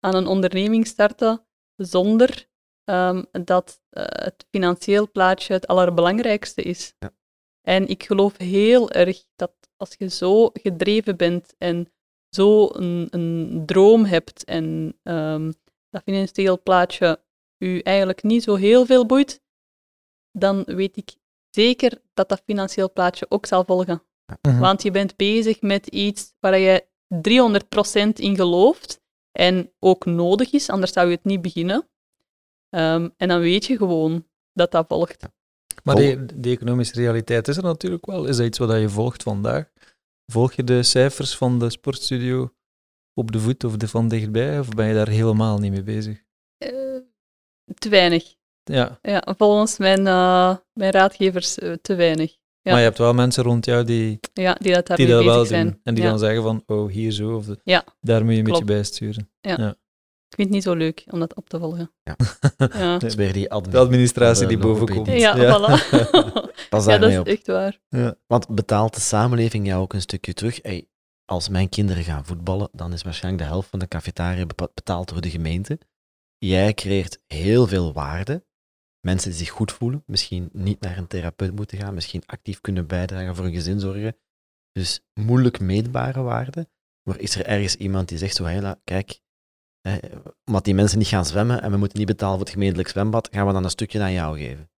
aan 0.00 0.14
een 0.14 0.26
onderneming 0.26 0.86
starten 0.86 1.46
zonder 1.76 2.48
ehm, 2.84 3.24
dat 3.30 3.80
eh, 3.90 4.04
het 4.06 4.46
financieel 4.50 5.10
plaatje 5.10 5.52
het 5.52 5.66
allerbelangrijkste 5.66 6.62
is. 6.62 6.94
Ja. 6.98 7.14
En 7.60 7.88
ik 7.88 8.02
geloof 8.02 8.36
heel 8.36 8.90
erg 8.90 9.24
dat 9.36 9.52
als 9.76 9.94
je 9.98 10.08
zo 10.08 10.50
gedreven 10.52 11.16
bent 11.16 11.54
en 11.58 11.92
zo 12.28 12.68
een, 12.72 13.06
een 13.10 13.62
droom 13.66 14.04
hebt 14.04 14.44
en 14.44 14.98
ehm, 15.02 15.52
dat 15.90 16.02
financieel 16.02 16.62
plaatje 16.62 17.24
u 17.58 17.78
eigenlijk 17.78 18.22
niet 18.22 18.42
zo 18.42 18.54
heel 18.54 18.86
veel 18.86 19.06
boeit, 19.06 19.42
dan 20.32 20.62
weet 20.64 20.96
ik 20.96 21.14
zeker 21.56 22.00
dat 22.14 22.28
dat 22.28 22.42
financieel 22.44 22.92
plaatje 22.92 23.26
ook 23.28 23.46
zal 23.46 23.64
volgen. 23.64 24.02
Mhm. 24.42 24.58
Want 24.58 24.82
je 24.82 24.90
bent 24.90 25.16
bezig 25.16 25.60
met 25.60 25.86
iets 25.86 26.34
waar 26.40 26.58
je 26.58 26.84
300% 27.08 28.18
in 28.18 28.36
gelooft 28.36 29.00
en 29.32 29.72
ook 29.78 30.04
nodig 30.04 30.52
is, 30.52 30.68
anders 30.70 30.92
zou 30.92 31.08
je 31.08 31.14
het 31.14 31.24
niet 31.24 31.42
beginnen. 31.42 31.88
Ehm, 32.68 33.08
en 33.16 33.28
dan 33.28 33.40
weet 33.40 33.64
je 33.64 33.76
gewoon 33.76 34.26
dat 34.52 34.70
dat 34.70 34.86
volgt. 34.88 35.22
Maar 35.84 35.96
Vol- 35.96 36.04
die, 36.04 36.40
die 36.40 36.54
economische 36.54 36.94
realiteit 36.94 37.48
is 37.48 37.56
er 37.56 37.62
natuurlijk 37.62 38.06
wel. 38.06 38.26
Is 38.26 38.36
dat 38.36 38.46
iets 38.46 38.58
wat 38.58 38.80
je 38.80 38.88
volgt 38.88 39.22
vandaag? 39.22 39.70
Volg 40.32 40.52
je 40.52 40.64
de 40.64 40.82
cijfers 40.82 41.36
van 41.36 41.58
de 41.58 41.70
sportstudio 41.70 42.54
op 43.14 43.32
de 43.32 43.40
voet 43.40 43.64
of 43.64 43.76
de 43.76 43.88
van 43.88 44.08
dichtbij? 44.08 44.58
Of 44.58 44.68
ben 44.68 44.86
je 44.86 44.94
daar 44.94 45.08
helemaal 45.08 45.58
niet 45.58 45.72
mee 45.72 45.82
bezig? 45.82 46.22
Eh, 46.58 47.00
te 47.74 47.88
weinig. 47.88 48.35
Ja, 48.74 48.98
Ja, 49.02 49.34
volgens 49.36 49.78
mijn, 49.78 50.06
eh, 50.06 50.56
mijn 50.72 50.90
raadgevers 50.92 51.58
eh, 51.58 51.72
te 51.72 51.94
weinig. 51.94 52.36
Ja. 52.60 52.72
maar 52.72 52.80
je 52.80 52.86
hebt 52.86 52.98
wel 52.98 53.14
mensen 53.14 53.44
rond 53.44 53.64
jou 53.64 53.84
die, 53.84 54.18
Ja, 54.32 54.54
die 54.54 54.72
dat 54.72 54.96
die 54.96 55.06
dat 55.06 55.24
wel 55.24 55.36
doen. 55.36 55.46
zijn. 55.46 55.80
En 55.82 55.94
die 55.94 56.04
ja. 56.04 56.10
dan 56.10 56.18
zeggen 56.18 56.42
van, 56.42 56.62
oh, 56.66 56.90
hier 56.90 57.10
zo. 57.12 57.34
Of 57.36 57.44
de- 57.44 57.60
Ja, 57.64 57.84
daar 58.00 58.24
moet 58.24 58.32
je 58.32 58.38
een 58.38 58.44
beetje 58.44 58.64
klopt. 58.64 58.72
bijsturen. 58.78 59.30
Ik 60.28 60.34
vind 60.36 60.48
het 60.48 60.56
niet 60.56 60.62
zo 60.62 60.74
leuk 60.74 61.04
om 61.10 61.18
dat 61.20 61.34
op 61.34 61.48
te 61.48 61.58
volgen. 61.58 61.90
Ja. 62.02 62.16
Ja, 62.78 62.92
Dat 62.92 63.02
is 63.02 63.14
weer 63.14 63.32
die 63.32 63.50
admin. 63.50 63.70
De 63.72 63.78
administratie 63.78 64.46
die 64.46 64.58
boven 64.58 64.88
komt. 64.88 65.06
ja, 65.06 65.34
voilà. 65.36 65.88
Pas 66.68 66.84
ja, 66.84 66.98
dat 66.98 67.10
is 67.10 67.18
op. 67.18 67.26
echt 67.26 67.46
waar. 67.46 67.78
Want 68.26 68.48
betaalt 68.48 68.94
de 68.94 69.00
samenleving 69.00 69.66
jou 69.66 69.82
ook 69.82 69.92
een 69.92 70.00
stukje 70.00 70.32
terug? 70.34 70.58
Hey, 70.62 70.88
als 71.24 71.48
mijn 71.48 71.68
kinderen 71.68 72.02
gaan 72.04 72.24
voetballen, 72.24 72.68
dan 72.72 72.92
is 72.92 73.02
waarschijnlijk 73.02 73.42
de 73.44 73.48
helft 73.50 73.68
van 73.68 73.78
de 73.78 73.88
cafetaria 73.88 74.46
betaald 74.74 75.08
door 75.08 75.20
de 75.20 75.30
gemeente. 75.30 75.78
Jij 76.38 76.74
creëert 76.74 77.20
heel 77.26 77.66
veel 77.66 77.92
waarde. 77.92 78.44
Mensen 79.06 79.30
die 79.30 79.38
zich 79.38 79.50
goed 79.50 79.72
voelen, 79.72 80.02
misschien 80.06 80.48
niet 80.52 80.80
naar 80.80 80.98
een 80.98 81.06
therapeut 81.06 81.54
moeten 81.54 81.78
gaan, 81.78 81.94
misschien 81.94 82.22
actief 82.26 82.60
kunnen 82.60 82.86
bijdragen 82.86 83.36
voor 83.36 83.44
een 83.44 83.54
gezin 83.54 83.80
zorgen. 83.80 84.16
Dus 84.72 85.00
moeilijk 85.14 85.60
meetbare 85.60 86.22
waarde. 86.22 86.68
Maar 87.02 87.18
is 87.18 87.34
er 87.34 87.46
ergens 87.46 87.76
iemand 87.76 88.08
die 88.08 88.18
zegt, 88.18 88.34
zo, 88.34 88.74
kijk, 88.84 89.20
eh, 89.80 89.94
omdat 90.44 90.64
die 90.64 90.74
mensen 90.74 90.98
niet 90.98 91.06
gaan 91.06 91.24
zwemmen 91.24 91.62
en 91.62 91.70
we 91.70 91.76
moeten 91.76 91.98
niet 91.98 92.06
betalen 92.06 92.36
voor 92.36 92.44
het 92.44 92.54
gemeentelijk 92.54 92.88
zwembad, 92.88 93.28
gaan 93.32 93.46
we 93.46 93.52
dan 93.52 93.64
een 93.64 93.70
stukje 93.70 94.02
aan 94.02 94.12
jou 94.12 94.38
geven. 94.38 94.70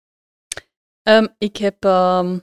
Ehm, 1.03 1.27
ik 1.39 1.57
heb 1.57 1.85
ehm, 1.85 2.39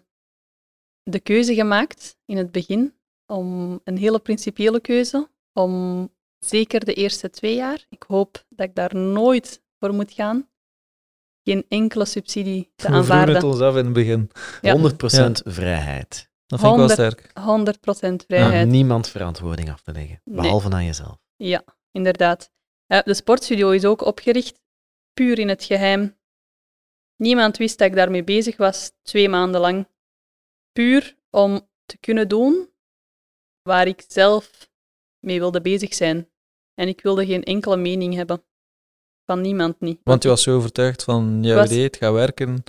de 1.04 1.20
keuze 1.20 1.54
gemaakt 1.54 2.18
in 2.26 2.38
het 2.38 2.52
begin 2.52 2.94
om 3.26 3.80
een 3.84 3.98
hele 3.98 4.20
principiële 4.20 4.80
keuze 4.80 5.30
om 5.54 6.10
zeker 6.40 6.86
de 6.86 6.94
eerste 6.94 7.30
twee 7.30 7.56
jaar, 7.56 7.86
ik 7.90 8.04
hoop 8.04 8.46
dat 8.50 8.68
ik 8.68 8.76
daar 8.76 8.96
nooit 8.96 9.64
voor 9.80 9.94
moet 9.94 10.12
gaan, 10.12 10.50
geen 11.46 11.66
enkele 11.68 12.06
subsidie 12.06 12.64
te 12.64 12.70
We 12.76 12.82
vroegen 12.84 13.00
aanvaarden. 13.02 13.36
het 13.36 13.44
ons 13.44 13.60
af 13.60 13.76
in 13.76 13.84
het 13.86 13.94
begin. 13.94 14.32
Ja. 14.62 14.74
100% 14.74 15.42
vrijheid. 15.44 16.30
Dat 16.46 16.60
vind 16.60 16.72
ik 16.72 16.78
wel 16.78 16.88
100 16.88 16.92
sterk. 16.92 17.32
100% 17.34 18.22
Aan 18.22 18.28
vrijheid. 18.28 18.68
niemand 18.68 19.08
verantwoording 19.08 19.72
af 19.72 19.82
te 19.82 19.92
leggen, 19.92 20.22
Nee. 20.24 20.42
behalve 20.42 20.70
aan 20.72 20.86
jezelf. 20.86 21.18
Ja, 21.36 21.64
inderdaad. 21.92 22.52
Eh, 22.88 23.00
de 23.04 23.14
sportstudio 23.14 23.70
is 23.72 23.86
ook 23.86 24.02
opgericht 24.02 24.62
puur 25.14 25.40
in 25.40 25.50
het 25.50 25.64
geheim. 25.64 26.18
Niemand 27.16 27.58
wist 27.58 27.78
dat 27.78 27.88
ik 27.88 27.96
daarmee 27.96 28.24
bezig 28.24 28.58
was, 28.58 28.92
twee 29.02 29.30
maanden 29.30 29.62
lang. 29.62 29.88
Puur 30.72 31.16
om 31.30 31.70
te 31.86 31.98
kunnen 31.98 32.28
doen 32.28 32.70
waar 33.62 33.88
ik 33.88 34.04
zelf 34.08 34.70
mee 35.20 35.40
wilde 35.40 35.62
bezig 35.62 35.94
zijn. 35.94 36.30
En 36.74 36.88
ik 36.88 37.02
wilde 37.02 37.26
geen 37.26 37.44
enkele 37.44 37.78
mening 37.78 38.14
hebben. 38.14 38.44
Van 39.26 39.42
niemand 39.42 39.80
niet. 39.80 40.00
Want 40.04 40.24
je 40.24 40.30
was 40.30 40.44
zo 40.44 40.56
overtuigd 40.56 41.04
van 41.04 41.44
jouw 41.44 41.56
was- 41.56 41.70
idee, 41.72 41.84
het 41.84 41.98
gaat 41.98 42.14
werken. 42.14 42.64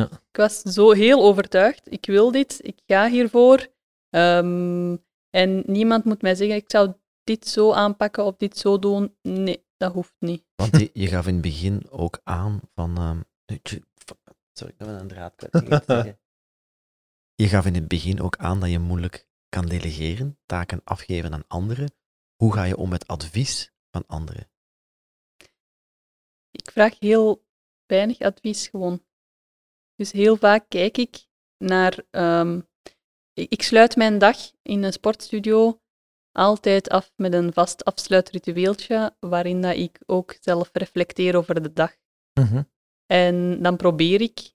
Ik 0.00 0.36
was 0.36 0.60
zo 0.60 0.90
heel 0.92 1.22
overtuigd. 1.22 1.92
Ik 1.92 2.06
wil 2.06 2.30
dit, 2.30 2.58
ik 2.62 2.78
ga 2.86 3.08
hiervoor. 3.08 3.66
Ehm, 4.10 4.96
en 5.30 5.62
niemand 5.66 6.04
moet 6.04 6.22
mij 6.22 6.34
zeggen, 6.34 6.56
ik 6.56 6.70
zou 6.70 6.92
dit 7.24 7.48
zo 7.48 7.72
aanpakken 7.72 8.24
of 8.24 8.36
dit 8.36 8.58
zo 8.58 8.78
doen. 8.78 9.14
Nee, 9.22 9.64
dat 9.76 9.92
hoeft 9.92 10.14
niet. 10.18 10.44
Want 10.54 10.76
je, 10.78 10.90
je 10.92 11.06
gaf 11.06 11.26
in 11.26 11.32
het 11.32 11.42
begin 11.42 11.90
ook 11.90 12.20
aan 12.24 12.60
van... 12.74 12.96
ehm, 12.96 13.20
sorry, 14.52 14.72
ik 14.78 14.86
ben 14.86 14.88
een 15.00 15.08
draad 15.08 15.34
kwijt. 15.36 15.86
Je 17.34 17.48
gaf 17.48 17.66
in 17.66 17.74
het 17.74 17.88
begin 17.88 18.20
ook 18.20 18.36
aan 18.36 18.60
dat 18.60 18.70
je 18.70 18.78
moeilijk 18.78 19.26
kan 19.48 19.66
delegeren, 19.66 20.38
taken 20.46 20.80
afgeven 20.84 21.32
aan 21.32 21.44
anderen. 21.48 21.92
Hoe 22.36 22.52
ga 22.52 22.64
je 22.64 22.76
om 22.76 22.88
met 22.88 23.06
advies 23.06 23.72
van 23.90 24.04
anderen? 24.06 24.49
Ik 26.50 26.70
vraag 26.70 26.98
heel 26.98 27.44
weinig 27.86 28.20
advies 28.20 28.68
gewoon. 28.68 29.04
Dus 29.94 30.12
heel 30.12 30.36
vaak 30.36 30.68
kijk 30.68 30.98
ik 30.98 31.26
naar. 31.56 32.04
ehm, 32.10 32.60
ik, 33.32 33.50
ik 33.52 33.62
sluit 33.62 33.96
mijn 33.96 34.18
dag 34.18 34.36
in 34.62 34.82
een 34.82 34.92
sportstudio 34.92 35.80
altijd 36.32 36.88
af 36.88 37.12
met 37.16 37.32
een 37.32 37.52
vast 37.52 37.84
afsluitritueeltje, 37.84 39.16
waarin 39.20 39.62
dat 39.62 39.76
ik 39.76 40.00
ook 40.06 40.36
zelf 40.40 40.70
reflecteer 40.72 41.36
over 41.36 41.62
de 41.62 41.72
dag. 41.72 41.96
Mhm. 42.40 42.62
En 43.06 43.62
dan 43.62 43.76
probeer 43.76 44.20
ik 44.20 44.52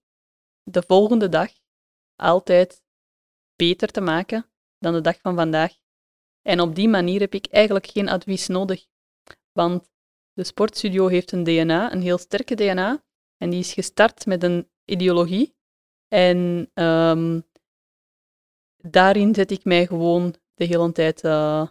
de 0.63 0.83
volgende 0.87 1.29
dag 1.29 1.51
altijd 2.15 2.83
beter 3.55 3.91
te 3.91 4.01
maken 4.01 4.49
dan 4.77 4.93
de 4.93 5.01
dag 5.01 5.19
van 5.19 5.35
vandaag. 5.35 5.73
En 6.41 6.59
op 6.59 6.75
die 6.75 6.87
manier 6.87 7.19
heb 7.19 7.33
ik 7.33 7.47
eigenlijk 7.47 7.87
geen 7.87 8.09
advies 8.09 8.47
nodig. 8.47 8.85
Want 9.51 9.91
de 10.35 10.43
sportstudio 10.43 11.07
heeft 11.07 11.31
een 11.31 11.43
DNA, 11.43 11.91
een 11.91 12.01
heel 12.01 12.17
sterke 12.17 12.55
DNA. 12.55 13.03
En 13.37 13.49
die 13.49 13.59
is 13.59 13.73
gestart 13.73 14.25
met 14.25 14.43
een 14.43 14.69
ideologie. 14.85 15.55
En 16.07 16.69
ehm, 16.73 17.39
daarin 18.77 19.35
zet 19.35 19.51
ik 19.51 19.63
mij 19.63 19.85
gewoon 19.85 20.35
de 20.53 20.65
hele 20.65 20.91
tijd 20.91 21.23
eh, 21.23 21.67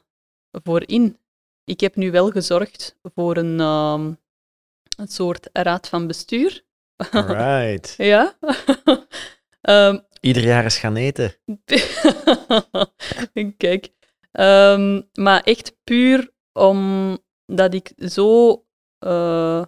voor 0.50 0.88
in. 0.88 1.18
Ik 1.64 1.80
heb 1.80 1.96
nu 1.96 2.10
wel 2.10 2.30
gezorgd 2.30 2.98
voor 3.02 3.36
een, 3.36 3.60
ehm, 3.60 4.12
een 4.96 5.08
soort 5.08 5.48
raad 5.52 5.88
van 5.88 6.06
bestuur. 6.06 6.64
Right. 7.10 7.94
Ja. 8.14 8.36
Ehm, 9.60 9.98
Ieder 10.20 10.44
jaar 10.44 10.64
eens 10.64 10.78
gaan 10.78 10.96
eten. 10.96 11.34
Kijk. 13.56 13.92
Maar 15.12 15.42
echt 15.42 15.76
puur 15.84 16.32
omdat 17.46 17.74
ik 17.74 17.92
zo 17.96 18.52
eh, 18.98 19.62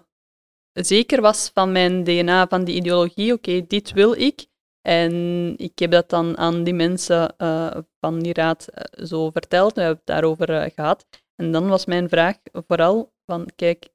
zeker 0.73 1.21
was 1.21 1.51
van 1.53 1.71
mijn 1.71 2.03
DNA, 2.03 2.47
van 2.47 2.63
die 2.63 2.75
ideologie. 2.75 3.33
Oké, 3.33 3.65
dit 3.67 3.91
wil 3.91 4.13
ik. 4.13 4.47
En 4.87 5.13
ik 5.57 5.79
heb 5.79 5.91
dat 5.91 6.09
dan 6.09 6.37
aan 6.37 6.63
die 6.63 6.73
mensen 6.73 7.37
eh, 7.37 7.77
van 7.99 8.19
die 8.19 8.33
raad 8.33 8.67
eh, 8.67 9.05
zo 9.05 9.29
verteld. 9.29 9.73
We 9.73 9.81
hebben 9.81 9.97
het 9.97 10.07
daarover 10.07 10.49
eh, 10.49 10.73
gehad. 10.73 11.07
En 11.35 11.51
dan 11.51 11.67
was 11.67 11.85
mijn 11.85 12.09
vraag 12.09 12.37
vooral 12.51 13.13
van, 13.25 13.49
kijk, 13.55 13.89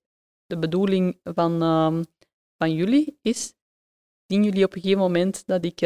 de 0.47 0.59
bedoeling 0.59 1.21
van, 1.25 1.63
ehm, 1.63 2.03
van 2.59 2.75
jullie 2.75 3.19
is, 3.23 3.55
zien 4.27 4.45
jullie 4.45 4.65
op 4.65 4.75
een 4.75 4.81
gegeven 4.81 5.03
moment 5.03 5.47
dat 5.47 5.65
ik 5.65 5.81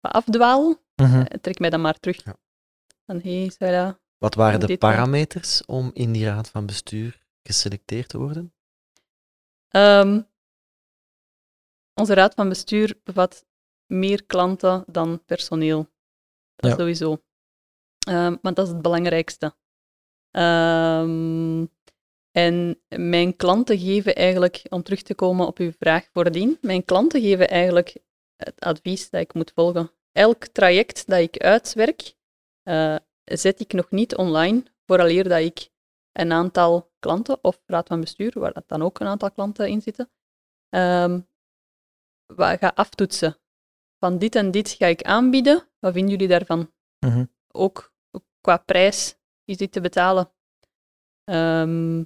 wat 0.00 0.12
afdwaal? 0.12 0.74
Mhm. 0.96 1.24
Trek 1.40 1.58
mij 1.58 1.70
dan 1.70 1.80
maar 1.80 1.98
terug. 2.00 2.24
Ja. 2.24 2.36
Van, 3.06 3.20
hey, 3.20 3.52
Sarah. 3.58 3.94
Wat 4.18 4.34
waren 4.34 4.60
de 4.60 4.78
parameters 4.78 5.64
om 5.64 5.90
in 5.92 6.12
die 6.12 6.24
raad 6.24 6.48
van 6.48 6.66
bestuur 6.66 7.21
geselecteerd 7.42 8.08
te 8.08 8.18
worden? 8.18 8.54
Ehm, 9.68 10.22
onze 11.94 12.14
raad 12.14 12.34
van 12.34 12.48
bestuur 12.48 13.00
bevat 13.04 13.44
meer 13.86 14.24
klanten 14.24 14.84
dan 14.86 15.24
personeel. 15.24 15.90
Dat 16.56 16.70
Ja. 16.70 16.76
sowieso. 16.76 17.22
Ehm, 18.08 18.36
want 18.42 18.56
dat 18.56 18.66
is 18.66 18.72
het 18.72 18.82
belangrijkste. 18.82 19.54
Ehm, 20.30 21.66
en 22.30 22.80
mijn 22.88 23.36
klanten 23.36 23.78
geven 23.78 24.14
eigenlijk, 24.14 24.62
om 24.68 24.82
terug 24.82 25.02
te 25.02 25.14
komen 25.14 25.46
op 25.46 25.58
uw 25.58 25.72
vraag 25.78 26.08
voordien, 26.12 26.58
mijn 26.60 26.84
klanten 26.84 27.20
geven 27.20 27.48
eigenlijk 27.48 27.96
het 28.36 28.60
advies 28.60 29.10
dat 29.10 29.20
ik 29.20 29.34
moet 29.34 29.52
volgen. 29.54 29.90
Elk 30.12 30.46
traject 30.46 31.06
dat 31.06 31.18
ik 31.20 31.38
uitwerk, 31.38 32.14
eh, 32.62 32.96
zet 33.24 33.60
ik 33.60 33.72
nog 33.72 33.90
niet 33.90 34.16
online, 34.16 34.62
vooraleer 34.86 35.28
dat 35.28 35.38
ik 35.40 35.68
een 36.12 36.32
aantal 36.32 36.91
klanten, 37.02 37.38
of 37.44 37.62
raad 37.66 37.86
van 37.88 38.00
bestuur, 38.00 38.32
waar 38.38 38.52
dat 38.52 38.64
dan 38.66 38.82
ook 38.82 39.00
een 39.00 39.06
aantal 39.06 39.30
klanten 39.30 39.68
in 39.68 39.80
zitten, 39.82 40.10
ehm, 40.68 41.20
wa- 42.26 42.56
ga 42.56 42.72
aftoetsen. 42.74 43.36
Van 43.98 44.18
dit 44.18 44.34
en 44.34 44.50
dit 44.50 44.70
ga 44.70 44.86
ik 44.86 45.02
aanbieden, 45.02 45.68
wat 45.78 45.92
vinden 45.92 46.10
jullie 46.10 46.28
daarvan? 46.28 46.72
Mhm. 47.06 47.24
Ook 47.48 47.92
qua 48.40 48.56
prijs, 48.56 49.16
is 49.44 49.56
dit 49.56 49.72
te 49.72 49.80
betalen? 49.80 50.32
Ehm, 51.24 52.04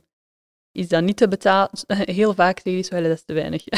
is 0.73 0.89
dat 0.89 1.03
niet 1.03 1.17
te 1.17 1.29
betalen? 1.29 1.71
Heel 2.21 2.35
vaak 2.35 2.61
zeg 2.61 2.75
je 2.75 2.83
zo, 2.83 3.03
dat 3.03 3.11
is 3.11 3.25
te 3.25 3.33
weinig. 3.33 3.65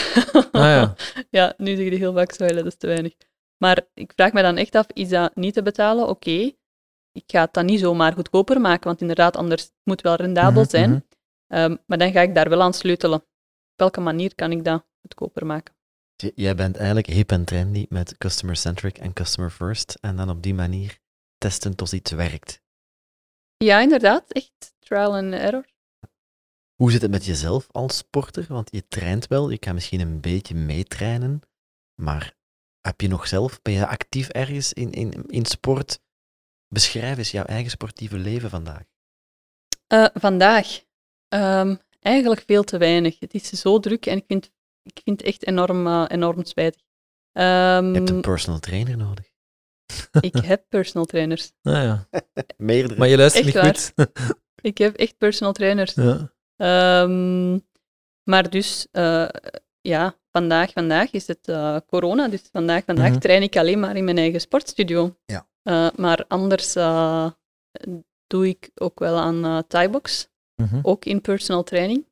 Ah 0.52 0.64
ja. 0.64 0.94
ja, 1.30 1.54
nu 1.56 1.76
zeg 1.76 1.84
je 1.90 1.94
heel 1.96 2.12
vaak 2.12 2.32
zo, 2.32 2.46
dat 2.46 2.66
is 2.66 2.76
te 2.76 2.86
weinig. 2.86 3.14
Maar 3.56 3.86
ik 3.94 4.12
vraag 4.14 4.32
me 4.32 4.42
dan 4.42 4.56
echt 4.56 4.74
af, 4.74 4.86
is 4.92 5.08
dat 5.08 5.36
niet 5.36 5.54
te 5.54 5.62
betalen? 5.62 6.08
Oké, 6.08 6.52
ik 7.12 7.24
ga 7.26 7.40
het 7.40 7.52
dan 7.54 7.64
niet 7.66 7.80
zomaar 7.80 8.12
goedkoper 8.12 8.60
maken, 8.60 8.84
want 8.86 9.00
inderdaad, 9.00 9.36
anders 9.36 9.62
het 9.62 9.72
moet 9.84 10.00
wel 10.00 10.14
rendabel 10.14 10.60
Mhm, 10.60 10.70
zijn. 10.70 11.04
Ehm, 11.48 11.76
maar 11.86 11.98
dan 11.98 12.12
ga 12.12 12.20
ik 12.20 12.34
daar 12.34 12.48
wel 12.48 12.62
aan 12.62 12.74
sleutelen. 12.74 13.18
Op 13.18 13.26
welke 13.76 14.00
manier 14.00 14.34
kan 14.34 14.52
ik 14.52 14.64
dat 14.64 14.86
goedkoper 15.00 15.46
maken? 15.46 15.74
Jij 16.34 16.54
bent 16.54 16.76
eigenlijk 16.76 17.06
hip 17.06 17.30
en 17.30 17.44
trendy 17.44 17.86
met 17.88 18.18
customer-centric 18.18 18.98
en 18.98 19.12
customer 19.12 19.50
first. 19.50 19.98
En 20.00 20.16
dan 20.16 20.30
op 20.30 20.42
die 20.42 20.54
manier 20.54 20.98
testen 21.38 21.76
tot 21.76 21.92
iets 21.92 22.10
werkt. 22.10 22.62
Ja, 23.56 23.80
inderdaad, 23.80 24.32
echt 24.32 24.74
trial 24.78 25.16
and 25.16 25.32
error. 25.32 25.66
Hoe 26.74 26.90
zit 26.90 27.02
het 27.02 27.10
met 27.10 27.24
jezelf 27.24 27.68
als 27.70 27.96
sporter? 27.96 28.46
Want 28.48 28.68
je 28.72 28.88
traint 28.88 29.26
wel, 29.26 29.50
je 29.50 29.58
kan 29.58 29.74
misschien 29.74 30.00
een 30.00 30.20
beetje 30.20 30.54
meetrainen. 30.54 31.40
Maar 31.94 32.36
heb 32.80 33.00
je 33.00 33.08
nog 33.08 33.26
zelf, 33.26 33.62
ben 33.62 33.72
je 33.72 33.86
actief 33.86 34.28
ergens 34.28 34.72
in, 34.72 34.90
in, 34.90 35.26
in 35.26 35.46
sport? 35.46 36.00
Beschrijf 36.68 37.18
eens 37.18 37.30
jouw 37.30 37.44
eigen 37.44 37.70
sportieve 37.70 38.18
leven 38.18 38.50
vandaag. 38.50 38.84
Eh, 39.86 40.06
vandaag, 40.14 40.84
ehm, 41.28 41.76
eigenlijk 42.00 42.42
veel 42.46 42.62
te 42.64 42.78
weinig. 42.78 43.18
Het 43.20 43.34
is 43.34 43.48
zo 43.50 43.78
druk 43.78 44.06
en 44.06 44.16
ik 44.16 44.24
vind, 44.26 44.50
ik 44.82 45.00
vind 45.04 45.18
het 45.20 45.28
echt 45.28 45.46
enorm, 45.46 45.86
eh, 45.86 46.04
enorm 46.08 46.44
spijtig. 46.44 46.82
Ehm, 47.32 47.86
Je 47.86 47.92
hebt 47.98 48.10
een 48.10 48.20
personal 48.20 48.58
trainer 48.60 48.96
nodig. 48.96 49.26
ik 50.20 50.34
heb 50.50 50.64
personal 50.68 51.04
trainers. 51.06 51.52
Ah 51.62 51.72
ja. 51.74 52.08
Meerdere. 52.56 52.98
Maar 52.98 53.08
je 53.08 53.16
luistert 53.16 53.44
Echt 53.46 53.54
niet 53.54 53.62
waar? 53.94 54.06
goed. 54.06 54.16
Ik 54.60 54.78
heb 54.78 54.96
echt 54.96 55.18
personal 55.18 55.52
trainers. 55.52 55.94
ja. 55.94 56.32
Ehm, 56.56 57.58
maar 58.22 58.50
dus, 58.50 58.86
eh, 58.90 59.28
ja, 59.80 60.16
vandaag, 60.32 60.72
vandaag 60.72 61.10
is 61.10 61.26
het 61.26 61.48
eh, 61.48 61.76
corona, 61.86 62.28
dus 62.28 62.42
vandaag, 62.52 62.84
vandaag 62.84 63.10
Mhm. 63.10 63.18
train 63.18 63.42
ik 63.42 63.56
alleen 63.56 63.80
maar 63.80 63.96
in 63.96 64.04
mijn 64.04 64.18
eigen 64.18 64.40
sportstudio. 64.40 65.16
Ja. 65.26 65.48
Eh, 65.62 65.88
maar 65.96 66.24
anders 66.28 66.74
eh, 66.76 67.30
doe 68.26 68.48
ik 68.48 68.70
ook 68.74 68.98
wel 68.98 69.16
aan 69.18 69.44
eh 69.44 69.58
Thaibox, 69.68 70.28
Mhm. 70.62 70.78
ook 70.82 71.04
in 71.04 71.20
personal 71.20 71.62
training, 71.62 72.06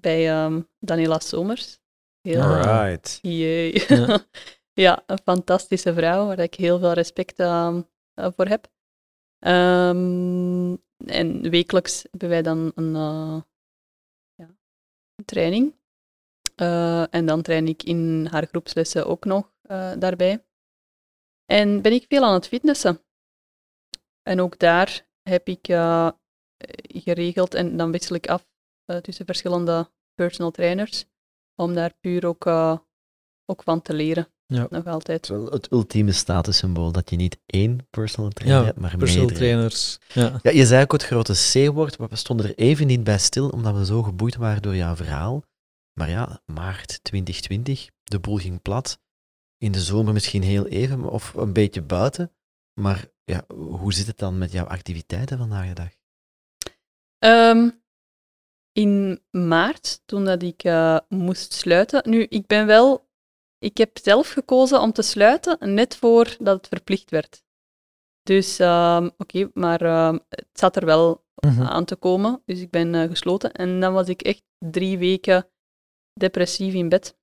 bij 0.00 0.30
ehm, 0.30 0.62
Daniela 0.78 1.18
Somers. 1.18 1.78
Heel. 2.20 2.42
Alright. 2.42 3.18
Jee. 3.22 3.84
Ja. 3.88 4.18
Ja. 4.76 5.02
een 5.06 5.18
fantastische 5.18 5.94
vrouw 5.94 6.26
waar 6.26 6.38
ik 6.38 6.54
heel 6.54 6.78
veel 6.78 6.92
respect 6.92 7.38
ehm, 7.38 7.82
eh, 8.14 8.28
voor 8.36 8.46
heb. 8.46 8.72
Ehm, 9.38 10.76
en 11.06 11.50
wekelijks 11.50 12.02
hebben 12.10 12.28
wij 12.28 12.42
dan 12.42 12.72
een, 12.74 12.94
eh, 12.94 13.42
ja, 14.34 14.56
een 15.14 15.24
training. 15.24 15.74
Eh, 16.54 17.14
en 17.14 17.26
dan 17.26 17.42
train 17.42 17.68
ik 17.68 17.82
in 17.82 18.26
haar 18.30 18.46
groepslessen 18.46 19.06
ook 19.06 19.24
nog 19.24 19.52
eh, 19.62 19.92
daarbij. 19.98 20.44
En 21.44 21.82
ben 21.82 21.92
ik 21.92 22.04
veel 22.08 22.24
aan 22.24 22.32
het 22.32 22.48
fitnessen. 22.48 23.02
En 24.22 24.40
ook 24.40 24.58
daar 24.58 25.06
heb 25.22 25.48
ik 25.48 25.68
eh, 25.68 26.10
geregeld, 26.88 27.54
en 27.54 27.76
dan 27.76 27.90
wissel 27.90 28.14
ik 28.16 28.28
af 28.28 28.46
eh, 28.84 28.96
tussen 28.96 29.26
verschillende 29.26 29.90
personal 30.14 30.50
trainers, 30.50 31.04
om 31.54 31.74
daar 31.74 31.94
puur 32.00 32.26
ook, 32.26 32.46
eh, 32.46 32.78
ook 33.46 33.62
van 33.62 33.82
te 33.82 33.94
leren. 33.94 34.28
Nog 34.46 34.68
Het 34.70 34.86
altijd. 34.86 35.28
wel 35.28 35.46
het 35.50 35.72
ultieme 35.72 36.12
statussymbool, 36.12 36.92
dat 36.92 37.10
je 37.10 37.16
niet 37.16 37.38
één 37.46 37.86
personal 37.90 38.30
trainer 38.30 38.60
Ja, 38.60 38.64
hebt, 38.66 38.78
maar 38.78 38.96
personal 38.96 39.26
meerdere. 39.26 39.46
trainers. 39.46 39.98
Ja. 40.12 40.38
Ja, 40.42 40.50
je 40.50 40.66
zei 40.66 40.82
ook 40.82 40.92
het 40.92 41.04
grote 41.04 41.32
C-woord, 41.52 41.98
maar 41.98 42.08
we 42.08 42.16
stonden 42.16 42.46
er 42.46 42.54
even 42.54 42.86
niet 42.86 43.04
bij 43.04 43.18
stil, 43.18 43.48
omdat 43.48 43.76
we 43.76 43.84
zo 43.84 44.02
geboeid 44.02 44.34
waren 44.36 44.62
door 44.62 44.76
jouw 44.76 44.96
verhaal. 44.96 45.42
Maar 45.98 46.08
ja, 46.10 46.40
maart 46.46 47.04
2020, 47.04 47.88
de 48.02 48.18
boel 48.18 48.36
ging 48.36 48.62
plat. 48.62 49.00
In 49.58 49.72
de 49.72 49.80
zomer 49.80 50.12
misschien 50.12 50.42
heel 50.42 50.66
even, 50.66 51.10
of 51.10 51.34
een 51.34 51.52
beetje 51.52 51.82
buiten. 51.82 52.32
Maar 52.80 53.08
ja, 53.24 53.44
hoe 53.54 53.92
zit 53.94 54.06
het 54.06 54.18
dan 54.18 54.38
met 54.38 54.52
jouw 54.52 54.64
activiteiten 54.66 55.38
vandaag 55.38 55.68
de 55.68 55.72
dag? 55.74 55.90
Ehm, 57.24 57.70
in 58.72 59.20
maart, 59.30 60.02
toen 60.06 60.24
dat 60.24 60.42
ik 60.42 60.64
eh, 60.64 60.98
moest 61.08 61.52
sluiten. 61.52 62.10
Nu, 62.10 62.22
ik 62.22 62.46
ben 62.46 62.66
wel... 62.66 63.08
Ik 63.58 63.76
heb 63.76 63.98
zelf 64.02 64.28
gekozen 64.30 64.80
om 64.80 64.92
te 64.92 65.02
sluiten, 65.02 65.74
net 65.74 65.96
voordat 65.96 66.56
het 66.56 66.68
verplicht 66.68 67.10
werd. 67.10 67.42
Dus, 68.22 68.58
ehm, 68.58 69.10
oké, 69.18 69.50
maar 69.54 69.80
ehm, 69.80 70.18
het 70.28 70.48
zat 70.52 70.76
er 70.76 70.84
wel 70.84 71.22
Mhm. 71.34 71.62
aan 71.62 71.84
te 71.84 71.96
komen. 71.96 72.42
Dus 72.44 72.60
ik 72.60 72.70
ben 72.70 72.94
eh, 72.94 73.08
gesloten. 73.08 73.52
En 73.52 73.80
dan 73.80 73.92
was 73.92 74.08
ik 74.08 74.22
echt 74.22 74.42
drie 74.58 74.98
weken 74.98 75.48
depressief 76.12 76.74
in 76.74 76.88
bed. 76.88 77.18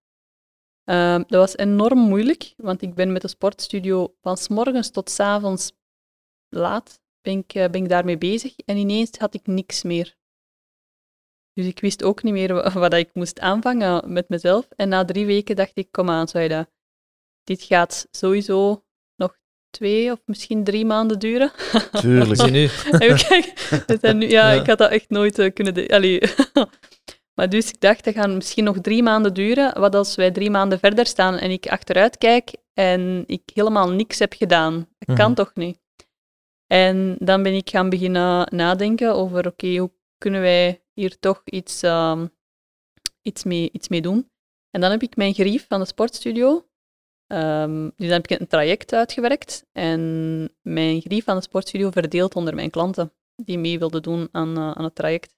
Dat 1.27 1.29
was 1.29 1.57
enorm 1.57 1.99
moeilijk, 1.99 2.53
want 2.57 2.81
ik 2.81 2.95
ben 2.95 3.11
met 3.11 3.21
de 3.21 3.27
sportstudio 3.27 4.15
van 4.21 4.37
s 4.37 4.47
morgens 4.47 4.89
tot 4.91 5.09
s 5.09 5.19
avonds 5.19 5.71
laat 6.49 7.00
ben 7.21 7.37
ik, 7.37 7.53
eh, 7.53 7.69
ben 7.69 7.83
ik 7.83 7.89
daarmee 7.89 8.17
bezig. 8.17 8.55
En 8.65 8.77
ineens 8.77 9.09
had 9.17 9.33
ik 9.33 9.47
niks 9.47 9.83
meer. 9.83 10.15
Dus 11.53 11.65
ik 11.65 11.79
wist 11.79 12.03
ook 12.03 12.23
niet 12.23 12.33
meer 12.33 12.53
wa- 12.53 12.71
wat 12.79 12.93
ik 12.93 13.09
moest 13.13 13.39
aanvangen 13.39 14.13
met 14.13 14.29
mezelf. 14.29 14.67
En 14.75 14.89
na 14.89 15.05
drie 15.05 15.25
weken 15.25 15.55
dacht 15.55 15.71
ik, 15.73 15.91
kom 15.91 16.09
aan, 16.09 16.27
Saida. 16.27 16.69
Dit 17.43 17.61
gaat 17.63 18.07
sowieso 18.11 18.83
nog 19.15 19.37
twee 19.69 20.11
of 20.11 20.21
misschien 20.25 20.63
drie 20.63 20.85
maanden 20.85 21.19
duren. 21.19 21.51
Tuurlijk. 22.01 22.41
Zie 22.41 22.51
nu. 22.51 22.67
Zijn 24.01 24.17
nu, 24.17 24.29
ja, 24.29 24.51
Ja. 24.51 24.59
ik 24.61 24.67
had 24.67 24.77
dat 24.77 24.89
echt 24.91 25.09
nooit 25.09 25.39
eh, 25.39 25.53
kunnen... 25.53 25.87
Allee. 25.87 26.21
maar 27.33 27.49
dus 27.49 27.69
ik 27.69 27.79
dacht, 27.79 28.03
dat 28.03 28.13
gaat 28.13 28.29
misschien 28.29 28.63
nog 28.63 28.77
drie 28.81 29.03
maanden 29.03 29.33
duren. 29.33 29.79
Wat 29.79 29.95
als 29.95 30.15
wij 30.15 30.31
drie 30.31 30.49
maanden 30.49 30.79
verder 30.79 31.05
staan 31.05 31.37
en 31.37 31.51
ik 31.51 31.67
achteruit 31.67 32.17
kijk 32.17 32.51
en 32.73 33.23
ik 33.27 33.41
helemaal 33.53 33.89
niks 33.89 34.19
heb 34.19 34.33
gedaan? 34.33 34.87
Dat 34.97 35.15
kan 35.17 35.25
Mhm. 35.31 35.33
toch 35.35 35.51
niet? 35.55 35.79
En 36.71 37.15
dan 37.19 37.43
ben 37.43 37.53
ik 37.53 37.69
gaan 37.69 37.89
beginnen 37.89 38.47
nadenken 38.55 39.15
over, 39.15 39.47
oké, 39.47 39.77
hoe 39.77 39.91
kunnen 40.17 40.41
wij 40.41 40.83
hier 40.93 41.19
toch 41.19 41.41
iets, 41.45 41.83
ehm, 41.83 42.27
iets, 43.21 43.43
mee, 43.43 43.69
iets 43.71 43.87
mee 43.87 44.01
doen? 44.01 44.31
En 44.69 44.81
dan 44.81 44.91
heb 44.91 45.01
ik 45.01 45.15
mijn 45.15 45.33
grief 45.33 45.65
van 45.67 45.79
de 45.79 45.85
sportstudio 45.85 46.65
Ehm, 47.31 47.83
dus 47.83 48.07
dan 48.07 48.09
heb 48.21 48.27
ik 48.27 48.39
een 48.39 48.47
traject 48.47 48.93
uitgewerkt 48.93 49.65
en 49.71 49.99
mijn 50.61 51.01
grief 51.01 51.27
aan 51.27 51.35
de 51.35 51.41
sportstudio 51.41 51.89
verdeeld 51.91 52.35
onder 52.35 52.55
mijn 52.55 52.69
klanten 52.69 53.13
die 53.35 53.57
mee 53.57 53.79
wilden 53.79 54.01
doen 54.01 54.29
aan, 54.31 54.57
eh, 54.57 54.71
aan 54.71 54.83
het 54.83 54.95
traject. 54.95 55.35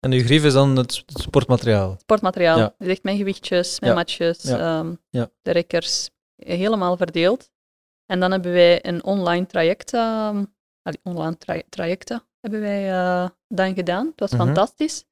En 0.00 0.12
uw 0.12 0.22
grief 0.22 0.44
is 0.44 0.52
dan 0.52 0.76
het 0.76 1.02
sportmateriaal. 1.06 1.96
Sportmateriaal, 1.98 2.58
Ja. 2.58 2.74
dus 2.78 2.88
echt 2.88 3.02
mijn 3.02 3.16
gewichtjes, 3.16 3.80
mijn 3.80 3.92
Ja. 3.92 3.98
matjes, 3.98 4.42
Ja. 4.42 4.80
ehm, 4.80 4.94
de 5.42 5.50
rekkers, 5.50 6.10
helemaal 6.36 6.96
verdeeld. 6.96 7.50
En 8.06 8.20
dan 8.20 8.30
hebben 8.30 8.52
wij 8.52 8.86
een 8.86 9.04
online 9.04 9.46
traject, 9.46 9.90
allee, 10.82 11.00
online 11.02 11.36
tra- 11.36 11.62
trajecten 11.68 12.22
hebben 12.40 12.60
wij 12.60 12.90
eh, 12.92 13.28
dan 13.48 13.74
gedaan. 13.74 14.06
Het 14.06 14.20
was 14.20 14.32
Mhm. 14.32 14.44
fantastisch. 14.44 15.04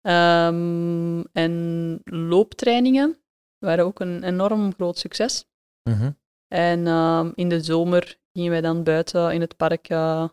Ehm, 0.00 1.20
en 1.32 2.00
looptrainingen 2.04 3.18
waren 3.58 3.84
ook 3.84 4.00
een 4.00 4.22
enorm 4.22 4.74
groot 4.74 4.98
succes. 4.98 5.46
Mhm. 5.90 6.12
En 6.48 6.86
ehm, 6.86 7.30
in 7.34 7.48
de 7.48 7.60
zomer 7.60 8.18
gingen 8.32 8.50
wij 8.50 8.60
dan 8.60 8.82
buiten 8.84 9.32
in 9.32 9.40
het 9.40 9.56
park 9.56 9.90
uh, 9.90 10.28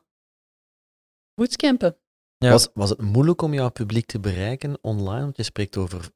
bootcampen. 1.34 1.98
Ja. 2.38 2.50
Was, 2.52 2.70
was 2.74 2.90
het 2.90 3.02
moeilijk 3.02 3.42
om 3.42 3.54
jouw 3.54 3.70
publiek 3.70 4.06
te 4.06 4.20
bereiken 4.20 4.78
online? 4.84 5.22
Want 5.22 5.38
je 5.38 5.44
spreekt 5.44 5.78
over 5.78 6.10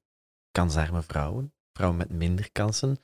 kansarme 0.52 1.02
vrouwen, 1.02 1.54
vrouwen 1.74 1.98
met 2.00 2.10
minder 2.10 2.52
kansen. 2.52 2.98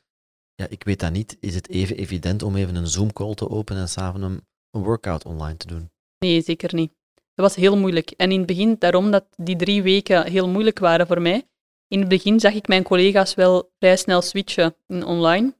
Ja, 0.56 0.68
ik 0.68 0.84
weet 0.84 1.00
dat 1.00 1.12
niet. 1.12 1.38
Is 1.40 1.56
het 1.56 1.70
even 1.70 1.98
evident 1.98 2.44
om 2.44 2.56
even 2.56 2.76
een 2.76 2.88
Zoom-call 2.88 3.34
te 3.34 3.50
openen 3.50 3.82
en 3.82 3.90
s'avonds 3.90 4.40
een, 4.72 4.84
workout 4.84 5.26
online 5.26 5.58
te 5.58 5.68
doen? 5.68 5.90
Nee, 6.20 6.42
zeker 6.42 6.74
niet. 6.74 6.92
Dat 7.14 7.46
was 7.46 7.56
heel 7.56 7.78
moeilijk. 7.78 8.12
En 8.12 8.32
in 8.32 8.38
het 8.38 8.48
begin, 8.48 8.76
daarom 8.80 9.12
dat 9.12 9.26
die 9.38 9.56
drie 9.56 9.84
weken 9.84 10.28
heel 10.28 10.48
moeilijk 10.48 10.80
waren 10.80 11.08
voor 11.08 11.22
mij. 11.22 11.48
In 11.88 12.00
het 12.00 12.08
begin 12.10 12.40
zag 12.40 12.54
ik 12.54 12.68
mijn 12.68 12.84
collega's 12.84 13.34
wel 13.36 13.72
vrij 13.80 13.98
snel 13.98 14.22
switchen 14.22 14.76
in 14.88 15.06
online. 15.06 15.54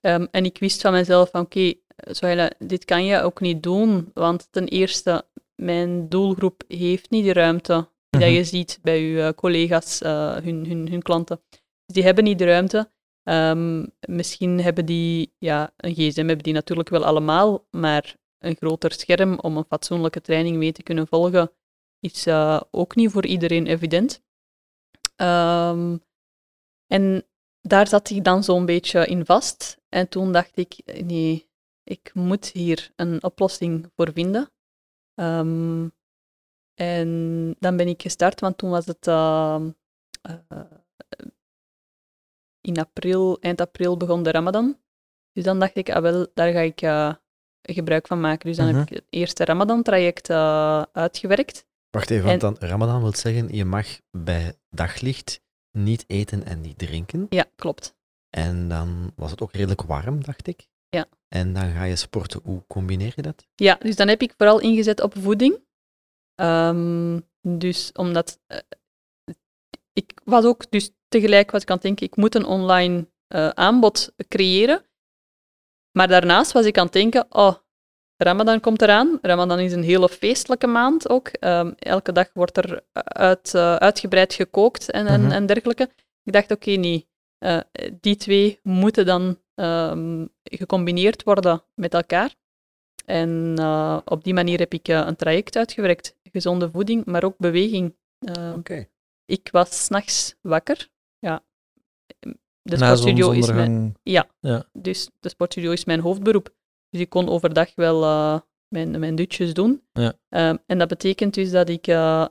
Ehm, 0.00 0.26
en 0.30 0.44
ik 0.44 0.58
wist 0.58 0.80
van 0.80 0.92
mezelf 0.92 1.30
van 1.30 1.40
oké, 1.40 1.74
Zoila, 1.96 2.50
dit 2.58 2.84
kan 2.84 3.04
je 3.04 3.20
ook 3.20 3.40
niet 3.40 3.62
doen. 3.62 4.10
Want 4.14 4.48
ten 4.50 4.68
eerste, 4.68 5.24
mijn 5.54 6.08
doelgroep 6.08 6.62
heeft 6.68 7.10
niet 7.10 7.24
de 7.24 7.32
ruimte 7.32 7.74
die 8.10 8.20
dat 8.20 8.28
Mhm. 8.28 8.38
je 8.38 8.44
ziet 8.44 8.78
bij 8.82 9.00
je 9.02 9.22
eh, 9.22 9.32
collega's, 9.32 10.00
eh, 10.00 10.36
hun, 10.36 10.66
hun, 10.66 10.88
hun 10.90 11.02
klanten. 11.02 11.40
Dus 11.86 11.94
die 11.94 12.04
hebben 12.04 12.24
niet 12.24 12.38
de 12.38 12.44
ruimte. 12.44 12.90
Ehm, 13.22 13.86
misschien 14.08 14.60
hebben 14.60 14.86
die, 14.86 15.32
ja, 15.38 15.72
een 15.76 15.94
gsm 15.94 16.26
hebben 16.26 16.38
die 16.42 16.52
natuurlijk 16.52 16.88
wel 16.88 17.04
allemaal, 17.04 17.66
maar 17.70 18.16
een 18.42 18.56
groter 18.56 18.92
scherm 18.92 19.38
om 19.38 19.56
een 19.56 19.64
fatsoenlijke 19.64 20.20
training 20.20 20.56
mee 20.56 20.72
te 20.72 20.82
kunnen 20.82 21.06
volgen, 21.06 21.52
is 22.00 22.26
eh, 22.26 22.60
ook 22.70 22.94
niet 22.94 23.10
voor 23.10 23.26
iedereen 23.26 23.66
evident. 23.66 24.22
Ehm, 25.16 25.96
en 26.86 27.26
daar 27.60 27.86
zat 27.86 28.10
ik 28.10 28.24
dan 28.24 28.44
zo'n 28.44 28.66
beetje 28.66 29.06
in 29.06 29.24
vast. 29.24 29.80
En 29.88 30.08
toen 30.08 30.32
dacht 30.32 30.56
ik, 30.56 31.02
nee, 31.04 31.50
ik 31.84 32.14
moet 32.14 32.46
hier 32.46 32.92
een 32.96 33.22
oplossing 33.22 33.90
voor 33.96 34.12
vinden. 34.12 34.50
Ehm, 35.14 35.88
en 36.74 37.10
dan 37.58 37.76
ben 37.76 37.88
ik 37.88 38.02
gestart, 38.02 38.40
want 38.40 38.58
toen 38.58 38.70
was 38.70 38.86
het 38.86 39.06
ehm, 39.06 39.70
eh, 40.22 40.60
in 42.60 42.78
april, 42.78 43.40
eind 43.40 43.60
april 43.60 43.96
begon 43.96 44.22
de 44.22 44.30
Ramadan. 44.30 44.80
Dus 45.32 45.44
dan 45.44 45.58
dacht 45.58 45.76
ik, 45.76 45.90
ah 45.90 46.02
wel, 46.02 46.26
daar 46.34 46.52
ga 46.52 46.60
ik 46.60 46.82
eh, 46.82 47.14
gebruik 47.62 48.06
van 48.06 48.20
maken. 48.20 48.48
Dus 48.48 48.56
dan 48.56 48.66
Mhm. 48.66 48.76
heb 48.76 48.90
ik 48.90 48.94
het 48.94 49.06
eerste 49.10 49.44
Ramadan-traject 49.44 50.30
eh, 50.30 50.82
uitgewerkt. 50.92 51.66
Wacht 51.90 52.10
even, 52.10 52.26
want 52.26 52.40
dan 52.40 52.56
Ramadan 52.58 53.02
wil 53.02 53.14
zeggen, 53.14 53.54
je 53.56 53.64
mag 53.64 53.86
bij 54.10 54.54
daglicht 54.70 55.40
niet 55.78 56.04
eten 56.06 56.44
en 56.44 56.60
niet 56.60 56.78
drinken. 56.78 57.26
Ja, 57.28 57.44
klopt. 57.56 57.94
En 58.30 58.68
dan 58.68 59.12
was 59.16 59.30
het 59.30 59.40
ook 59.42 59.52
redelijk 59.52 59.82
warm, 59.82 60.24
dacht 60.24 60.46
ik. 60.46 60.66
Ja. 60.88 61.06
En 61.28 61.52
dan 61.52 61.70
ga 61.72 61.84
je 61.84 61.96
sporten. 61.96 62.40
Hoe 62.44 62.64
combineer 62.66 63.12
je 63.16 63.22
dat? 63.22 63.46
Ja, 63.54 63.74
dus 63.80 63.96
dan 63.96 64.08
heb 64.08 64.22
ik 64.22 64.34
vooral 64.36 64.60
ingezet 64.60 65.00
op 65.00 65.14
voeding. 65.18 65.60
Ehm, 66.34 67.20
dus 67.42 67.92
omdat 67.92 68.40
eh, 68.46 68.58
ik 69.92 70.20
was 70.24 70.44
ook 70.44 70.70
dus 70.70 70.90
tegelijk 71.08 71.50
was 71.50 71.62
ik 71.62 71.68
aan 71.68 71.74
het 71.74 71.84
denken, 71.84 72.06
ik 72.06 72.16
moet 72.16 72.34
een 72.34 72.44
online 72.44 73.10
eh, 73.26 73.48
aanbod 73.48 74.12
creëren. 74.28 74.84
Maar 75.92 76.08
daarnaast 76.08 76.52
was 76.52 76.66
ik 76.66 76.78
aan 76.78 76.84
het 76.84 76.92
denken, 76.92 77.26
oh, 77.28 77.54
Ramadan 78.16 78.60
komt 78.60 78.82
eraan. 78.82 79.18
Ramadan 79.22 79.58
is 79.58 79.72
een 79.72 79.82
hele 79.82 80.08
feestelijke 80.08 80.66
maand 80.66 81.08
ook. 81.08 81.28
Ehm, 81.28 81.72
elke 81.78 82.12
dag 82.12 82.30
wordt 82.34 82.56
er 82.56 82.82
uit, 83.04 83.54
eh, 83.54 83.76
uitgebreid 83.76 84.34
gekookt 84.34 84.90
en, 84.90 85.06
en, 85.06 85.20
Mhm. 85.22 85.30
en 85.32 85.46
dergelijke. 85.46 85.90
Ik 86.24 86.32
dacht, 86.32 86.50
oké, 86.50 86.70
nee, 86.70 87.08
eh, 87.38 87.60
die 88.00 88.16
twee 88.16 88.58
moeten 88.62 89.06
dan 89.06 89.40
ehm, 89.54 90.26
gecombineerd 90.42 91.22
worden 91.22 91.62
met 91.74 91.94
elkaar. 91.94 92.34
En 93.06 93.54
eh, 93.58 93.98
op 94.04 94.24
die 94.24 94.34
manier 94.34 94.58
heb 94.58 94.72
ik 94.72 94.88
eh, 94.88 95.02
een 95.06 95.16
traject 95.16 95.56
uitgewerkt. 95.56 96.16
Gezonde 96.22 96.70
voeding, 96.70 97.04
maar 97.04 97.24
ook 97.24 97.38
beweging. 97.38 97.96
Eh, 98.18 98.52
Oké. 98.56 98.88
Ik 99.24 99.48
was 99.50 99.84
s'nachts 99.84 100.34
wakker. 100.40 100.88
Ja. 101.18 101.42
De 102.62 102.76
Na 102.76 102.86
sportstudio 102.86 103.30
is 103.30 103.52
mijn, 103.52 103.94
ja, 104.02 104.28
Ja. 104.40 104.68
dus 104.72 105.10
de 105.20 105.28
sportstudio 105.28 105.70
is 105.72 105.84
mijn 105.84 106.00
hoofdberoep. 106.00 106.54
Dus 106.88 107.00
ik 107.00 107.08
kon 107.08 107.28
overdag 107.28 107.74
wel 107.74 108.02
eh, 108.02 108.40
mijn, 108.68 108.98
mijn 109.00 109.14
dutjes 109.14 109.54
doen. 109.54 109.82
Ja. 109.92 110.12
Ehm, 110.28 110.56
en 110.66 110.78
dat 110.78 110.88
betekent 110.88 111.34
dus 111.34 111.50
dat 111.50 111.68
ik 111.68 111.86
eh, 111.86 112.26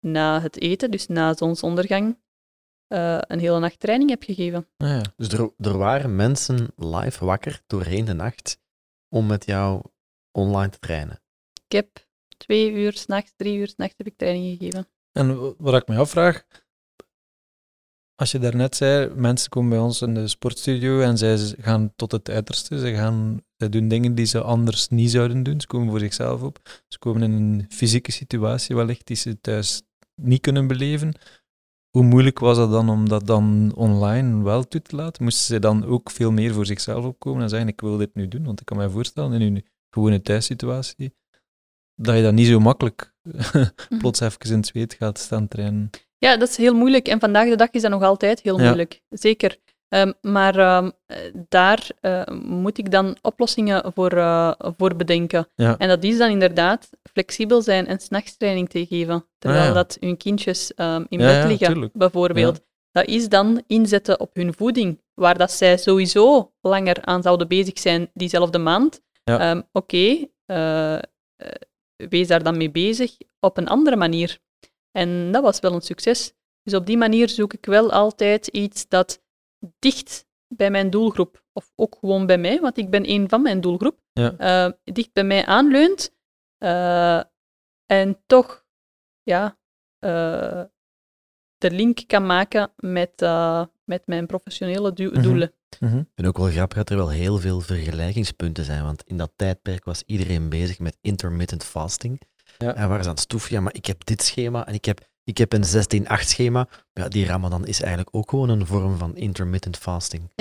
na 0.00 0.40
het 0.40 0.60
eten, 0.60 0.90
dus 0.90 1.06
na 1.06 1.34
zonsondergang, 1.34 2.18
eh, 2.86 3.18
een 3.20 3.38
hele 3.38 3.58
nacht 3.58 3.80
training 3.80 4.10
heb 4.10 4.22
gegeven. 4.22 4.68
Ah, 4.76 4.88
ja. 4.88 5.02
Dus 5.16 5.28
er, 5.28 5.52
er 5.58 5.78
waren 5.78 6.16
mensen 6.16 6.72
live 6.76 7.24
wakker 7.24 7.62
doorheen 7.66 8.04
de 8.04 8.12
nacht 8.12 8.60
om 9.08 9.26
met 9.26 9.44
jou 9.46 9.82
online 10.32 10.70
te 10.70 10.78
trainen. 10.78 11.20
Ik 11.66 11.72
heb 11.72 12.06
twee 12.36 12.72
uur 12.72 12.92
s'nachts, 12.92 13.32
drie 13.36 13.58
uur 13.58 13.68
s'nachts 13.68 13.94
heb 13.96 14.06
ik 14.06 14.16
training 14.16 14.58
gegeven. 14.58 14.88
En 15.12 15.54
wat 15.58 15.74
ik 15.74 15.88
me 15.88 15.96
afvraag, 15.96 16.46
als 18.16 18.30
je 18.30 18.38
daarnet 18.38 18.76
zei, 18.76 19.14
mensen 19.14 19.50
komen 19.50 19.70
bij 19.70 19.78
ons 19.78 20.02
in 20.02 20.14
de 20.14 20.28
sportstudio 20.28 21.00
en 21.00 21.18
zij 21.18 21.38
gaan 21.38 21.92
tot 21.96 22.12
het 22.12 22.30
uiterste. 22.30 22.78
Ze, 22.78 22.94
gaan, 22.94 23.42
zij 23.56 23.68
doen 23.68 23.88
dingen 23.88 24.14
die 24.14 24.26
ze 24.26 24.42
anders 24.42 24.88
niet 24.88 25.10
zouden 25.10 25.42
doen. 25.42 25.60
Ze 25.60 25.66
komen 25.66 25.90
voor 25.90 25.98
zichzelf 25.98 26.42
op. 26.42 26.82
Ze 26.88 26.98
komen 26.98 27.22
in 27.22 27.32
een 27.32 27.64
fysieke 27.68 28.12
situatie 28.12 28.76
wellicht 28.76 29.06
die 29.06 29.16
ze 29.16 29.40
thuis 29.40 29.82
niet 30.14 30.40
kunnen 30.40 30.66
beleven. 30.66 31.14
hoe 31.90 32.02
moeilijk 32.02 32.38
was 32.38 32.56
dat 32.56 32.70
dan 32.70 32.88
om 32.88 33.08
dat 33.08 33.26
dan 33.26 33.72
online 33.74 34.42
wel 34.42 34.64
toe 34.64 34.82
te 34.82 34.96
laten? 34.96 35.22
Moesten 35.22 35.44
ze 35.44 35.58
dan 35.58 35.84
ook 35.84 36.10
veel 36.10 36.32
meer 36.32 36.52
voor 36.52 36.66
zichzelf 36.66 37.04
opkomen 37.04 37.42
en 37.42 37.48
zeggen, 37.48 37.68
ik 37.68 37.80
wil 37.80 37.96
dit 37.96 38.14
nu 38.14 38.28
doen? 38.28 38.44
Want 38.44 38.60
ik 38.60 38.66
kan 38.66 38.76
mij 38.76 38.88
voorstellen, 38.88 39.32
in 39.32 39.40
hun 39.40 39.66
gewone 39.90 40.22
thuissituatie, 40.22 41.14
dat 41.94 42.16
je 42.16 42.22
dat 42.22 42.32
niet 42.32 42.46
zo 42.46 42.60
makkelijk 42.60 43.14
plots 43.98 44.20
even 44.20 44.50
in 44.50 44.56
het 44.56 44.66
zweet 44.66 44.94
gaat 44.94 45.18
staan 45.18 45.48
trainen. 45.48 45.90
Ja, 46.18 46.36
dat 46.36 46.48
is 46.48 46.56
heel 46.56 46.74
moeilijk. 46.74 47.08
En 47.08 47.20
vandaag 47.20 47.48
de 47.48 47.56
dag 47.56 47.70
is 47.70 47.82
dat 47.82 47.90
nog 47.90 48.02
altijd 48.02 48.40
heel 48.42 48.58
Ja. 48.58 48.64
moeilijk. 48.64 49.00
Zeker. 49.08 49.56
Ehm, 49.88 50.12
maar 50.20 50.58
ehm, 50.58 50.90
eh, 51.06 51.16
daar 51.48 51.88
eh, 52.00 52.22
moet 52.42 52.78
ik 52.78 52.90
dan 52.90 53.16
oplossingen 53.22 53.92
voor, 53.94 54.10
eh, 54.12 54.52
voor 54.76 54.96
bedenken. 54.96 55.48
Ja. 55.54 55.78
En 55.78 55.88
dat 55.88 56.04
is 56.04 56.18
dan 56.18 56.30
inderdaad 56.30 56.90
flexibel 57.12 57.62
zijn 57.62 57.86
en 57.86 58.00
s'nachtstraining 58.00 58.68
te 58.68 58.86
geven. 58.86 59.26
Terwijl 59.38 59.62
Ah, 59.62 59.68
ja. 59.68 59.74
dat 59.74 59.96
hun 60.00 60.16
kindjes 60.16 60.74
ehm, 60.74 61.04
in 61.08 61.18
Ja, 61.20 61.26
bed 61.26 61.48
liggen, 61.48 61.66
tuurlijk. 61.72 61.92
bijvoorbeeld. 61.92 62.60
Dat 62.90 63.06
is 63.06 63.28
dan 63.28 63.62
inzetten 63.66 64.20
op 64.20 64.34
hun 64.34 64.54
voeding, 64.54 65.02
waar 65.14 65.38
dat 65.38 65.52
zij 65.52 65.76
sowieso 65.76 66.52
langer 66.60 66.96
aan 67.04 67.22
zouden 67.22 67.48
bezig 67.48 67.78
zijn 67.78 68.10
diezelfde 68.14 68.58
maand. 68.58 69.00
Oké, 69.72 70.26
eh, 70.46 70.98
wees 72.08 72.28
daar 72.28 72.42
dan 72.42 72.56
mee 72.56 72.70
bezig 72.70 73.16
op 73.40 73.56
een 73.56 73.68
andere 73.68 73.96
manier. 73.96 74.38
En 74.96 75.32
dat 75.32 75.42
was 75.42 75.60
wel 75.60 75.72
een 75.72 75.80
succes. 75.80 76.32
Dus 76.62 76.74
op 76.74 76.86
die 76.86 76.96
manier 76.96 77.28
zoek 77.28 77.52
ik 77.52 77.66
wel 77.66 77.92
altijd 77.92 78.46
iets 78.46 78.88
dat 78.88 79.22
dicht 79.78 80.26
bij 80.48 80.70
mijn 80.70 80.90
doelgroep, 80.90 81.44
of 81.52 81.72
ook 81.74 81.96
gewoon 82.00 82.26
bij 82.26 82.38
mij, 82.38 82.60
want 82.60 82.78
ik 82.78 82.90
ben 82.90 83.10
een 83.10 83.28
van 83.28 83.42
mijn 83.42 83.60
doelgroep, 83.60 83.98
Ja. 84.12 84.36
eh, 84.38 84.72
dicht 84.84 85.12
bij 85.12 85.24
mij 85.24 85.46
aanleunt. 85.46 86.14
eh, 86.58 87.20
en 87.86 88.22
toch, 88.26 88.64
ja, 89.22 89.58
eh, 89.98 90.62
de 91.58 91.70
link 91.70 91.98
kan 92.06 92.26
maken 92.26 92.72
met, 92.76 93.20
met 93.84 94.06
mijn 94.06 94.26
professionele 94.26 94.90
Mhm. 94.94 95.22
doelen. 95.22 95.52
Mhm. 95.80 95.98
Ik 95.98 96.06
vind 96.14 96.28
ook 96.28 96.36
wel 96.38 96.50
grappig 96.50 96.76
dat 96.76 96.90
er 96.90 96.96
wel 96.96 97.10
heel 97.10 97.38
veel 97.38 97.60
vergelijkingspunten 97.60 98.64
zijn, 98.64 98.82
want 98.82 99.02
in 99.06 99.16
dat 99.16 99.32
tijdperk 99.36 99.84
was 99.84 100.02
iedereen 100.06 100.48
bezig 100.48 100.78
met 100.78 100.98
intermittent 101.00 101.64
fasting. 101.64 102.20
Ja. 102.58 102.74
En 102.74 102.88
waren 102.88 103.02
ze 103.02 103.08
aan 103.08 103.14
het 103.14 103.24
stoeven, 103.24 103.54
ja, 103.54 103.60
maar 103.60 103.74
ik 103.74 103.86
heb 103.86 104.04
dit 104.04 104.22
schema 104.22 104.66
en 104.66 104.74
ik 104.74 104.84
heb, 104.84 105.00
ik 105.24 105.38
heb 105.38 105.52
een 105.52 105.64
16-8 105.64 106.20
schema. 106.20 106.68
Ja, 106.92 107.08
die 107.08 107.26
Ramadan 107.26 107.66
is 107.66 107.80
eigenlijk 107.80 108.16
ook 108.16 108.30
gewoon 108.30 108.48
een 108.48 108.66
vorm 108.66 108.98
van 108.98 109.16
intermittent 109.16 109.76
fasting. 109.76 110.32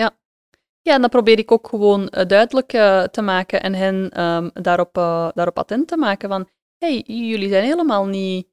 Ja, 0.85 0.93
en 0.93 1.01
dat 1.01 1.09
probeer 1.09 1.39
ik 1.39 1.51
ook 1.51 1.67
gewoon 1.67 2.09
eh, 2.09 2.25
duidelijk 2.25 2.73
eh, 2.73 3.03
te 3.03 3.21
maken 3.21 3.61
en 3.61 3.73
hen 3.73 4.09
ehm, 4.09 4.49
daarop, 4.53 4.97
eh, 4.97 5.29
daarop 5.33 5.57
attent 5.57 5.87
te 5.87 5.97
maken 5.97 6.29
van 6.29 6.49
hey, 6.77 7.03
jullie 7.05 7.49
zijn 7.49 7.63
helemaal 7.63 8.05
niet 8.05 8.47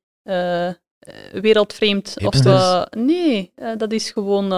wereldvreemd. 1.33 2.15
Of, 2.17 2.23
Hipsters. 2.23 2.87
nee, 2.91 3.53
dat 3.77 3.93
is 3.93 4.11
gewoon... 4.11 4.51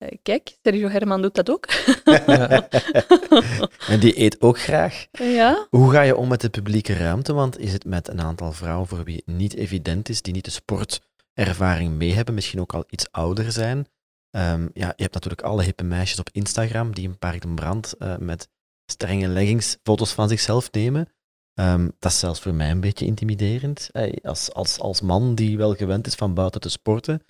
eh, 0.00 0.18
kijk, 0.22 0.56
Sergio 0.62 0.88
Herman 0.88 1.22
doet 1.22 1.34
dat 1.34 1.50
ook. 1.50 1.66
En 3.88 4.00
die 4.00 4.20
eet 4.20 4.40
ook 4.40 4.60
graag. 4.60 5.06
ja, 5.12 5.66
Hoe 5.70 5.90
ga 5.90 6.02
je 6.02 6.16
om 6.16 6.28
met 6.28 6.40
de 6.40 6.48
publieke 6.48 6.94
ruimte? 6.94 7.32
Want 7.32 7.58
is 7.58 7.72
het 7.72 7.84
met 7.84 8.08
een 8.08 8.20
aantal 8.20 8.52
vrouwen 8.52 8.88
voor 8.88 9.04
wie 9.04 9.16
het 9.16 9.26
niet 9.26 9.54
evident 9.54 10.08
is, 10.08 10.22
die 10.22 10.32
niet 10.32 10.44
de 10.44 10.50
sportervaring 10.50 11.94
mee 11.94 12.12
hebben, 12.12 12.34
misschien 12.34 12.60
ook 12.60 12.74
al 12.74 12.84
iets 12.88 13.12
ouder 13.12 13.52
zijn? 13.52 13.86
Ehm, 14.30 14.68
ja, 14.72 14.92
je 14.96 15.02
hebt 15.02 15.14
natuurlijk 15.14 15.42
alle 15.42 15.62
hippe 15.62 15.84
meisjes 15.84 16.18
op 16.18 16.28
Instagram 16.32 16.94
die 16.94 17.04
in 17.04 17.18
Park 17.18 17.40
den 17.40 17.54
Brand 17.54 17.92
eh, 17.98 18.16
met 18.16 18.48
strenge 18.86 19.28
leggings 19.28 19.76
foto's 19.82 20.12
van 20.12 20.28
zichzelf 20.28 20.72
nemen. 20.72 21.08
Ehm, 21.54 21.88
dat 21.98 22.12
is 22.12 22.18
zelfs 22.18 22.40
voor 22.40 22.54
mij 22.54 22.70
een 22.70 22.80
beetje 22.80 23.06
intimiderend. 23.06 23.88
Hey, 23.92 24.18
als, 24.22 24.52
als, 24.52 24.78
als 24.78 25.00
man 25.00 25.34
die 25.34 25.56
wel 25.56 25.74
gewend 25.74 26.06
is 26.06 26.14
van 26.14 26.34
buiten 26.34 26.60
te 26.60 26.68
sporten, 26.68 27.22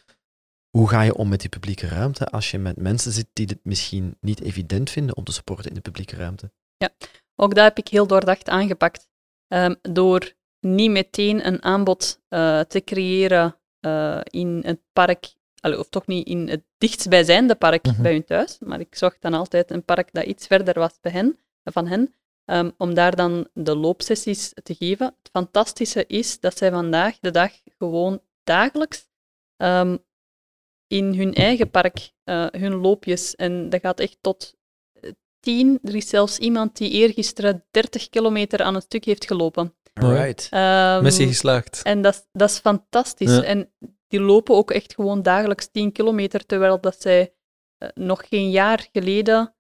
hoe 0.71 0.89
ga 0.89 1.03
je 1.03 1.15
om 1.17 1.29
met 1.29 1.41
die 1.41 1.49
publieke 1.49 1.87
ruimte 1.89 2.27
als 2.27 2.51
je 2.51 2.59
met 2.59 2.77
mensen 2.77 3.13
zit 3.13 3.27
die 3.33 3.47
het 3.47 3.59
misschien 3.63 4.17
niet 4.21 4.41
evident 4.41 4.91
vinden 4.91 5.17
om 5.17 5.25
te 5.25 5.33
sporten 5.33 5.69
in 5.69 5.75
de 5.75 5.81
publieke 5.81 6.17
ruimte? 6.17 6.51
ook 7.37 7.55
dat 7.55 7.65
heb 7.65 7.79
ik 7.79 7.89
heel 7.89 8.07
doordacht 8.07 8.49
aangepakt. 8.49 9.09
Ehm, 9.49 9.75
door 9.83 10.33
niet 10.61 10.91
meteen 10.91 11.47
een 11.47 11.63
aanbod 11.63 12.21
eh, 12.29 12.61
te 12.61 12.81
creëren 12.85 13.59
eh, 13.81 14.21
in 14.25 14.61
het 14.65 14.81
park, 14.93 15.35
allee, 15.61 15.79
of 15.79 15.89
toch 15.89 16.07
niet 16.07 16.27
in 16.27 16.49
het 16.49 16.63
dichtstbijzijnde 16.79 17.55
park 17.55 17.87
Mhm. 17.87 18.03
bij 18.03 18.13
hun 18.13 18.25
thuis, 18.25 18.59
maar 18.59 18.81
ik 18.81 18.95
zocht 18.95 19.21
dan 19.23 19.35
altijd 19.35 19.71
een 19.71 19.85
park 19.85 20.09
dat 20.13 20.25
iets 20.25 20.47
verder 20.47 20.75
was 20.75 20.99
bij 21.01 21.13
hen, 21.13 21.39
van 21.65 21.87
hen, 21.87 22.15
ehm, 22.45 22.71
om 22.77 22.95
daar 22.95 23.17
dan 23.17 23.49
de 23.55 23.77
loopsessies 23.77 24.53
te 24.63 24.75
geven. 24.75 25.07
Het 25.07 25.31
fantastische 25.33 26.07
is 26.07 26.41
dat 26.41 26.59
zij 26.59 26.71
vandaag 26.71 27.19
de 27.21 27.31
dag 27.31 27.53
gewoon 27.79 28.21
dagelijks 28.45 29.09
ehm, 29.57 29.97
in 30.91 31.15
hun 31.15 31.35
eigen 31.35 31.71
park 31.71 32.13
eh, 32.25 32.47
hun 32.51 32.75
loopjes, 32.75 33.37
en 33.37 33.69
dat 33.69 33.81
gaat 33.81 34.01
echt 34.01 34.17
tot 34.21 34.55
eh, 34.93 35.11
10. 35.41 35.79
Er 35.83 35.95
is 35.95 36.09
zelfs 36.09 36.39
iemand 36.39 36.77
die 36.77 36.91
eergisteren 36.91 37.65
30 37.71 38.09
kilometer 38.09 38.63
aan 38.63 38.75
een 38.75 38.81
stuk 38.83 39.05
heeft 39.05 39.27
gelopen. 39.27 39.75
Right. 39.95 40.47
Ehm, 40.51 41.03
Missie 41.03 41.27
geslaagd. 41.27 41.83
en 41.83 42.03
dat, 42.03 42.15
is- 42.15 42.27
dat 42.33 42.51
is 42.51 42.59
fantastisch. 42.59 43.37
Ja. 43.37 43.43
En 43.43 43.73
die 44.09 44.21
lopen 44.21 44.55
ook 44.55 44.71
echt 44.71 44.95
gewoon 44.95 45.23
dagelijks 45.23 45.71
10 45.71 45.93
kilometer, 45.93 46.47
terwijl 46.47 46.81
dat 46.81 47.01
zij 47.03 47.35
eh, 47.79 47.89
nog 47.95 48.29
geen 48.29 48.51
jaar 48.51 48.89
geleden 48.93 49.55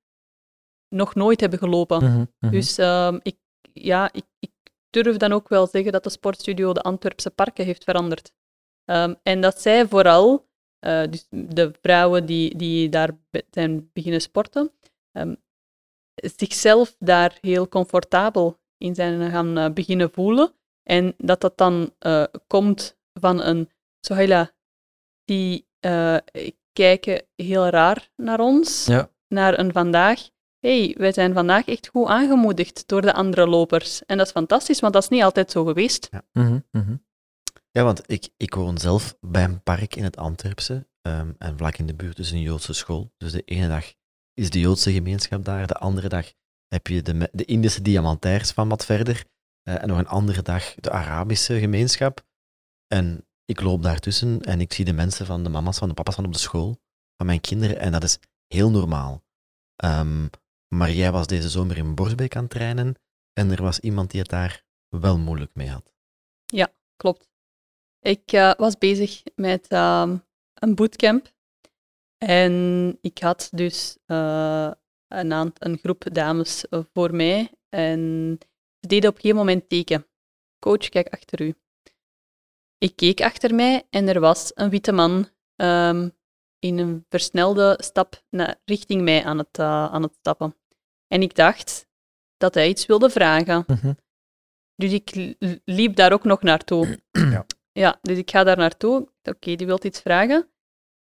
nog 0.88 1.14
nooit 1.14 1.40
hebben 1.40 1.58
gelopen. 1.58 2.04
Mhm, 2.04 2.24
mhm. 2.38 2.52
Dus 2.52 2.78
ehm, 2.78 3.18
ik, 3.22 3.38
ja, 3.72 4.12
ik, 4.12 4.24
ik 4.38 4.52
durf 4.90 5.16
dan 5.16 5.32
ook 5.32 5.48
wel 5.48 5.66
zeggen 5.66 5.92
dat 5.92 6.04
de 6.04 6.10
sportstudio 6.10 6.72
de 6.72 6.80
Antwerpse 6.82 7.30
parken 7.30 7.64
heeft 7.64 7.84
veranderd. 7.84 8.32
Ehm, 8.84 9.14
en 9.22 9.40
dat 9.40 9.60
zij 9.60 9.86
vooral, 9.88 10.48
eh, 10.80 11.02
dus 11.10 11.26
de 11.30 11.72
vrouwen 11.82 12.26
die, 12.26 12.56
die 12.56 12.88
daar 12.88 13.10
zijn 13.50 13.90
beginnen 13.92 14.20
sporten, 14.20 14.70
ehm, 15.12 15.34
zichzelf 16.14 16.96
daar 16.98 17.38
heel 17.40 17.68
comfortabel 17.68 18.58
in 18.78 18.94
zijn 18.94 19.30
gaan 19.30 19.58
eh, 19.58 19.72
beginnen 19.72 20.10
voelen. 20.10 20.52
En 20.82 21.14
dat 21.16 21.40
dat 21.40 21.58
dan 21.58 21.94
eh, 21.98 22.24
komt 22.46 22.98
van 23.12 23.42
een 23.42 23.68
Sohaila, 24.00 24.50
die 25.24 25.68
kijken 26.72 27.22
heel 27.36 27.66
raar 27.68 28.10
naar 28.16 28.40
ons, 28.40 28.86
Ja. 28.86 29.10
naar 29.28 29.58
een 29.58 29.72
vandaag. 29.72 30.28
hey, 30.66 30.94
wij 30.98 31.12
zijn 31.12 31.32
vandaag 31.34 31.66
echt 31.66 31.88
goed 31.88 32.06
aangemoedigd 32.06 32.88
door 32.88 33.00
de 33.00 33.12
andere 33.12 33.46
lopers. 33.46 34.04
En 34.06 34.16
dat 34.16 34.26
is 34.26 34.32
fantastisch, 34.32 34.80
want 34.80 34.92
dat 34.92 35.02
is 35.02 35.08
niet 35.08 35.22
altijd 35.22 35.50
zo 35.50 35.64
geweest. 35.64 36.08
Mhm, 36.32 36.58
mhm. 36.70 36.96
Ja, 37.70 37.84
want 37.84 38.10
ik, 38.10 38.28
ik 38.36 38.54
woon 38.54 38.78
zelf 38.78 39.16
bij 39.20 39.44
een 39.44 39.62
park 39.62 39.96
in 39.96 40.04
het 40.04 40.16
Antwerpse. 40.16 40.88
ehm, 41.00 41.32
en 41.38 41.56
vlak 41.58 41.76
in 41.76 41.86
de 41.86 41.94
buurt 41.94 42.18
is 42.18 42.30
een 42.30 42.40
Joodse 42.40 42.72
school. 42.72 43.12
Dus 43.16 43.32
de 43.32 43.42
ene 43.42 43.68
dag 43.68 43.94
is 44.34 44.50
de 44.50 44.60
Joodse 44.60 44.92
gemeenschap 44.92 45.44
daar. 45.44 45.66
De 45.66 45.74
andere 45.74 46.08
dag 46.08 46.32
heb 46.68 46.86
je 46.86 47.02
de, 47.02 47.28
de 47.32 47.44
Indische 47.44 47.82
diamantairs 47.82 48.50
van 48.50 48.68
wat 48.68 48.84
verder. 48.84 49.24
eh, 49.62 49.82
en 49.82 49.88
nog 49.88 49.98
een 49.98 50.06
andere 50.06 50.42
dag 50.42 50.74
de 50.74 50.90
Arabische 50.90 51.58
gemeenschap. 51.58 52.26
En 52.86 53.26
ik 53.44 53.60
loop 53.60 53.82
daartussen 53.82 54.40
en 54.40 54.60
ik 54.60 54.72
zie 54.72 54.84
de 54.84 54.92
mensen 54.92 55.26
van 55.26 55.42
de 55.42 55.48
mama's, 55.48 55.78
van 55.78 55.88
de 55.88 55.94
papa's 55.94 56.14
van 56.14 56.24
op 56.24 56.32
de 56.32 56.38
school. 56.38 56.80
Van 57.16 57.26
mijn 57.26 57.40
kinderen. 57.40 57.78
En 57.78 57.92
dat 57.92 58.02
is 58.02 58.18
heel 58.46 58.70
normaal. 58.70 59.24
Ehm, 59.76 60.26
maar 60.74 60.90
jij 60.90 61.12
was 61.12 61.26
deze 61.26 61.48
zomer 61.48 61.76
in 61.76 61.94
Borsbeek 61.94 62.36
aan 62.36 62.42
het 62.42 62.50
trainen. 62.50 62.94
En 63.32 63.50
er 63.50 63.62
was 63.62 63.80
iemand 63.80 64.10
die 64.10 64.20
het 64.20 64.30
daar 64.30 64.64
wel 64.88 65.18
moeilijk 65.18 65.54
mee 65.54 65.68
had. 65.70 65.92
Klopt. 66.96 67.29
Ik 68.00 68.32
eh, 68.32 68.52
was 68.56 68.78
bezig 68.78 69.22
met 69.34 69.68
ehm, 69.68 70.16
een 70.54 70.74
bootcamp. 70.74 71.32
En 72.18 72.98
ik 73.00 73.18
had 73.18 73.48
dus 73.52 73.96
eh, 74.06 74.70
een, 75.08 75.52
een 75.58 75.78
groep 75.78 76.04
dames 76.12 76.64
voor 76.92 77.14
mij. 77.14 77.50
En 77.68 78.38
ze 78.80 78.86
deden 78.86 79.10
op 79.10 79.14
een 79.14 79.20
gegeven 79.20 79.44
moment 79.44 79.68
teken. 79.68 80.06
Coach, 80.58 80.88
kijk 80.88 81.08
achter 81.08 81.40
u. 81.42 81.54
Ik 82.78 82.96
keek 82.96 83.20
achter 83.20 83.54
mij 83.54 83.86
en 83.90 84.08
er 84.08 84.20
was 84.20 84.50
een 84.54 84.70
witte 84.70 84.92
man 84.92 85.28
ehm, 85.56 86.08
in 86.58 86.78
een 86.78 87.04
versnelde 87.08 87.78
stap 87.82 88.24
naar, 88.30 88.60
richting 88.64 89.02
mij 89.02 89.24
aan 89.24 89.38
het, 89.38 89.58
eh, 89.58 89.84
aan 89.92 90.02
het 90.02 90.14
stappen. 90.14 90.56
En 91.06 91.22
ik 91.22 91.34
dacht 91.34 91.86
dat 92.36 92.54
hij 92.54 92.68
iets 92.68 92.86
wilde 92.86 93.10
vragen. 93.10 93.64
Mhm. 93.66 93.92
Dus 94.76 94.92
ik 94.92 95.36
liep 95.64 95.96
daar 95.96 96.12
ook 96.12 96.24
nog 96.24 96.42
naartoe. 96.42 96.98
Ja. 97.10 97.46
Ja, 97.72 97.98
dus 98.02 98.18
ik 98.18 98.30
ga 98.30 98.44
daar 98.44 98.56
naartoe. 98.56 99.08
Oké, 99.22 99.54
die 99.54 99.66
wil 99.66 99.78
iets 99.82 100.00
vragen. 100.00 100.50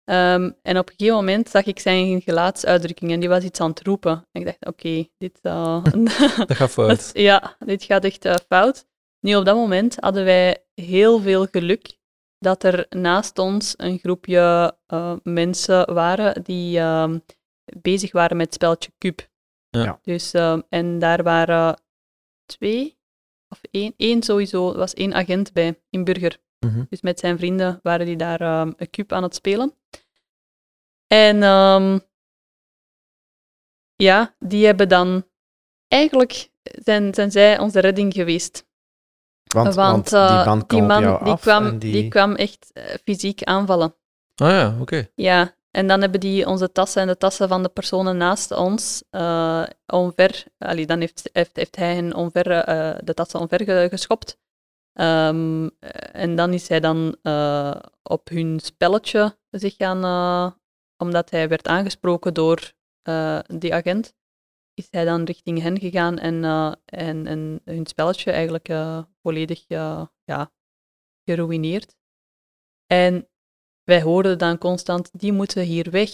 Ehm, 0.04 0.50
en 0.62 0.78
op 0.78 0.88
een 0.88 0.94
gegeven 0.96 1.14
moment 1.14 1.48
zag 1.48 1.64
ik 1.64 1.78
zijn 1.78 2.20
gelaatsuitdrukking 2.20 3.10
en 3.10 3.20
die 3.20 3.28
was 3.28 3.44
iets 3.44 3.60
aan 3.60 3.70
het 3.70 3.82
roepen. 3.82 4.26
En 4.32 4.40
ik 4.40 4.44
dacht, 4.44 4.66
oké, 4.66 5.08
dit, 5.18 5.38
eh, 5.42 5.84
Dat 6.46 6.56
gaat 6.56 6.70
fout. 6.70 7.10
ja, 7.30 7.56
dit 7.58 7.84
gaat 7.84 8.04
echt 8.04 8.24
eh, 8.24 8.34
fout. 8.48 8.86
Nu, 9.20 9.36
op 9.36 9.44
dat 9.44 9.56
moment 9.56 9.96
hadden 10.00 10.24
wij 10.24 10.64
heel 10.74 11.20
veel 11.20 11.46
geluk 11.46 11.98
dat 12.38 12.62
er 12.62 12.86
naast 12.88 13.38
ons 13.38 13.74
een 13.76 13.98
groepje 13.98 14.76
eh, 14.86 15.16
mensen 15.22 15.94
waren 15.94 16.42
die 16.42 16.78
ehm, 16.78 17.18
bezig 17.80 18.12
waren 18.12 18.36
met 18.36 18.46
het 18.46 18.54
speltje 18.54 18.92
Cube. 18.98 19.22
Ja. 19.68 19.82
Ja. 19.82 19.98
Dus, 20.02 20.32
ehm, 20.32 20.60
en 20.68 20.98
daar 20.98 21.22
waren 21.22 21.82
twee, 22.46 22.98
of 23.48 23.60
één, 23.70 23.94
één 23.96 24.22
sowieso, 24.22 24.70
er 24.70 24.78
was 24.78 24.94
één 24.94 25.14
agent 25.14 25.52
bij, 25.52 25.80
in 25.90 26.04
Burger. 26.04 26.38
Mhm. 26.66 26.84
Dus 26.88 27.00
met 27.00 27.18
zijn 27.18 27.38
vrienden 27.38 27.80
waren 27.82 28.06
die 28.06 28.16
daar 28.16 28.40
ehm, 28.40 28.72
een 28.76 28.90
cube 28.90 29.14
aan 29.14 29.22
het 29.22 29.34
spelen. 29.34 29.74
En 31.06 31.42
ehm, 31.42 31.98
ja, 33.96 34.34
die 34.38 34.66
hebben 34.66 34.88
dan... 34.88 35.26
Eigenlijk 35.88 36.50
zijn, 36.62 37.14
zijn 37.14 37.30
zij 37.30 37.58
onze 37.58 37.80
redding 37.80 38.12
geweest. 38.14 38.66
Want, 39.44 39.74
want, 39.74 40.12
eh, 40.12 40.36
die 40.36 40.44
man 40.46 40.66
kwam 40.66 40.68
die, 40.68 40.82
man, 40.82 41.24
die, 41.24 41.38
kwam, 41.38 41.78
die... 41.78 41.92
die 41.92 42.08
kwam 42.08 42.34
echt 42.34 42.70
eh, 42.72 42.84
fysiek 43.04 43.42
aanvallen. 43.42 43.94
Ah 44.34 44.50
ja, 44.50 44.76
oké. 44.80 45.08
Ja, 45.14 45.54
en 45.70 45.86
dan 45.86 46.00
hebben 46.00 46.20
die 46.20 46.46
onze 46.46 46.72
tassen 46.72 47.02
en 47.02 47.08
de 47.08 47.16
tassen 47.16 47.48
van 47.48 47.62
de 47.62 47.68
personen 47.68 48.16
naast 48.16 48.50
ons 48.50 49.02
eh, 49.10 49.64
omver... 49.86 50.44
Allee, 50.58 50.86
dan 50.86 51.00
heeft, 51.00 51.30
heeft, 51.32 51.56
heeft 51.56 51.76
hij 51.76 51.94
hen 51.94 52.14
omver, 52.14 52.50
eh, 52.50 52.98
de 53.04 53.14
tassen 53.14 53.40
omver 53.40 53.64
ge- 53.64 53.86
geschopt. 53.90 54.38
Ehm, 54.98 55.68
eh, 55.78 56.22
en 56.22 56.36
dan 56.36 56.52
is 56.52 56.68
hij 56.68 56.80
dan 56.80 57.16
eh, 57.22 57.80
op 58.02 58.28
hun 58.28 58.60
spelletje 58.60 59.38
zich 59.50 59.76
gaan... 59.76 60.04
eh, 60.04 60.52
omdat 60.96 61.30
hij 61.30 61.48
werd 61.48 61.66
aangesproken 61.66 62.34
door 62.34 62.76
die 63.46 63.74
agent, 63.74 64.14
is 64.74 64.88
hij 64.90 65.04
dan 65.04 65.24
richting 65.24 65.60
hen 65.60 65.78
gegaan 65.78 66.18
en, 66.18 66.44
en, 66.84 67.26
en 67.26 67.60
hun 67.64 67.86
spelletje 67.86 68.32
eigenlijk 68.32 68.68
volledig 69.22 69.64
ja, 69.66 70.52
geruineerd. 71.24 71.96
En 72.86 73.28
wij 73.84 74.02
hoorden 74.02 74.38
dan 74.38 74.58
constant, 74.58 75.10
die 75.20 75.32
moeten 75.32 75.62
hier 75.62 75.90
weg 75.90 76.10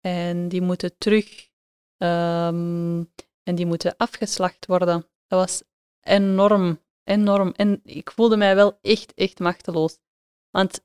en 0.00 0.48
die 0.48 0.62
moeten 0.62 0.98
terug 0.98 1.50
ehm, 1.96 3.04
en 3.42 3.54
die 3.54 3.66
moeten 3.66 3.96
afgeslacht 3.96 4.66
worden. 4.66 5.06
Dat 5.26 5.38
was 5.38 5.62
enorm, 6.00 6.80
enorm. 7.08 7.52
En 7.52 7.80
ik 7.84 8.10
voelde 8.10 8.36
mij 8.36 8.54
wel 8.54 8.78
echt, 8.82 9.14
echt 9.14 9.38
machteloos. 9.38 9.98
Want 10.50 10.84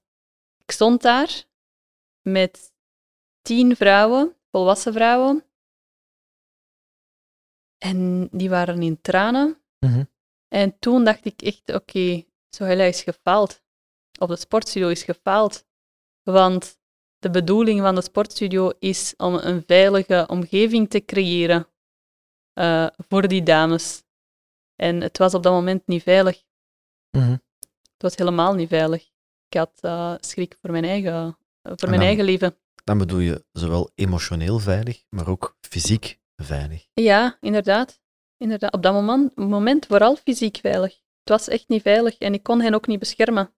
ik 0.58 0.72
stond 0.72 1.02
daar 1.02 1.44
met 2.22 2.74
tien 3.42 3.76
vrouwen, 3.76 4.36
volwassen 4.52 4.94
vrouwen, 4.94 5.46
en 7.84 8.28
die 8.32 8.50
waren 8.50 8.82
in 8.82 9.02
tranen. 9.02 9.62
Mhm. 9.80 10.04
En 10.48 10.80
toen 10.80 11.04
dacht 11.04 11.26
ik 11.26 11.42
echt, 11.42 11.74
oké, 11.74 12.26
okay, 12.60 12.88
is 12.88 13.02
gefaald. 13.02 13.62
Of 14.20 14.30
de 14.30 14.36
sportstudio 14.36 14.90
is 14.90 15.04
gefaald. 15.04 15.66
Want 16.22 16.80
de 17.18 17.30
bedoeling 17.30 17.80
van 17.82 17.96
de 17.96 18.02
sportstudio 18.02 18.72
is 18.80 19.14
om 19.18 19.36
een 19.36 19.64
veilige 19.66 20.26
omgeving 20.28 20.90
te 20.90 21.06
creëren 21.06 21.68
eh, 22.54 22.88
voor 22.98 23.28
die 23.28 23.44
dames. 23.44 24.03
En 24.84 25.02
het 25.02 25.18
was 25.18 25.34
op 25.34 25.44
dat 25.44 25.54
moment 25.54 25.88
niet 25.88 26.04
veilig. 26.04 26.44
Mhm. 27.18 27.32
Het 27.82 28.02
was 28.02 28.16
helemaal 28.16 28.54
niet 28.54 28.70
veilig. 28.70 29.02
Ik 29.50 29.58
had 29.58 29.72
eh, 29.80 30.14
schrik 30.20 30.58
voor 30.62 30.72
mijn 30.72 30.84
eigen, 30.84 31.38
voor 31.62 31.76
mijn 31.90 31.92
dan- 31.92 32.02
eigen 32.08 32.24
leven. 32.24 32.58
Dan 32.84 32.98
bedoel 32.98 33.20
je 33.20 33.46
zowel 33.52 33.92
emotioneel 33.96 34.60
veilig, 34.60 35.04
maar 35.10 35.28
ook 35.28 35.58
fysiek 35.62 36.20
veilig. 36.36 36.88
Ja, 36.94 37.38
inderdaad. 37.42 38.02
inderdaad. 38.38 38.74
Op 38.74 38.84
dat 38.84 38.94
moment, 38.94 39.36
moment 39.36 39.86
vooral 39.86 40.16
fysiek 40.16 40.58
veilig. 40.58 40.92
Het 40.94 41.30
was 41.30 41.48
echt 41.48 41.68
niet 41.68 41.82
veilig 41.82 42.18
en 42.18 42.34
ik 42.34 42.44
kon 42.44 42.62
hen 42.62 42.74
ook 42.74 42.88
niet 42.88 43.00
beschermen. 43.00 43.54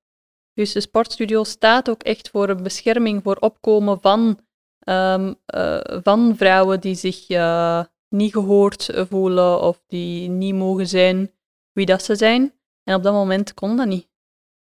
Dus 0.53 0.71
de 0.71 0.81
sportstudio 0.81 1.43
staat 1.43 1.89
ook 1.89 2.03
echt 2.03 2.29
voor 2.29 2.49
een 2.49 2.63
bescherming, 2.63 3.23
voor 3.23 3.35
opkomen 3.35 4.01
van, 4.01 4.39
ehm, 4.79 5.33
eh, 5.45 5.79
van 6.03 6.35
vrouwen 6.37 6.79
die 6.81 6.95
zich 6.95 7.29
eh, 7.29 7.83
niet 8.15 8.31
gehoord 8.33 8.89
voelen 9.09 9.61
of 9.61 9.83
die 9.87 10.29
niet 10.29 10.55
mogen 10.55 10.87
zijn 10.87 11.31
wie 11.71 11.85
dat 11.85 12.03
ze 12.03 12.15
zijn. 12.15 12.53
En 12.83 12.95
op 12.95 13.03
dat 13.03 13.13
moment 13.13 13.53
kon 13.53 13.77
dat 13.77 13.87
niet. 13.87 14.07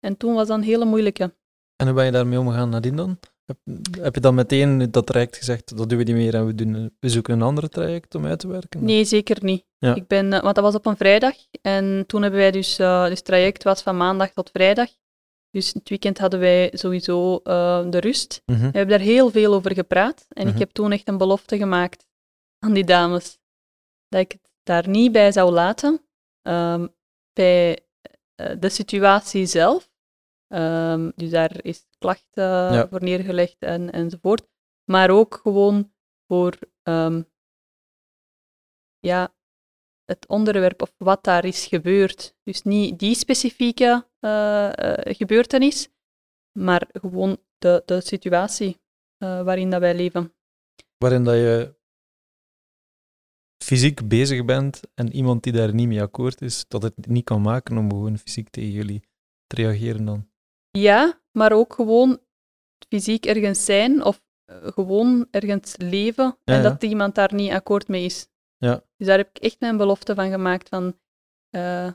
En 0.01 0.17
toen 0.17 0.35
was 0.35 0.47
dat 0.49 0.57
een 0.59 0.65
hele 0.65 0.85
moeilijke. 0.85 1.35
En 1.77 1.87
hoe 1.87 1.97
ben 1.97 2.05
je 2.05 2.11
daarmee 2.11 2.39
omgegaan 2.39 2.69
nadien 2.69 2.97
dan? 2.97 3.19
Heb, 3.45 3.57
heb 4.01 4.15
je 4.15 4.21
dan 4.21 4.35
meteen 4.35 4.91
dat 4.91 5.07
traject 5.07 5.37
gezegd, 5.37 5.77
dat 5.77 5.89
doen 5.89 5.99
we 5.99 6.05
niet 6.05 6.15
meer 6.15 6.35
en 6.35 6.47
we, 6.47 6.55
doen, 6.55 6.97
we 7.01 7.09
zoeken 7.09 7.35
een 7.35 7.43
ander 7.43 7.69
traject 7.69 8.15
om 8.15 8.27
uit 8.27 8.39
te 8.39 8.49
werken? 8.49 8.85
Nee, 8.85 9.05
zeker 9.05 9.37
niet. 9.41 9.65
Ja. 9.79 9.95
Ik 9.95 10.07
ben, 10.07 10.33
eh, 10.33 10.43
want 10.43 10.55
dat 10.55 10.65
was 10.65 10.75
op 10.75 10.87
een 10.87 10.97
vrijdag. 10.97 11.35
En 11.63 12.05
toen 12.07 12.23
hebben 12.23 12.41
wij 12.41 12.51
dus, 12.51 12.79
eh, 12.79 13.03
dus 13.03 13.11
het 13.11 13.25
traject 13.25 13.63
was 13.63 13.83
van 13.83 13.97
maandag 13.97 14.33
tot 14.33 14.51
vrijdag. 14.53 14.89
Dus 15.51 15.73
het 15.73 15.89
weekend 15.89 16.19
hadden 16.19 16.41
wij 16.41 16.71
sowieso 16.75 17.37
eh, 17.37 17.91
de 17.91 17.99
rust. 18.01 18.43
Mhm. 18.47 18.59
We 18.59 18.79
hebben 18.79 18.89
daar 18.99 19.07
heel 19.07 19.31
veel 19.31 19.55
over 19.55 19.75
gepraat. 19.75 20.27
En 20.29 20.43
Mhm. 20.45 20.53
ik 20.53 20.59
heb 20.59 20.71
toen 20.71 20.93
echt 20.93 21.09
een 21.09 21.19
belofte 21.19 21.57
gemaakt 21.57 22.07
aan 22.63 22.73
die 22.73 22.85
dames. 22.85 23.39
Dat 24.09 24.21
ik 24.21 24.33
het 24.33 24.51
daar 24.63 24.89
niet 24.89 25.13
bij 25.13 25.33
zou 25.33 25.51
laten. 25.53 26.07
ehm, 26.43 26.89
bij 27.33 27.87
eh, 28.35 28.57
de 28.61 28.69
situatie 28.69 29.47
zelf. 29.47 29.91
Ehm, 30.47 31.11
dus 31.17 31.31
daar 31.31 31.65
is 31.65 31.87
klacht 31.99 32.27
eh, 32.31 32.45
Ja. 32.45 32.89
voor 32.89 33.03
neergelegd 33.03 33.57
en, 33.59 33.91
enzovoort. 33.93 34.49
Maar 34.91 35.11
ook 35.11 35.35
gewoon 35.43 35.93
voor 36.27 36.59
ehm, 36.83 37.23
ja, 38.99 39.35
het 40.05 40.27
onderwerp 40.29 40.83
of 40.83 40.95
wat 40.97 41.25
daar 41.25 41.45
is 41.45 41.67
gebeurd. 41.67 42.35
Dus 42.43 42.63
niet 42.63 42.99
die 42.99 43.15
specifieke 43.15 44.07
eh, 44.21 44.71
gebeurtenis, 45.17 45.89
maar 46.59 46.89
gewoon 46.93 47.39
de, 47.59 47.83
de 47.85 48.01
situatie 48.01 48.81
waarin 49.19 49.71
dat 49.71 49.81
wij 49.81 49.95
leven. 49.95 50.35
Waarin 50.99 51.25
dat 51.25 51.35
je 51.35 51.75
fysiek 53.63 54.09
bezig 54.09 54.45
bent 54.45 54.81
en 54.95 55.13
iemand 55.13 55.43
die 55.43 55.53
daar 55.53 55.75
niet 55.75 55.89
mee 55.89 56.03
akkoord 56.03 56.41
is, 56.41 56.65
dat 56.69 56.83
het 56.83 57.07
niet 57.07 57.25
kan 57.25 57.43
maken 57.43 57.77
om 57.77 57.91
gewoon 57.91 58.19
fysiek 58.19 58.49
tegen 58.49 58.71
jullie 58.71 59.03
te 59.47 59.57
reageren 59.57 60.05
dan. 60.05 60.31
Ja, 60.71 61.21
maar 61.33 61.53
ook 61.53 61.75
gewoon 61.75 62.21
fysiek 62.89 63.27
ergens 63.27 63.65
zijn 63.65 64.05
of 64.05 64.23
eh, 64.45 64.57
gewoon 64.63 65.27
ergens 65.31 65.77
leven 65.77 66.25
Ja, 66.25 66.55
en 66.55 66.63
ja. 66.63 66.63
dat 66.63 66.83
iemand 66.83 67.15
daar 67.15 67.35
niet 67.35 67.53
akkoord 67.53 67.89
mee 67.89 68.05
is. 68.05 68.29
Ja. 68.57 68.85
Dus 68.97 69.07
daar 69.07 69.19
heb 69.19 69.29
ik 69.29 69.43
echt 69.43 69.61
mijn 69.61 69.77
belofte 69.77 70.15
van 70.15 70.31
gemaakt 70.31 70.69
van 70.69 70.99
eh, 71.51 71.93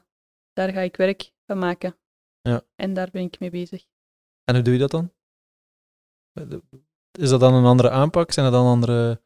daar 0.53 0.71
ga 0.73 0.81
ik 0.81 0.95
werk 0.95 1.31
van 1.45 1.57
maken. 1.59 1.97
Ja. 2.41 2.61
En 2.75 2.93
daar 2.93 3.09
ben 3.11 3.21
ik 3.23 3.39
mee 3.39 3.49
bezig. 3.49 3.85
En 4.43 4.55
hoe 4.55 4.63
doe 4.63 4.73
je 4.73 4.79
dat 4.79 4.91
dan? 4.91 5.11
Is 7.11 7.29
dat 7.29 7.39
dan 7.39 7.53
een 7.53 7.65
andere 7.65 7.89
aanpak? 7.89 8.31
Zijn 8.31 8.51
dat 8.51 8.61
dan 8.61 8.71
andere, 8.71 9.21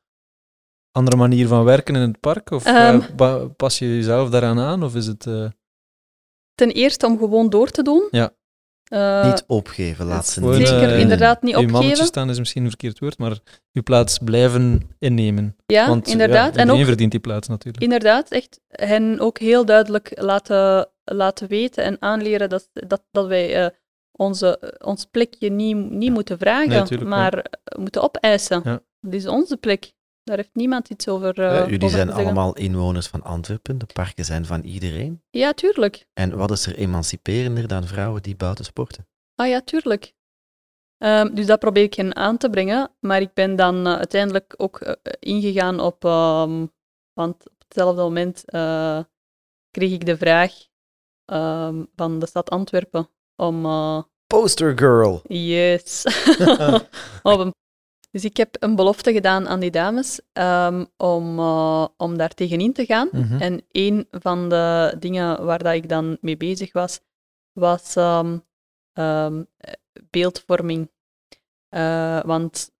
andere 0.92 1.18
manier 1.18 1.48
van 1.48 1.64
werken 1.64 1.96
in 1.96 2.02
het 2.02 2.20
park? 2.20 2.52
Of 2.52 2.66
eh, 2.66 2.88
Ehm. 2.88 3.16
pa- 3.16 3.46
pas 3.48 3.80
je 3.80 3.88
jezelf 3.96 4.30
daaraan 4.30 4.60
aan? 4.60 4.84
Of 4.84 4.96
is 4.96 5.08
het... 5.08 5.26
eh, 5.28 5.46
Ten 6.56 6.72
eerste 6.72 7.06
om 7.06 7.18
gewoon 7.18 7.50
door 7.50 7.70
te 7.70 7.82
doen. 7.84 8.08
Ja. 8.12 8.34
Eh, 8.84 9.26
niet 9.26 9.44
opgeven, 9.48 10.06
laat 10.06 10.28
ze 10.28 10.40
niet 10.42 10.68
zeker, 10.68 10.98
inderdaad, 10.98 11.42
niet 11.42 11.52
je 11.56 11.62
mannetje 11.62 11.86
opgeven. 11.88 12.06
staan 12.06 12.30
is 12.30 12.40
misschien 12.40 12.62
een 12.64 12.70
verkeerd 12.70 13.00
woord, 13.00 13.18
maar 13.18 13.38
je 13.72 13.82
plaats 13.82 14.18
blijven 14.18 14.90
innemen. 15.00 15.56
Ja, 15.66 15.88
Want 15.88 16.08
inderdaad. 16.08 16.56
Ja, 16.56 16.62
en 16.62 16.72
ook 16.72 16.86
verdient 16.86 17.12
die 17.12 17.20
plaats 17.20 17.48
natuurlijk. 17.48 17.84
Inderdaad, 17.84 18.30
echt 18.32 18.60
hen 18.68 19.20
ook 19.20 19.38
heel 19.40 19.66
duidelijk 19.66 20.12
laten, 20.22 20.90
laten 21.04 21.48
weten 21.48 21.84
en 21.84 21.98
aanleren 22.02 22.50
dat, 22.50 22.70
dat, 22.74 23.04
dat 23.12 23.28
wij 23.28 23.64
eh, 23.66 23.70
onze, 24.12 24.78
ons 24.86 25.06
plekje 25.06 25.50
niet, 25.50 25.90
niet 25.90 26.12
moeten 26.12 26.38
vragen, 26.38 26.70
Nee, 26.70 26.84
tuurlijk, 26.84 27.10
ja. 27.10 27.16
maar 27.16 27.46
moeten 27.80 28.02
opeisen. 28.02 28.62
Ja. 28.64 28.82
Dit 29.00 29.14
is 29.14 29.28
onze 29.28 29.58
plek. 29.58 29.92
Daar 30.24 30.38
heeft 30.38 30.50
niemand 30.56 30.90
iets 30.90 31.08
over, 31.08 31.40
eh, 31.40 31.46
Ja, 31.46 31.52
over 31.52 31.64
jullie 31.72 31.80
te 31.80 31.90
zijn 31.90 32.12
allemaal 32.12 32.56
inwoners 32.56 33.08
van 33.08 33.24
Antwerpen, 33.24 33.78
de 33.78 33.86
parken 33.94 34.26
zijn 34.26 34.46
van 34.46 34.62
iedereen. 34.62 35.22
Ja, 35.30 35.54
tuurlijk. 35.54 36.08
En 36.14 36.38
wat 36.38 36.52
is 36.52 36.66
er 36.66 36.76
emanciperender 36.76 37.68
dan 37.68 37.84
vrouwen 37.88 38.22
die 38.22 38.36
buiten 38.36 38.66
sporten? 38.66 39.08
Ah 39.36 39.48
ja, 39.48 39.62
tuurlijk. 39.62 40.14
Ehm, 40.98 41.34
dus 41.36 41.46
dat 41.46 41.60
probeer 41.60 41.84
ik 41.84 41.94
hen 41.94 42.16
aan 42.16 42.38
te 42.38 42.50
brengen, 42.50 42.92
maar 43.00 43.22
ik 43.22 43.34
ben 43.34 43.56
dan 43.56 43.88
eh, 43.88 43.96
uiteindelijk 43.96 44.54
ook 44.58 44.80
eh, 44.80 44.94
ingegaan 45.20 45.80
op, 45.80 46.06
ehm, 46.06 46.66
want 47.14 47.50
op 47.50 47.56
hetzelfde 47.60 48.02
moment 48.02 48.44
eh, 48.46 49.00
kreeg 49.72 49.92
ik 49.92 50.06
de 50.06 50.18
vraag 50.18 50.54
ehm, 51.26 51.84
van 51.96 52.20
de 52.20 52.26
stad 52.26 52.50
Antwerpen 52.50 53.10
om 53.36 53.66
eh, 53.66 54.02
Poster 54.28 54.78
girl! 54.78 55.22
Yes. 55.28 56.04
Op 57.24 57.40
een- 57.40 57.54
Dus 58.12 58.26
ik 58.26 58.38
heb 58.38 58.56
een 58.60 58.76
belofte 58.76 59.14
gedaan 59.14 59.48
aan 59.48 59.60
die 59.60 59.72
dames 59.72 60.22
ehm, 60.34 60.86
om, 60.98 61.40
eh, 61.40 61.88
om 61.98 62.18
daar 62.18 62.34
tegenin 62.34 62.74
te 62.74 62.86
gaan. 62.86 63.10
Mhm. 63.12 63.42
En 63.42 63.62
een 63.72 64.08
van 64.12 64.50
de 64.50 64.96
dingen 65.00 65.46
waar 65.46 65.64
dat 65.64 65.74
ik 65.74 65.90
dan 65.90 66.18
mee 66.22 66.38
bezig 66.38 66.74
was, 66.74 67.00
was 67.54 67.96
ehm, 67.96 68.38
ehm, 68.94 69.44
eh, 69.58 69.74
beeldvorming. 70.10 70.92
Eh, 71.70 72.24
want 72.24 72.72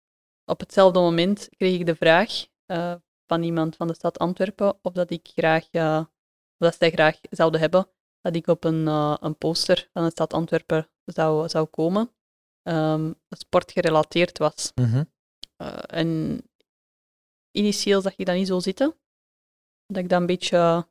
op 0.44 0.60
hetzelfde 0.60 0.98
moment 0.98 1.48
kreeg 1.56 1.78
ik 1.80 1.86
de 1.86 1.96
vraag 1.96 2.46
eh, 2.66 2.94
van 3.26 3.42
iemand 3.42 3.76
van 3.76 3.86
de 3.86 3.94
stad 3.94 4.18
Antwerpen 4.18 4.78
of 4.82 4.92
dat 4.92 5.10
ik 5.10 5.30
graag, 5.34 5.64
of 5.64 6.58
dat 6.58 6.76
zij 6.78 6.90
graag 6.90 7.18
zouden 7.30 7.60
hebben 7.60 7.88
dat 8.20 8.36
ik 8.36 8.46
op 8.46 8.64
een, 8.64 8.86
een 8.86 9.36
poster 9.38 9.88
van 9.92 10.04
de 10.04 10.10
stad 10.10 10.32
Antwerpen 10.32 10.88
zou, 11.04 11.48
zou 11.48 11.66
komen, 11.66 12.10
dat 13.28 13.38
sportgerelateerd 13.38 14.38
was. 14.38 14.72
Mhm. 14.74 15.02
Eh, 15.62 15.98
en 15.98 16.40
initieel 17.50 18.00
zag 18.00 18.16
ik 18.16 18.26
dat 18.26 18.34
niet 18.34 18.46
zo 18.46 18.58
zitten. 18.60 18.94
Dat 19.86 20.02
ik 20.02 20.08
dat 20.08 20.20
een 20.20 20.26
beetje 20.26 20.86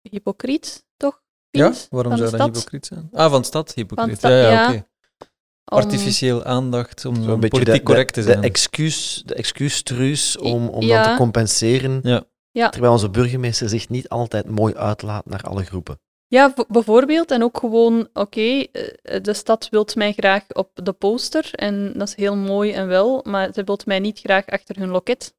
hypocriet 0.00 0.86
toch 0.96 1.22
Ja, 1.50 1.72
waarom 1.90 2.16
zou 2.16 2.30
dat 2.30 2.40
stad. 2.40 2.54
hypocriet 2.56 2.86
zijn? 2.86 3.08
Ah, 3.12 3.30
van 3.30 3.44
stad 3.44 3.74
hypocriet. 3.74 4.18
stad, 4.18 4.30
ja, 4.30 4.36
ja, 4.38 4.50
ja. 4.50 4.68
oké. 4.68 4.76
om- 4.76 5.78
Artificieel 5.78 6.44
aandacht 6.44 7.04
om, 7.04 7.14
om 7.16 7.40
beetje 7.40 7.48
politiek 7.48 7.74
de, 7.74 7.82
correct 7.82 8.14
te 8.14 8.22
zijn. 8.22 8.40
De, 8.40 8.46
excuus, 8.46 9.22
de 9.26 9.34
excuustruus 9.34 10.36
om, 10.38 10.68
om 10.68 10.82
Ja. 10.82 11.02
dan 11.02 11.12
te 11.12 11.18
compenseren. 11.18 12.00
Ja. 12.02 12.24
Ja. 12.50 12.68
Terwijl 12.68 12.92
onze 12.92 13.10
burgemeester 13.10 13.68
zich 13.68 13.88
niet 13.88 14.08
altijd 14.08 14.48
mooi 14.48 14.74
uitlaat 14.74 15.26
naar 15.26 15.42
alle 15.42 15.64
groepen. 15.64 16.00
Ja, 16.34 16.54
bijvoorbeeld. 16.68 17.30
En 17.30 17.42
ook 17.42 17.58
gewoon, 17.58 18.08
oké, 18.12 18.40
eh, 18.40 19.22
de 19.22 19.34
stad 19.34 19.68
wilt 19.68 19.94
mij 19.94 20.12
graag 20.12 20.48
op 20.48 20.70
de 20.74 20.92
poster. 20.92 21.54
En 21.54 21.92
dat 21.92 22.08
is 22.08 22.14
heel 22.14 22.36
mooi 22.36 22.72
en 22.72 22.86
wel. 22.86 23.20
Maar 23.24 23.52
ze 23.52 23.64
wilt 23.64 23.86
mij 23.86 23.98
niet 23.98 24.18
graag 24.18 24.46
achter 24.46 24.78
hun 24.78 24.88
loket. 24.88 25.36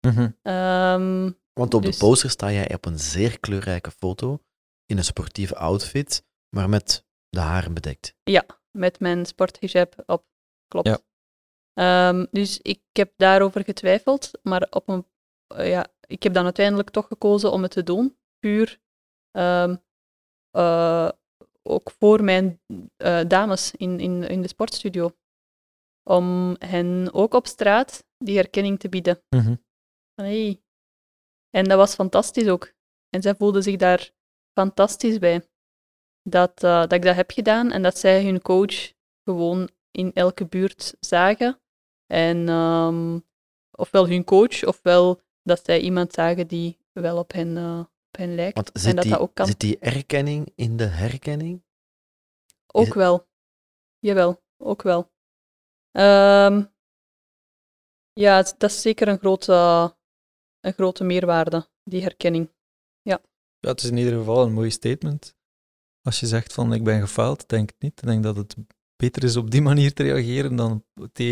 Mhm. 0.00 0.30
Ehm, 0.42 1.30
Want 1.52 1.74
op 1.74 1.82
Dus- 1.82 1.98
de 1.98 2.04
poster 2.06 2.30
sta 2.30 2.52
jij 2.52 2.74
op 2.74 2.84
een 2.84 2.98
zeer 2.98 3.40
kleurrijke 3.40 3.90
foto, 3.90 4.42
in 4.86 4.98
een 4.98 5.04
sportieve 5.04 5.56
outfit, 5.56 6.24
maar 6.48 6.68
met 6.68 7.04
de 7.28 7.40
haren 7.40 7.74
bedekt. 7.74 8.16
met 8.70 9.00
mijn 9.00 9.26
sporthijab 9.26 10.02
op. 10.06 10.24
Klopt. 10.68 10.88
Ja. 10.88 10.98
Ehm, 11.74 12.26
dus 12.30 12.58
ik 12.62 12.80
heb 12.92 13.12
daarover 13.16 13.64
getwijfeld, 13.64 14.30
maar 14.42 14.66
op 14.70 14.88
een, 14.88 15.06
eh, 15.46 15.68
ja, 15.68 15.86
ik 16.06 16.22
heb 16.22 16.34
dan 16.34 16.44
uiteindelijk 16.44 16.90
toch 16.90 17.06
gekozen 17.06 17.52
om 17.52 17.62
het 17.62 17.70
te 17.70 17.82
doen. 17.82 18.16
Puur 18.38 18.80
ehm, 19.30 19.76
eh, 20.50 21.08
ook 21.62 21.90
voor 21.98 22.24
mijn 22.24 22.60
eh, 22.96 23.20
dames 23.26 23.72
in, 23.72 24.00
in, 24.00 24.22
in 24.22 24.42
de 24.42 24.48
sportstudio. 24.48 25.16
Om 26.02 26.56
hen 26.58 27.08
ook 27.12 27.34
op 27.34 27.46
straat 27.46 28.04
die 28.18 28.36
herkenning 28.36 28.78
te 28.78 28.88
bieden. 28.88 29.22
Van, 30.14 30.24
hey. 30.24 30.62
En 31.50 31.64
dat 31.64 31.78
was 31.78 31.94
fantastisch 31.94 32.48
ook. 32.48 32.72
En 33.08 33.22
zij 33.22 33.34
voelden 33.34 33.62
zich 33.62 33.76
daar 33.76 34.10
fantastisch 34.58 35.18
bij. 35.18 35.48
Dat, 36.22 36.62
eh, 36.62 36.80
dat 36.80 36.92
ik 36.92 37.02
dat 37.02 37.14
heb 37.14 37.30
gedaan 37.30 37.70
en 37.70 37.82
dat 37.82 37.98
zij 37.98 38.24
hun 38.24 38.42
coach 38.42 38.92
gewoon 39.24 39.70
in 39.90 40.12
elke 40.12 40.46
buurt 40.46 40.96
zagen. 41.00 41.60
En 42.06 42.48
ehm, 42.48 43.18
ofwel 43.70 44.08
hun 44.08 44.24
coach, 44.24 44.64
ofwel 44.64 45.20
dat 45.42 45.64
zij 45.64 45.80
iemand 45.80 46.12
zagen 46.12 46.46
die 46.46 46.78
wel 46.92 47.18
op 47.18 47.32
hen, 47.32 47.56
hen 48.18 48.34
lijkt. 48.34 48.54
Want 48.54 48.72
en 48.72 48.80
zit 48.80 48.94
dat 48.94 49.02
die, 49.02 49.12
dat 49.12 49.20
ook 49.20 49.34
kan. 49.34 49.46
zit 49.46 49.60
die 49.60 49.78
erkenning 49.78 50.52
in 50.54 50.76
de 50.76 50.84
herkenning? 50.86 51.62
Ook 52.66 52.84
het- 52.84 52.94
wel. 52.94 53.26
Jawel, 53.98 54.42
ook 54.56 54.82
wel. 54.82 55.10
Ehm, 55.90 56.64
ja, 58.12 58.36
het- 58.36 58.54
dat 58.58 58.70
is 58.70 58.80
zeker 58.80 59.08
een 59.08 59.18
grote, 59.18 59.52
een 60.60 60.72
grote 60.72 61.04
meerwaarde, 61.04 61.68
die 61.82 62.02
herkenning. 62.02 62.56
Ja, 63.02 63.20
het 63.70 63.82
is 63.82 63.90
in 63.90 63.96
ieder 63.96 64.18
geval 64.18 64.42
een 64.44 64.52
mooi 64.52 64.70
statement. 64.70 65.36
Als 66.02 66.20
je 66.20 66.26
zegt 66.26 66.52
van 66.52 66.72
ik 66.72 66.84
ben 66.84 67.00
gefaald, 67.00 67.48
denk 67.48 67.70
ik 67.70 67.76
niet. 67.78 68.02
Ik 68.02 68.08
denk 68.08 68.22
dat 68.22 68.36
het 68.36 68.56
beter 69.02 69.24
is 69.24 69.36
op 69.36 69.50
die 69.50 69.62
manier 69.62 69.92
te 69.92 70.02
reageren 70.02 70.56
dan 70.56 70.84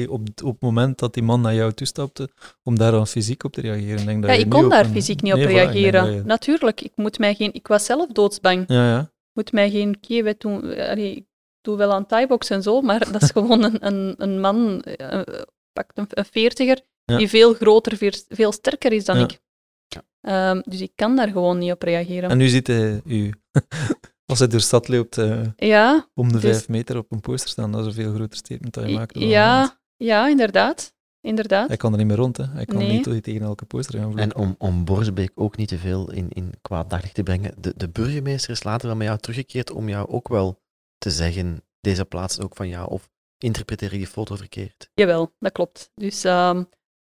op, 0.08 0.20
op 0.44 0.52
het 0.52 0.60
moment 0.60 0.98
dat 0.98 1.14
die 1.14 1.22
man 1.22 1.40
naar 1.40 1.54
jou 1.54 1.72
toestapte, 1.72 2.28
om 2.62 2.78
daar 2.78 2.90
dan 2.90 3.06
fysiek 3.06 3.44
op 3.44 3.52
te 3.52 3.60
reageren. 3.60 3.98
Ik 3.98 4.04
denk 4.06 4.22
dat 4.22 4.30
Ja, 4.30 4.36
ik 4.36 4.48
kon 4.48 4.68
daar 4.68 4.84
een- 4.84 4.90
fysiek 4.92 5.22
niet 5.22 5.32
op 5.32 5.38
voilà, 5.38 5.42
ik 5.42 5.48
reageren. 5.48 6.12
je- 6.14 6.22
Natuurlijk, 6.24 6.80
ik, 6.80 6.92
moet 6.94 7.18
mij 7.18 7.34
geen, 7.34 7.54
ik 7.54 7.66
was 7.66 7.84
zelf 7.84 8.08
doodsbang. 8.12 8.64
Ja, 8.66 8.88
ja. 8.88 9.10
moet 9.32 9.52
mij 9.52 9.70
geen 9.70 10.00
keer 10.00 10.34
doen. 10.38 10.60
allee, 10.62 11.14
ik 11.16 11.24
doe 11.60 11.76
wel 11.76 11.92
aan 11.92 12.06
thaibox 12.06 12.50
en 12.50 12.62
zo, 12.62 12.80
maar 12.80 13.12
dat 13.12 13.22
is 13.22 13.30
gewoon 13.36 13.62
een, 13.62 13.86
een, 13.86 14.14
een 14.18 14.40
man, 14.40 14.82
eh, 14.82 15.20
pakt 15.72 15.98
een, 15.98 16.06
een 16.08 16.24
veertiger, 16.30 16.80
Ja. 17.04 17.16
die 17.16 17.28
veel 17.28 17.54
groter, 17.54 17.96
veel, 17.96 18.12
veel 18.28 18.52
sterker 18.52 18.92
is 18.92 19.04
dan 19.04 19.18
Ja. 19.18 19.24
ik. 19.24 19.40
Ehm, 20.20 20.60
dus 20.64 20.80
ik 20.80 20.92
kan 20.94 21.16
daar 21.16 21.28
gewoon 21.28 21.58
niet 21.58 21.72
op 21.72 21.82
reageren. 21.82 22.30
En 22.30 22.38
nu 22.38 22.48
hij 22.66 23.00
u, 23.04 23.32
als 24.26 24.38
hij 24.38 24.48
door 24.48 24.58
de 24.58 24.64
stad 24.64 24.88
loopt, 24.88 25.18
eh, 25.18 25.40
ja, 25.56 26.08
om 26.14 26.26
de 26.32 26.38
Dus- 26.38 26.42
vijf 26.42 26.68
meter 26.68 26.96
op 26.96 27.12
een 27.12 27.20
poster 27.20 27.50
staan. 27.50 27.72
Dat 27.72 27.80
is 27.80 27.86
een 27.86 27.92
veel 28.02 28.14
groter 28.14 28.36
statement 28.38 28.74
dat 28.74 28.88
je 28.88 28.94
maakt. 28.94 29.14
dan 29.14 29.22
ja, 29.28 29.78
ja, 29.96 30.28
inderdaad. 30.28 30.94
inderdaad. 31.20 31.68
Hij 31.68 31.76
kan 31.76 31.92
er 31.92 31.98
niet 31.98 32.06
meer 32.06 32.16
rond, 32.16 32.36
hè. 32.36 32.44
Hij 32.44 32.64
kan 32.64 32.76
Nee. 32.76 32.90
niet 33.04 33.22
tegen 33.22 33.42
elke 33.42 33.64
poster 33.64 33.98
gaan 33.98 34.12
vloeken. 34.12 34.30
En 34.32 34.36
om, 34.36 34.54
om 34.58 34.84
Borsbeek 34.84 35.32
ook 35.34 35.56
niet 35.56 35.68
te 35.68 35.78
veel 35.78 36.12
in, 36.12 36.28
in 36.28 36.52
kwaad 36.62 36.90
daglicht 36.90 37.14
te 37.14 37.22
brengen, 37.22 37.54
de, 37.60 37.72
de 37.76 37.88
burgemeester 37.88 38.50
is 38.50 38.62
later 38.64 38.86
wel 38.86 38.96
met 38.96 39.06
jou 39.06 39.18
teruggekeerd 39.18 39.70
om 39.70 39.88
jou 39.88 40.08
ook 40.08 40.28
wel 40.28 40.60
te 40.98 41.10
zeggen, 41.10 41.62
deze 41.80 42.04
plaats 42.04 42.38
is 42.38 42.44
ook 42.44 42.56
van 42.56 42.68
jou, 42.68 42.90
of 42.90 43.10
interpreteer 43.38 43.92
je 43.92 43.96
die 43.98 44.06
foto 44.06 44.36
verkeerd? 44.36 44.90
Jawel, 44.94 45.34
dat 45.38 45.52
klopt. 45.52 45.90
Dus 45.94 46.24
ehm, 46.24 46.64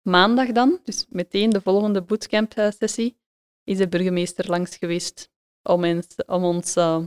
maandag 0.03 0.53
dan, 0.53 0.81
dus 0.85 1.07
meteen 1.09 1.51
de 1.51 1.61
volgende 1.61 2.03
bootcamp-sessie, 2.03 3.19
is 3.65 3.79
de 3.79 3.89
burgemeester 3.89 4.47
langs 4.49 4.77
geweest 4.77 5.31
om, 5.63 5.85
eens, 5.85 6.07
om 6.27 6.45
ons 6.45 6.77
eh, 6.77 6.99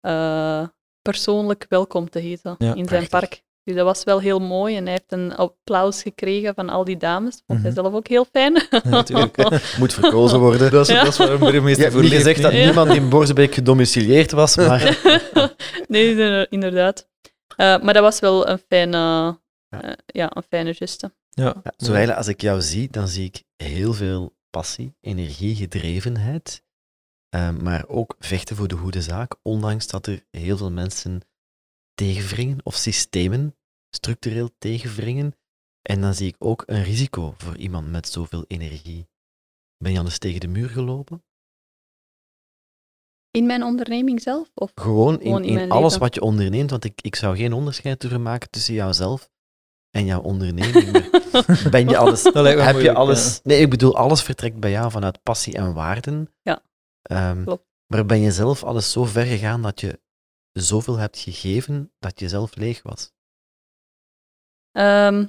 eh, 0.00 0.68
persoonlijk 1.02 1.66
welkom 1.68 2.10
te 2.10 2.18
heten 2.18 2.54
Ja, 2.58 2.74
in 2.74 2.88
zijn 2.88 3.06
prachtig. 3.06 3.08
park. 3.10 3.42
Dus 3.64 3.74
dat 3.74 3.84
was 3.84 4.04
wel 4.04 4.18
heel 4.20 4.38
mooi 4.40 4.76
en 4.76 4.82
hij 4.82 4.92
heeft 4.92 5.12
een 5.12 5.34
applaus 5.36 6.02
gekregen 6.02 6.54
van 6.54 6.68
al 6.68 6.84
die 6.84 6.96
dames. 6.96 7.42
Vond 7.46 7.60
hij 7.62 7.70
Mhm. 7.70 7.80
zelf 7.80 7.94
ook 7.94 8.06
heel 8.08 8.24
fijn. 8.32 8.54
Ja, 8.70 8.80
natuurlijk. 8.88 9.36
Moet 9.78 9.92
verkozen 9.94 10.38
worden. 10.40 10.70
Dat 10.70 10.88
is, 10.88 10.94
Ja. 10.94 11.02
dat 11.04 11.12
is 11.12 11.18
waar 11.18 11.26
een 11.28 11.32
Je 11.32 11.38
burgemeester 11.38 11.82
hebt 11.84 11.94
voor 11.96 12.04
gezegd 12.04 12.42
dat. 12.42 12.52
Ja. 12.52 12.64
niemand 12.64 12.94
in 12.94 13.08
Borsbeek 13.08 13.54
gedomicilieerd 13.54 14.30
was, 14.30 14.56
maar 14.56 14.98
nee, 15.88 16.10
inder- 16.10 16.52
inderdaad. 16.52 17.08
Eh, 17.56 17.82
maar 17.82 17.94
dat 17.94 18.02
was 18.02 18.20
wel 18.20 18.48
een 18.48 18.58
fijne, 18.68 18.96
Ja. 18.96 19.38
eh, 19.68 19.92
ja, 20.06 20.30
een 20.34 20.44
fijne 20.48 20.74
geste. 20.74 21.12
Ja. 21.30 21.62
Als 22.16 22.28
ik 22.28 22.40
jou 22.40 22.60
zie, 22.60 22.88
dan 22.90 23.08
zie 23.08 23.24
ik 23.24 23.42
heel 23.56 23.92
veel 23.92 24.34
passie, 24.50 24.94
energie, 25.00 25.54
gedrevenheid, 25.56 26.62
eh, 27.30 27.50
maar 27.50 27.88
ook 27.88 28.14
vechten 28.18 28.56
voor 28.56 28.68
de 28.68 28.76
goede 28.76 29.02
zaak, 29.02 29.36
ondanks 29.42 29.86
dat 29.86 30.06
er 30.06 30.24
heel 30.30 30.56
veel 30.56 30.70
mensen 30.70 31.20
tegenwringen 31.94 32.60
of 32.62 32.74
systemen 32.74 33.56
structureel 33.90 34.50
tegenwringen. 34.58 35.34
En 35.82 36.00
dan 36.00 36.14
zie 36.14 36.28
ik 36.28 36.36
ook 36.38 36.62
een 36.66 36.82
risico 36.82 37.34
voor 37.36 37.56
iemand 37.56 37.90
met 37.90 38.08
zoveel 38.08 38.44
energie. 38.46 39.08
Ben 39.76 39.92
je 39.92 39.98
anders 39.98 40.18
tegen 40.18 40.40
de 40.40 40.48
muur 40.48 40.68
gelopen? 40.68 41.24
In 43.30 43.46
mijn 43.46 43.62
onderneming 43.62 44.22
zelf? 44.22 44.50
Of? 44.54 44.72
Gewoon 44.74 45.14
in, 45.14 45.20
Gewoon 45.20 45.42
in 45.42 45.48
in 45.48 45.54
mijn 45.54 45.70
alles 45.70 45.84
leven. 45.92 46.00
wat 46.00 46.14
je 46.14 46.20
onderneemt, 46.20 46.70
want 46.70 46.84
ik, 46.84 47.00
ik 47.00 47.16
zou 47.16 47.36
geen 47.36 47.52
onderscheid 47.52 48.00
durven 48.00 48.22
maken 48.22 48.50
tussen 48.50 48.74
jouzelf 48.74 49.30
en 49.90 50.04
jouw 50.04 50.20
onderneming. 50.20 51.08
Ben 51.70 51.88
je 51.88 51.96
alles 51.96 52.22
heb 52.22 52.80
je 52.80 52.94
alles... 52.94 53.40
Nee, 53.42 53.60
ik 53.60 53.70
bedoel, 53.70 53.96
alles 53.96 54.22
vertrekt 54.22 54.60
bij 54.60 54.70
jou 54.70 54.90
vanuit 54.90 55.22
passie 55.22 55.54
en 55.54 55.74
waarden. 55.74 56.34
Ja, 56.42 56.62
Ehm, 57.02 57.44
klopt. 57.44 57.68
Maar 57.86 58.06
ben 58.06 58.20
je 58.20 58.30
zelf 58.30 58.64
alles 58.64 58.92
zo 58.92 59.04
ver 59.04 59.24
gegaan 59.24 59.62
dat 59.62 59.80
je 59.80 60.00
zoveel 60.52 60.96
hebt 60.96 61.18
gegeven 61.18 61.92
dat 61.98 62.20
je 62.20 62.28
zelf 62.28 62.56
leeg 62.56 62.82
was? 62.82 63.12
Ehm, 64.70 65.26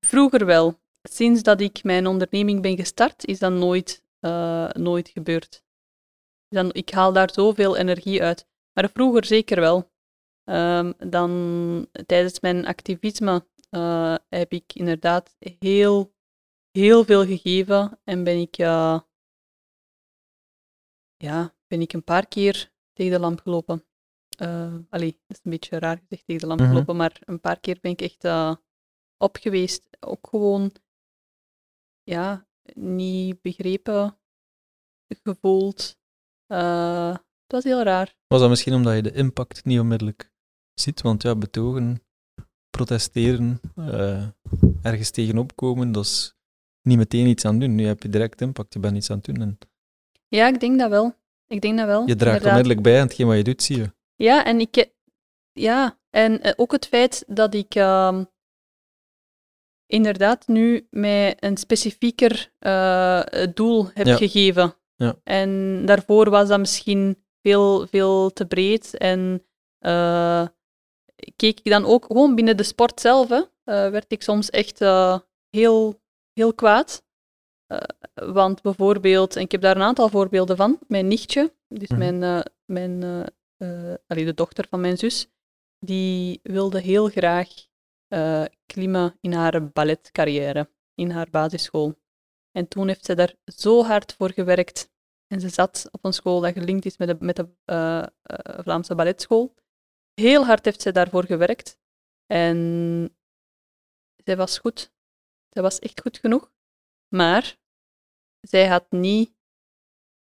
vroeger 0.00 0.46
wel. 0.46 0.80
Sinds 1.02 1.42
dat 1.42 1.60
ik 1.60 1.84
mijn 1.84 2.06
onderneming 2.06 2.62
ben 2.62 2.76
gestart, 2.76 3.24
is 3.26 3.38
dat 3.38 3.52
nooit, 3.52 4.04
eh, 4.20 4.70
nooit 4.70 5.08
gebeurd. 5.08 5.64
Dan, 6.48 6.72
ik 6.72 6.90
haal 6.90 7.12
daar 7.12 7.30
zoveel 7.32 7.76
energie 7.76 8.22
uit. 8.22 8.46
Maar 8.72 8.90
vroeger 8.90 9.24
zeker 9.24 9.60
wel. 9.60 9.90
Ehm, 10.44 10.92
dan, 10.98 11.86
tijdens 12.06 12.40
mijn 12.40 12.66
activisme 12.66 13.48
eh, 13.70 14.14
heb 14.28 14.52
ik 14.52 14.72
inderdaad 14.74 15.36
heel, 15.38 16.14
heel 16.70 17.04
veel 17.04 17.24
gegeven 17.26 17.98
en 18.04 18.24
ben 18.24 18.40
ik, 18.40 18.58
eh, 18.58 19.00
ja, 21.22 21.54
ben 21.66 21.80
ik 21.80 21.92
een 21.92 22.04
paar 22.04 22.26
keer 22.26 22.72
tegen 22.92 23.12
de 23.12 23.18
lamp 23.18 23.40
gelopen. 23.40 23.84
Eh 24.38 24.74
allee, 24.88 25.10
dat 25.26 25.36
is 25.36 25.40
een 25.42 25.50
beetje 25.50 25.78
raar 25.78 25.98
gezegd 25.98 26.26
tegen 26.26 26.40
de 26.40 26.46
lamp 26.46 26.60
Mhm. 26.60 26.68
gelopen, 26.70 26.96
maar 26.96 27.20
een 27.24 27.40
paar 27.40 27.60
keer 27.60 27.78
ben 27.80 27.90
ik 27.90 28.00
echt 28.00 28.24
eh, 28.24 28.54
op 29.16 29.36
geweest. 29.36 29.88
Ook 30.00 30.28
gewoon, 30.28 30.72
ja, 32.02 32.46
niet 32.74 33.40
begrepen, 33.42 34.18
gevoeld. 35.22 35.98
Eh, 36.46 37.10
het 37.12 37.52
was 37.52 37.64
heel 37.64 37.82
raar. 37.82 38.16
Was 38.26 38.40
dat 38.40 38.48
misschien 38.48 38.74
omdat 38.74 38.94
je 38.94 39.02
de 39.02 39.12
impact 39.12 39.64
niet 39.64 39.80
onmiddellijk 39.80 40.32
ziet? 40.74 41.00
Want 41.02 41.22
ja, 41.22 41.36
betogen, 41.36 42.02
protesteren, 42.70 43.60
ergens 44.82 45.10
tegenop 45.10 45.56
komen, 45.56 45.92
dat 45.92 46.04
is 46.04 46.34
niet 46.82 46.96
meteen 46.98 47.26
iets 47.26 47.44
aan 47.44 47.58
doen. 47.58 47.74
Nu 47.74 47.86
heb 47.86 48.02
je 48.02 48.08
direct 48.08 48.40
impact, 48.40 48.72
je 48.72 48.80
bent 48.80 48.96
iets 48.96 49.10
aan 49.10 49.16
het 49.16 49.26
doen. 49.26 49.40
En 49.40 49.58
Ja, 50.30 50.46
ik 50.48 50.60
denk 50.60 50.78
dat 50.78 50.90
wel. 50.90 51.14
Ik 51.46 51.60
denk 51.60 51.78
dat 51.78 51.86
wel. 51.86 52.00
je 52.06 52.16
draagt 52.16 52.22
inderdaad. 52.24 52.46
onmiddellijk 52.48 52.82
bij 52.82 52.96
aan 53.00 53.06
hetgeen 53.06 53.26
wat 53.26 53.36
je 53.36 53.44
doet, 53.44 53.62
zie 53.62 53.76
je. 53.76 53.92
Ja, 54.16 54.44
en 54.44 54.60
ik, 54.60 54.90
ja, 55.52 55.98
en 56.10 56.40
eh, 56.42 56.52
ook 56.56 56.72
het 56.72 56.86
feit 56.86 57.24
dat 57.26 57.54
ik 57.54 57.74
ehm, 57.74 58.24
inderdaad 59.86 60.46
nu 60.48 60.86
mij 60.90 61.36
een 61.40 61.56
specifieker 61.56 62.52
eh, 62.58 63.22
doel 63.54 63.88
heb 63.94 64.06
Ja. 64.06 64.16
gegeven. 64.16 64.74
Ja. 64.96 65.16
En 65.24 65.82
daarvoor 65.86 66.30
was 66.30 66.48
dat 66.48 66.58
misschien 66.58 67.24
veel, 67.42 67.86
veel 67.86 68.32
te 68.32 68.46
breed. 68.46 68.96
En 68.96 69.46
eh, 69.78 70.46
keek 71.36 71.58
ik 71.58 71.70
dan 71.70 71.84
ook 71.84 72.04
gewoon 72.04 72.34
binnen 72.34 72.56
de 72.56 72.62
sport 72.62 73.00
zelf, 73.00 73.28
hè, 73.28 73.36
eh, 73.64 73.90
werd 73.90 74.12
ik 74.12 74.22
soms 74.22 74.50
echt 74.50 74.80
eh, 74.80 75.18
heel, 75.50 76.00
heel 76.32 76.54
kwaad. 76.54 77.02
Eh, 77.70 77.78
want 78.32 78.62
bijvoorbeeld, 78.62 79.36
en 79.36 79.42
ik 79.42 79.52
heb 79.52 79.60
daar 79.60 79.76
een 79.76 79.82
aantal 79.82 80.08
voorbeelden 80.08 80.56
van, 80.56 80.78
mijn 80.88 81.08
nichtje, 81.08 81.54
dus 81.68 81.88
Mhm. 81.88 81.98
mijn, 81.98 82.22
eh, 82.22 82.40
mijn 82.64 83.02
eh, 83.56 83.94
allee, 84.06 84.24
de 84.24 84.34
dochter 84.34 84.66
van 84.68 84.80
mijn 84.80 84.98
zus, 84.98 85.28
die 85.78 86.40
wilde 86.42 86.80
heel 86.80 87.08
graag 87.08 87.48
klimmen 88.66 89.16
in 89.20 89.32
haar 89.32 89.70
balletcarrière, 89.72 90.70
in 90.94 91.10
haar 91.10 91.30
basisschool. 91.30 91.94
En 92.52 92.68
toen 92.68 92.88
heeft 92.88 93.04
ze 93.04 93.14
daar 93.14 93.34
zo 93.44 93.82
hard 93.84 94.14
voor 94.14 94.32
gewerkt. 94.32 94.90
En 95.26 95.40
ze 95.40 95.48
zat 95.48 95.88
op 95.90 96.04
een 96.04 96.12
school 96.12 96.40
dat 96.40 96.52
gelinkt 96.52 96.84
is 96.84 96.96
met 96.96 97.08
de, 97.08 97.16
met 97.18 97.36
de 97.36 97.48
Vlaamse 98.62 98.94
balletschool. 98.94 99.54
Heel 100.14 100.44
hard 100.44 100.64
heeft 100.64 100.82
ze 100.82 100.92
daarvoor 100.92 101.24
gewerkt. 101.24 101.78
En 102.26 103.16
zij 104.24 104.36
was 104.36 104.58
goed. 104.58 104.92
Zij 105.48 105.62
was 105.62 105.78
echt 105.78 106.00
goed 106.00 106.18
genoeg. 106.18 106.52
Maar 107.08 107.59
zij 108.40 108.68
had 108.68 108.90
niet 108.90 109.34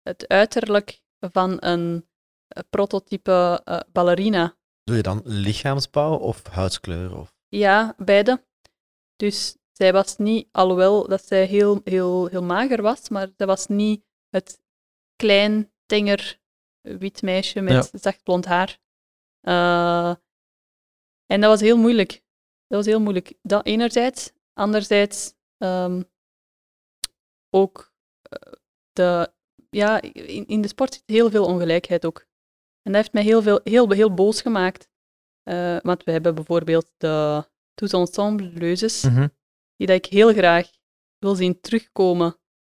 het 0.02 0.28
uiterlijk 0.28 1.02
van 1.20 1.58
een 1.60 2.08
eh, 2.48 2.64
prototype 2.70 3.62
eh, 3.64 3.80
ballerina. 3.92 4.58
Doe 4.84 4.96
je 4.96 5.02
dan 5.02 5.22
lichaamsbouw 5.24 6.18
of 6.18 6.48
huidskleur? 6.48 7.18
Of... 7.18 7.36
Ja, 7.48 7.96
beide. 7.98 8.46
Dus 9.16 9.58
zij 9.72 9.94
was 9.94 10.18
niet, 10.18 10.48
alhoewel 10.52 11.08
dat 11.08 11.26
zij 11.26 11.46
heel, 11.46 11.82
heel, 11.84 12.26
heel 12.26 12.44
mager 12.44 12.82
was, 12.82 13.10
maar 13.10 13.30
zij 13.38 13.46
was 13.48 13.68
niet 13.68 14.04
het 14.30 14.62
klein, 15.16 15.72
tenger, 15.86 16.40
wit 16.82 17.22
meisje 17.22 17.62
met 17.62 17.90
zacht 17.94 18.24
blond 18.24 18.46
haar. 18.46 18.80
Uh, 19.42 20.16
en 21.26 21.42
dat 21.42 21.50
was 21.50 21.62
heel 21.62 21.78
moeilijk. 21.78 22.12
Dat 22.68 22.78
was 22.78 22.86
heel 22.86 23.02
moeilijk. 23.02 23.34
Dat 23.42 23.66
enerzijds. 23.66 24.32
Anderzijds 24.54 25.34
um, 25.58 26.10
ook 27.50 27.94
de... 28.92 29.36
Ja, 29.70 30.02
in, 30.02 30.46
in 30.46 30.62
de 30.62 30.68
sport 30.68 30.94
zit 30.94 31.04
heel 31.06 31.30
veel 31.30 31.46
ongelijkheid 31.46 32.06
ook. 32.06 32.26
En 32.82 32.92
dat 32.92 32.96
heeft 32.96 33.14
mij 33.14 33.24
heel, 33.24 33.42
veel, 33.42 33.60
heel, 33.64 33.90
heel 33.90 34.14
boos 34.14 34.42
gemaakt. 34.42 34.90
Uh, 35.50 35.78
want 35.82 36.04
we 36.04 36.12
hebben 36.12 36.36
bijvoorbeeld 36.36 36.92
de 36.98 37.46
tous 37.74 37.92
ensemble 37.92 38.52
leuzes, 38.54 39.04
mm 39.04 39.16
-hmm. 39.16 39.30
die 39.76 39.88
dat 39.88 39.96
ik 39.96 40.06
heel 40.06 40.34
graag 40.34 40.70
wil 41.18 41.36
zien 41.36 41.60
terugkomen 41.62 42.38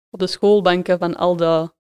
op 0.10 0.20
de 0.20 0.28
schoolbanken 0.28 0.98
van 1.00 1.16
al 1.16 1.36
de 1.36 1.76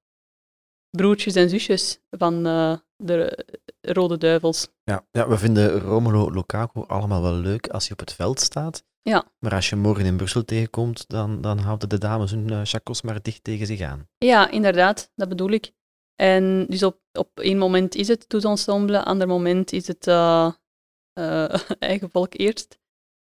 broertjes 0.89 1.36
en 1.36 1.49
zusjes 1.49 1.99
van 2.09 2.47
uh, 2.47 2.78
de 2.95 3.45
Rode 3.82 4.18
Duivels. 4.18 4.68
Ja, 4.84 5.07
ja, 5.11 5.28
we 5.28 5.38
vinden 5.38 5.80
Romelu 5.80 6.32
Lukaku 6.32 6.84
allemaal 6.88 7.22
wel 7.22 7.34
leuk 7.34 7.68
als 7.70 7.84
hij 7.84 7.91
op 7.91 7.99
het 7.99 8.13
veld 8.13 8.39
staat. 8.39 8.84
Ja. 9.07 9.31
Maar 9.39 9.53
als 9.53 9.69
je 9.69 9.75
morgen 9.75 10.05
in 10.05 10.17
Brussel 10.17 10.45
tegenkomt, 10.45 11.09
dan, 11.09 11.41
dan 11.41 11.57
houden 11.57 11.89
de 11.89 11.97
dames 11.97 12.31
hun 12.31 12.51
uh, 12.51 12.61
chacos 12.63 13.01
maar 13.01 13.21
dicht 13.21 13.43
tegen 13.43 13.65
zich 13.65 13.81
aan. 13.81 14.09
Ja, 14.17 14.49
inderdaad, 14.49 15.11
dat 15.15 15.29
bedoel 15.29 15.49
ik. 15.49 15.71
En 16.15 16.65
dus 16.65 16.83
op, 16.83 16.99
op 17.11 17.39
één 17.39 17.57
moment 17.57 17.95
is 17.95 18.07
het 18.07 18.29
tous 18.29 18.43
ensemble, 18.43 19.03
ander 19.03 19.27
moment 19.27 19.71
is 19.71 19.87
het 19.87 20.07
uh, 20.07 20.51
uh, 21.19 21.55
eigen 21.79 22.09
volk 22.09 22.33
eerst. 22.37 22.79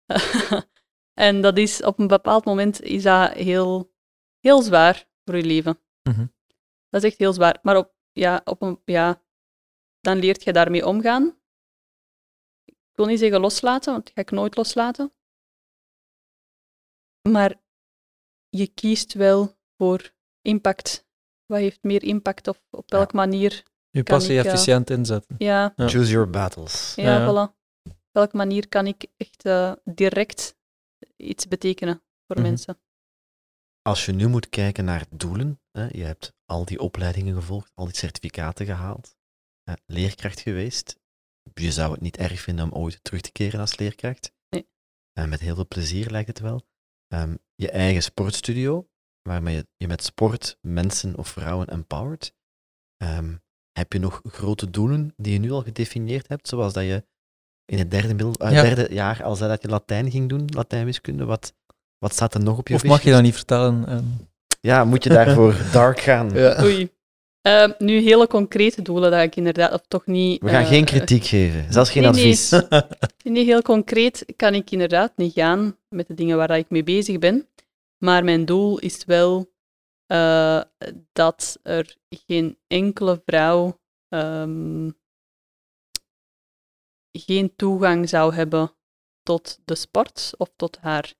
en 1.26 1.40
dat 1.40 1.58
is 1.58 1.82
op 1.82 1.98
een 1.98 2.06
bepaald 2.06 2.44
moment 2.44 2.80
is 2.80 3.02
dat 3.02 3.32
heel, 3.32 3.92
heel 4.40 4.62
zwaar 4.62 5.08
voor 5.24 5.36
je 5.36 5.44
leven. 5.44 5.78
Mhm. 6.02 6.14
Mm 6.14 6.14
-hmm. 6.14 6.32
Dat 6.88 7.02
is 7.02 7.10
echt 7.10 7.18
heel 7.18 7.32
zwaar. 7.32 7.58
Maar 7.62 7.76
op, 7.76 7.94
ja, 8.12 8.40
op 8.44 8.62
een, 8.62 8.80
ja, 8.84 9.22
dan 10.00 10.18
leert 10.18 10.44
je 10.44 10.52
daarmee 10.52 10.86
omgaan. 10.86 11.36
Ik 12.64 12.76
wil 12.92 13.06
niet 13.06 13.18
zeggen 13.18 13.40
loslaten, 13.40 13.92
want 13.92 14.04
dat 14.04 14.14
ga 14.14 14.20
ik 14.20 14.30
nooit 14.30 14.56
loslaten. 14.56 15.12
Maar 17.28 17.60
je 18.48 18.66
kiest 18.66 19.12
wel 19.12 19.56
voor 19.76 20.12
impact. 20.40 21.06
Wat 21.46 21.58
heeft 21.58 21.82
meer 21.82 22.02
impact 22.02 22.48
of 22.48 22.62
op 22.70 22.90
welke 22.90 23.16
ja. 23.16 23.24
manier? 23.26 23.62
Je 23.90 24.02
passie 24.02 24.38
ik, 24.38 24.44
efficiënt 24.44 24.90
uh, 24.90 24.96
inzetten. 24.96 25.34
Ja. 25.38 25.72
ja. 25.76 25.88
Choose 25.88 26.10
your 26.10 26.30
battles. 26.30 26.94
Ja, 26.94 27.02
ja, 27.18 27.26
voilà. 27.26 27.54
Op 27.90 27.96
welke 28.12 28.36
manier 28.36 28.68
kan 28.68 28.86
ik 28.86 29.06
echt 29.16 29.44
uh, 29.44 29.72
direct 29.84 30.56
iets 31.16 31.48
betekenen 31.48 31.94
voor 31.94 32.04
Mhm. 32.26 32.38
mm 32.38 32.44
-hmm. 32.44 32.48
mensen? 32.48 32.80
Als 33.82 34.06
je 34.06 34.12
nu 34.12 34.28
moet 34.28 34.48
kijken 34.48 34.84
naar 34.84 35.06
doelen, 35.10 35.60
hè, 35.70 35.86
je 35.90 36.04
hebt 36.04 36.32
al 36.44 36.64
die 36.64 36.80
opleidingen 36.80 37.34
gevolgd, 37.34 37.70
al 37.74 37.84
die 37.84 37.96
certificaten 37.96 38.66
gehaald, 38.66 39.16
hè, 39.62 39.74
leerkracht 39.86 40.40
geweest. 40.40 41.00
Je 41.54 41.72
zou 41.72 41.92
het 41.92 42.00
niet 42.00 42.16
erg 42.16 42.40
vinden 42.40 42.64
om 42.64 42.82
ooit 42.82 43.04
terug 43.04 43.20
te 43.20 43.32
keren 43.32 43.60
als 43.60 43.76
leerkracht. 43.76 44.32
Nee. 44.48 44.68
En 45.12 45.28
met 45.28 45.40
heel 45.40 45.54
veel 45.54 45.66
plezier 45.68 46.10
lijkt 46.10 46.28
het 46.28 46.38
wel. 46.38 46.66
Um, 47.14 47.38
je 47.54 47.70
eigen 47.70 48.02
sportstudio, 48.02 48.88
waarmee 49.22 49.54
je, 49.54 49.66
je 49.76 49.86
met 49.86 50.02
sport 50.02 50.58
mensen 50.60 51.16
of 51.16 51.28
vrouwen 51.28 51.66
empowert. 51.66 52.34
Um, 53.04 53.42
heb 53.72 53.92
je 53.92 53.98
nog 53.98 54.20
grote 54.24 54.70
doelen 54.70 55.14
die 55.16 55.32
je 55.32 55.38
nu 55.38 55.50
al 55.50 55.62
gedefinieerd 55.62 56.28
hebt, 56.28 56.48
zoals 56.48 56.72
dat 56.72 56.84
je 56.84 57.04
in 57.64 57.78
het 57.78 57.90
derde, 57.90 58.08
middel, 58.08 58.34
uh, 58.42 58.52
ja. 58.52 58.62
derde 58.62 58.94
jaar 58.94 59.22
al 59.22 59.36
zei 59.36 59.50
dat 59.50 59.62
je 59.62 59.68
Latijn 59.68 60.10
ging 60.10 60.28
doen, 60.28 60.46
Latijnwiskunde, 60.46 61.24
wat, 61.24 61.54
wat 61.98 62.12
staat 62.12 62.34
er 62.34 62.42
nog 62.42 62.58
op 62.58 62.68
je 62.68 62.74
Of 62.74 62.84
mag 62.84 63.02
je 63.02 63.10
dat 63.10 63.22
niet 63.22 63.34
vertellen? 63.34 63.92
Um... 63.92 64.30
Ja, 64.60 64.84
moet 64.84 65.04
je 65.04 65.10
daarvoor 65.10 65.56
dark 65.72 66.00
gaan? 66.00 66.30
Ja. 66.30 66.62
Oei. 66.62 66.90
Uh, 67.46 67.70
nu 67.78 68.00
hele 68.00 68.26
concrete 68.26 68.82
doelen 68.82 69.10
dat 69.10 69.22
ik 69.22 69.36
inderdaad, 69.36 69.72
of 69.72 69.84
toch 69.88 70.06
niet... 70.06 70.42
We 70.42 70.48
gaan 70.48 70.62
uh, 70.62 70.68
geen 70.68 70.84
kritiek 70.84 71.24
geven, 71.24 71.72
zelfs 71.72 71.90
geen 71.90 72.02
nee, 72.02 72.10
advies. 72.10 72.50
Nee. 72.50 72.82
nee, 73.22 73.44
heel 73.44 73.62
concreet 73.62 74.24
kan 74.36 74.54
ik 74.54 74.70
inderdaad 74.70 75.12
niet 75.16 75.32
gaan 75.32 75.76
met 75.88 76.06
de 76.06 76.14
dingen 76.14 76.36
waar 76.36 76.58
ik 76.58 76.70
mee 76.70 76.82
bezig 76.82 77.18
ben. 77.18 77.48
Maar 77.98 78.24
mijn 78.24 78.44
doel 78.44 78.78
is 78.78 79.04
wel 79.04 79.52
uh, 80.12 80.60
dat 81.12 81.58
er 81.62 81.96
geen 82.08 82.58
enkele 82.66 83.22
vrouw 83.24 83.80
um, 84.08 84.96
geen 87.12 87.56
toegang 87.56 88.08
zou 88.08 88.34
hebben 88.34 88.72
tot 89.22 89.58
de 89.64 89.74
sport 89.74 90.32
of 90.36 90.52
tot 90.56 90.78
haar 90.78 91.14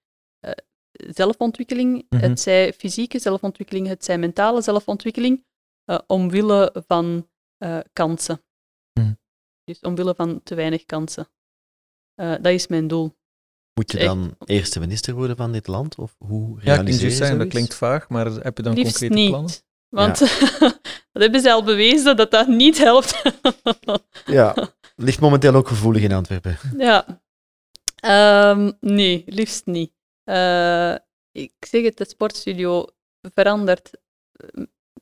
uh, 0.47 0.53
zelfontwikkeling. 0.93 1.91
Mhm. 1.93 2.01
Mm 2.09 2.21
-hmm. 2.21 2.29
Het 2.29 2.41
zij 2.41 2.73
fysieke 2.73 3.19
zelfontwikkeling, 3.19 3.87
het 3.87 4.05
zij 4.05 4.19
mentale 4.19 4.63
zelfontwikkeling, 4.63 5.45
uh, 5.93 5.99
omwille 6.07 6.85
van 6.87 7.29
uh, 7.59 7.79
kansen. 7.93 8.43
-hmm. 8.93 9.19
Dus 9.65 9.81
omwille 9.81 10.15
van 10.15 10.43
te 10.43 10.55
weinig 10.55 10.85
kansen. 10.85 11.29
Uh, 12.21 12.31
dat 12.31 12.53
is 12.53 12.67
mijn 12.67 12.89
doel. 12.89 13.17
Moet 13.75 13.93
je 13.93 13.99
dan 13.99 14.37
echt... 14.39 14.51
eerste 14.51 14.81
minister 14.81 15.15
worden 15.15 15.37
van 15.37 15.53
dit 15.53 15.67
land? 15.67 15.99
Of 15.99 16.15
hoe 16.19 16.59
ja, 16.61 16.75
realiseer 16.75 17.01
je 17.01 17.07
je 17.07 17.17
zeggen, 17.17 17.39
dat 17.39 17.49
klinkt 17.49 17.75
vaag, 17.75 18.09
maar 18.09 18.27
heb 18.27 18.57
je 18.57 18.63
dan 18.63 18.75
Liefst 18.75 18.99
concrete 18.99 19.15
niet. 19.15 19.31
plannen? 19.31 19.53
Want 19.89 20.19
ja. 20.19 20.59
dat 21.13 21.23
hebben 21.23 21.41
ze 21.41 21.53
al 21.53 21.65
bewezen 21.65 22.17
dat 22.17 22.31
dat 22.31 22.49
niet 22.49 22.79
helpt. 22.79 23.23
ja, 24.25 24.75
ligt 24.97 25.21
momenteel 25.21 25.55
ook 25.55 25.69
gevoelig 25.69 26.03
in 26.03 26.13
Antwerpen. 26.13 26.59
Ja. 26.77 27.23
Um, 28.51 28.73
nee, 28.81 29.23
liefst 29.27 29.67
niet. 29.67 29.93
Uh, 30.25 30.95
ik 31.33 31.53
zeg 31.61 31.83
het, 31.83 31.97
de 31.97 32.05
sportstudio 32.05 32.87
verandert 33.35 33.91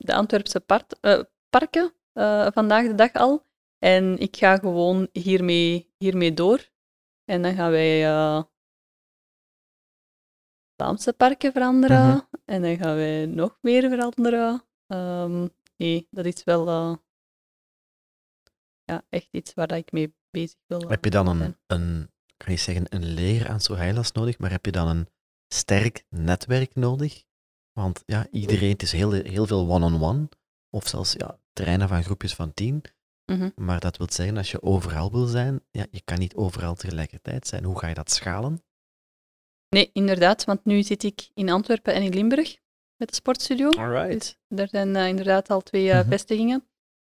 de 0.05 0.15
Antwerpse 0.15 0.61
part, 0.61 0.99
uh, 1.01 1.23
parken 1.49 1.93
uh, 2.15 2.47
vandaag 2.53 2.87
de 2.87 2.95
dag 2.95 3.13
al. 3.13 3.49
En 3.79 4.19
ik 4.19 4.37
ga 4.37 4.57
gewoon 4.57 5.09
hiermee, 5.13 5.95
hiermee 5.99 6.35
door. 6.35 6.69
En 7.25 7.43
dan 7.43 7.55
gaan 7.55 7.71
wij 7.71 8.09
uh, 8.09 8.43
Vlaamse 10.77 11.13
parken 11.13 11.53
veranderen. 11.53 12.07
Mhm. 12.07 12.21
En 12.45 12.63
dan 12.63 12.77
gaan 12.77 12.95
wij 12.95 13.27
nog 13.27 13.59
meer 13.61 13.89
veranderen. 13.89 14.65
Um, 14.87 15.51
nee, 15.77 16.07
dat 16.11 16.25
is 16.25 16.45
wel 16.45 16.67
ja, 18.85 19.05
echt 19.09 19.29
iets 19.31 19.55
waar 19.55 19.73
ik 19.73 19.93
mee 19.93 20.15
bezig 20.31 20.59
wil. 20.67 20.89
Heb 20.89 21.05
je 21.05 21.11
dan 21.11 21.27
een, 21.27 21.57
een 21.67 22.11
kan 22.37 22.53
je 22.53 22.59
zeggen, 22.59 22.85
een 22.89 23.05
leger 23.05 23.49
aan 23.49 23.61
Sohailas 23.61 24.13
nodig, 24.13 24.39
maar 24.39 24.51
heb 24.51 24.65
je 24.65 24.73
dan 24.73 24.89
een 24.89 25.09
sterk 25.49 26.05
netwerk 26.09 26.75
nodig? 26.75 27.25
Want 27.81 28.03
ja, 28.07 28.27
iedereen, 28.31 28.71
het 28.71 28.83
is 28.83 28.93
heel, 28.93 29.13
heel 29.13 29.47
veel 29.47 29.69
one-on-one, 29.69 29.99
-on 29.99 30.17
-one, 30.17 30.29
of 30.71 30.89
zelfs 30.89 31.13
ja, 31.13 31.39
terreinen 31.53 31.89
van 31.89 32.05
groepjes 32.05 32.35
van 32.35 32.55
tien. 32.55 32.83
Mm 33.27 33.39
-hmm. 33.39 33.53
Maar 33.55 33.81
dat 33.81 33.97
wil 33.97 34.07
zeggen, 34.11 34.37
als 34.37 34.51
je 34.51 34.63
overal 34.63 35.11
wil 35.11 35.27
zijn, 35.27 35.61
ja, 35.71 35.87
je 35.91 36.01
kan 36.05 36.19
niet 36.19 36.35
overal 36.35 36.75
tegelijkertijd 36.75 37.47
zijn. 37.47 37.65
Hoe 37.65 37.79
ga 37.79 37.87
je 37.89 37.95
dat 37.95 38.11
schalen? 38.11 38.63
Nee, 39.69 39.91
inderdaad, 39.93 40.45
want 40.45 40.65
nu 40.65 40.83
zit 40.83 41.03
ik 41.03 41.31
in 41.35 41.51
Antwerpen 41.51 41.95
en 41.95 42.03
in 42.03 42.15
Limburg 42.15 42.57
met 42.97 43.09
de 43.09 43.15
sportstudio. 43.15 43.69
Alright. 43.69 44.39
Dus 44.49 44.59
er 44.59 44.69
zijn 44.69 44.89
uh, 44.89 45.09
inderdaad 45.09 45.51
al 45.51 45.61
twee 45.61 45.85
uh, 45.85 45.95
mm 45.95 46.01
-hmm. 46.01 46.11
vestigingen. 46.11 46.69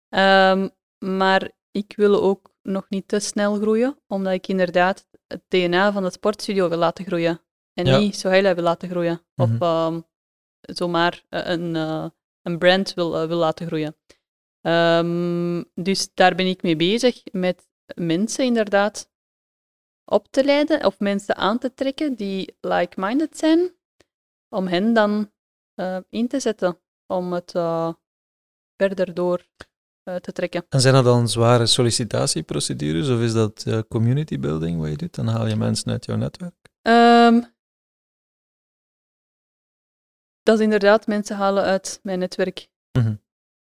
Um, 0.09 0.71
maar 0.99 1.51
ik 1.71 1.93
wil 1.97 2.23
ook 2.23 2.55
nog 2.62 2.87
niet 2.89 3.09
te 3.09 3.19
snel 3.19 3.55
groeien, 3.55 3.99
omdat 4.07 4.33
ik 4.33 4.49
inderdaad 4.49 5.07
het 5.27 5.43
DNA 5.49 5.93
van 5.93 6.03
de 6.03 6.11
sportstudio 6.11 6.69
wil 6.69 6.79
laten 6.79 7.05
groeien. 7.05 7.41
En 7.73 7.87
ja. 7.87 7.99
niet 7.99 8.17
Sohaila 8.17 8.55
wil 8.55 8.65
laten 8.65 8.89
groeien. 8.89 9.23
Mm 9.35 9.47
-hmm. 9.47 9.62
Of 9.62 9.93
um, 9.93 10.05
zomaar 10.65 11.25
een, 11.29 11.75
uh, 11.75 12.07
een 12.43 12.59
brand 12.59 12.95
wil, 12.95 13.27
wil 13.27 13.39
laten 13.39 13.67
groeien. 13.67 13.97
Um, 14.67 15.65
dus 15.75 16.15
daar 16.15 16.35
ben 16.35 16.47
ik 16.47 16.62
mee 16.62 16.77
bezig 16.77 17.23
met 17.33 17.67
mensen 17.95 18.45
inderdaad 18.45 19.11
op 20.05 20.27
te 20.31 20.45
leiden 20.45 20.85
of 20.85 20.99
mensen 20.99 21.37
aan 21.37 21.59
te 21.59 21.75
trekken 21.75 22.15
die 22.15 22.57
like-minded 22.61 23.39
zijn, 23.39 23.75
om 24.49 24.67
hen 24.67 24.93
dan 24.93 25.31
uh, 25.81 25.99
in 26.11 26.29
te 26.29 26.41
zetten 26.41 26.79
om 27.07 27.33
het 27.33 27.55
uh, 27.55 27.93
verder 28.77 29.15
door 29.15 29.47
eh, 30.05 30.17
te 30.17 30.33
trekken. 30.33 30.67
En 30.69 30.81
zijn 30.81 30.95
dat 30.95 31.05
dan 31.05 31.29
zware 31.29 31.67
sollicitatieprocedures 31.67 33.09
of 33.09 33.21
is 33.21 33.33
dat 33.33 33.65
eh, 33.67 33.79
community 33.89 34.39
building 34.39 34.81
wat 34.81 34.89
je 34.89 34.97
doet? 34.97 35.15
Dan 35.15 35.27
haal 35.27 35.47
je 35.47 35.57
mensen 35.57 35.91
uit 35.91 36.05
jouw 36.05 36.17
netwerk? 36.17 36.55
Ehm, 36.83 37.43
dat 40.45 40.59
is 40.59 40.64
inderdaad 40.64 41.07
mensen 41.07 41.36
halen 41.36 41.62
uit 41.64 42.01
mijn 42.03 42.18
netwerk. 42.18 42.68
Mhm. 42.99 43.14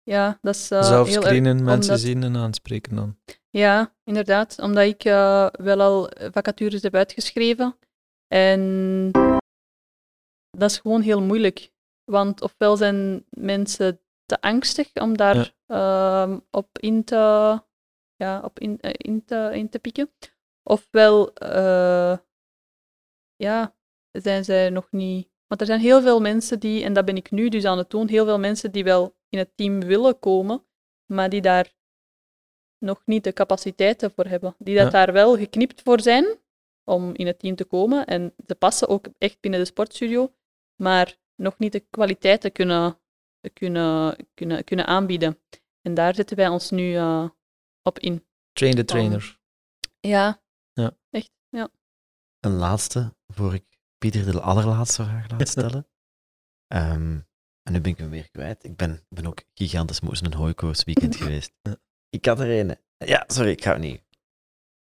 Ja, 0.03 0.37
dat 0.41 0.55
is 0.55 0.71
eh, 0.71 0.83
Zelf 0.83 1.07
erg- 1.15 1.41
mensen 1.41 1.67
omdat- 1.73 1.99
zien 1.99 2.23
en 2.23 2.35
aanspreken 2.35 2.95
dan. 2.95 3.17
Ja, 3.49 3.95
inderdaad. 4.03 4.59
Omdat 4.59 4.83
ik 4.83 5.03
eh, 5.03 5.47
wel 5.51 5.81
al 5.81 6.11
vacatures 6.31 6.81
heb 6.81 6.95
uitgeschreven. 6.95 7.77
En 8.27 9.11
dat 10.57 10.71
is 10.71 10.77
gewoon 10.77 11.01
heel 11.01 11.21
moeilijk. 11.21 11.71
Want 12.03 12.41
ofwel 12.41 12.77
zijn 12.77 13.25
mensen 13.29 14.01
te 14.25 14.41
angstig 14.41 14.93
om 14.93 15.17
daar 15.17 15.53
ehm, 15.65 16.39
op 16.51 16.79
in 16.79 17.03
te, 17.03 17.15
ja, 18.15 18.41
op 18.43 18.59
in, 18.59 18.79
eh, 18.79 18.91
in, 18.97 19.25
te, 19.25 19.49
in 19.53 19.69
te 19.69 19.79
pikken. 19.79 20.11
Ofwel 20.63 21.33
ja, 23.35 23.75
zijn 24.11 24.43
zij 24.45 24.69
nog 24.69 24.91
niet. 24.91 25.29
Want 25.51 25.63
er 25.63 25.69
zijn 25.69 25.79
heel 25.79 26.01
veel 26.01 26.21
mensen 26.21 26.59
die, 26.59 26.83
en 26.83 26.93
dat 26.93 27.05
ben 27.05 27.15
ik 27.15 27.31
nu 27.31 27.49
dus 27.49 27.65
aan 27.65 27.77
het 27.77 27.89
doen, 27.89 28.07
heel 28.07 28.25
veel 28.25 28.39
mensen 28.39 28.71
die 28.71 28.83
wel 28.83 29.15
in 29.29 29.37
het 29.37 29.51
team 29.57 29.79
willen 29.79 30.19
komen, 30.19 30.65
maar 31.05 31.29
die 31.29 31.41
daar 31.41 31.73
nog 32.77 33.01
niet 33.05 33.23
de 33.23 33.33
capaciteiten 33.33 34.11
voor 34.11 34.25
hebben. 34.25 34.55
Die 34.57 34.75
dat 34.75 34.83
Ja. 34.83 34.89
daar 34.91 35.13
wel 35.13 35.37
geknipt 35.37 35.81
voor 35.81 36.01
zijn 36.01 36.25
om 36.83 37.13
in 37.13 37.27
het 37.27 37.39
team 37.39 37.55
te 37.55 37.65
komen. 37.65 38.05
En 38.05 38.33
ze 38.47 38.55
passen 38.55 38.87
ook 38.87 39.05
echt 39.17 39.39
binnen 39.39 39.59
de 39.59 39.65
sportstudio, 39.65 40.33
maar 40.75 41.17
nog 41.35 41.57
niet 41.57 41.71
de 41.71 41.79
kwaliteiten 41.79 42.51
kunnen, 42.51 42.99
kunnen, 43.53 44.15
kunnen, 44.33 44.63
kunnen 44.63 44.87
aanbieden. 44.87 45.39
En 45.81 45.93
daar 45.93 46.15
zetten 46.15 46.37
wij 46.37 46.47
ons 46.47 46.69
nu 46.69 46.95
eh, 46.95 47.29
op 47.81 47.99
in. 47.99 48.25
Train 48.53 48.75
the 48.75 48.85
trainer. 48.85 49.39
Ja. 49.99 50.41
Ja. 50.73 50.97
Echt, 51.09 51.31
ja. 51.49 51.69
Een 52.39 52.55
laatste, 52.55 53.15
voor 53.27 53.53
ik 53.53 53.70
Pieter 54.01 54.31
de 54.31 54.41
allerlaatste 54.41 55.03
vraag 55.03 55.29
laat 55.29 55.47
stellen. 55.55 55.87
Ehm, 56.67 57.19
en 57.63 57.73
nu 57.73 57.81
ben 57.81 57.91
ik 57.91 57.97
hem 57.97 58.09
weer 58.09 58.29
kwijt. 58.29 58.63
Ik 58.63 58.75
ben, 58.75 59.05
ben 59.09 59.25
ook 59.25 59.43
gigantisch 59.53 59.99
moe 59.99 60.17
een 60.21 60.33
hooikoortsweekend 60.33 61.15
geweest. 61.21 61.53
Ja. 61.61 61.75
Ik 62.09 62.25
had 62.25 62.39
er 62.39 62.59
een. 62.59 62.77
Ja, 62.97 63.23
sorry, 63.27 63.49
ik 63.49 63.63
ga 63.63 63.71
het 63.71 63.81
niet. 63.81 64.03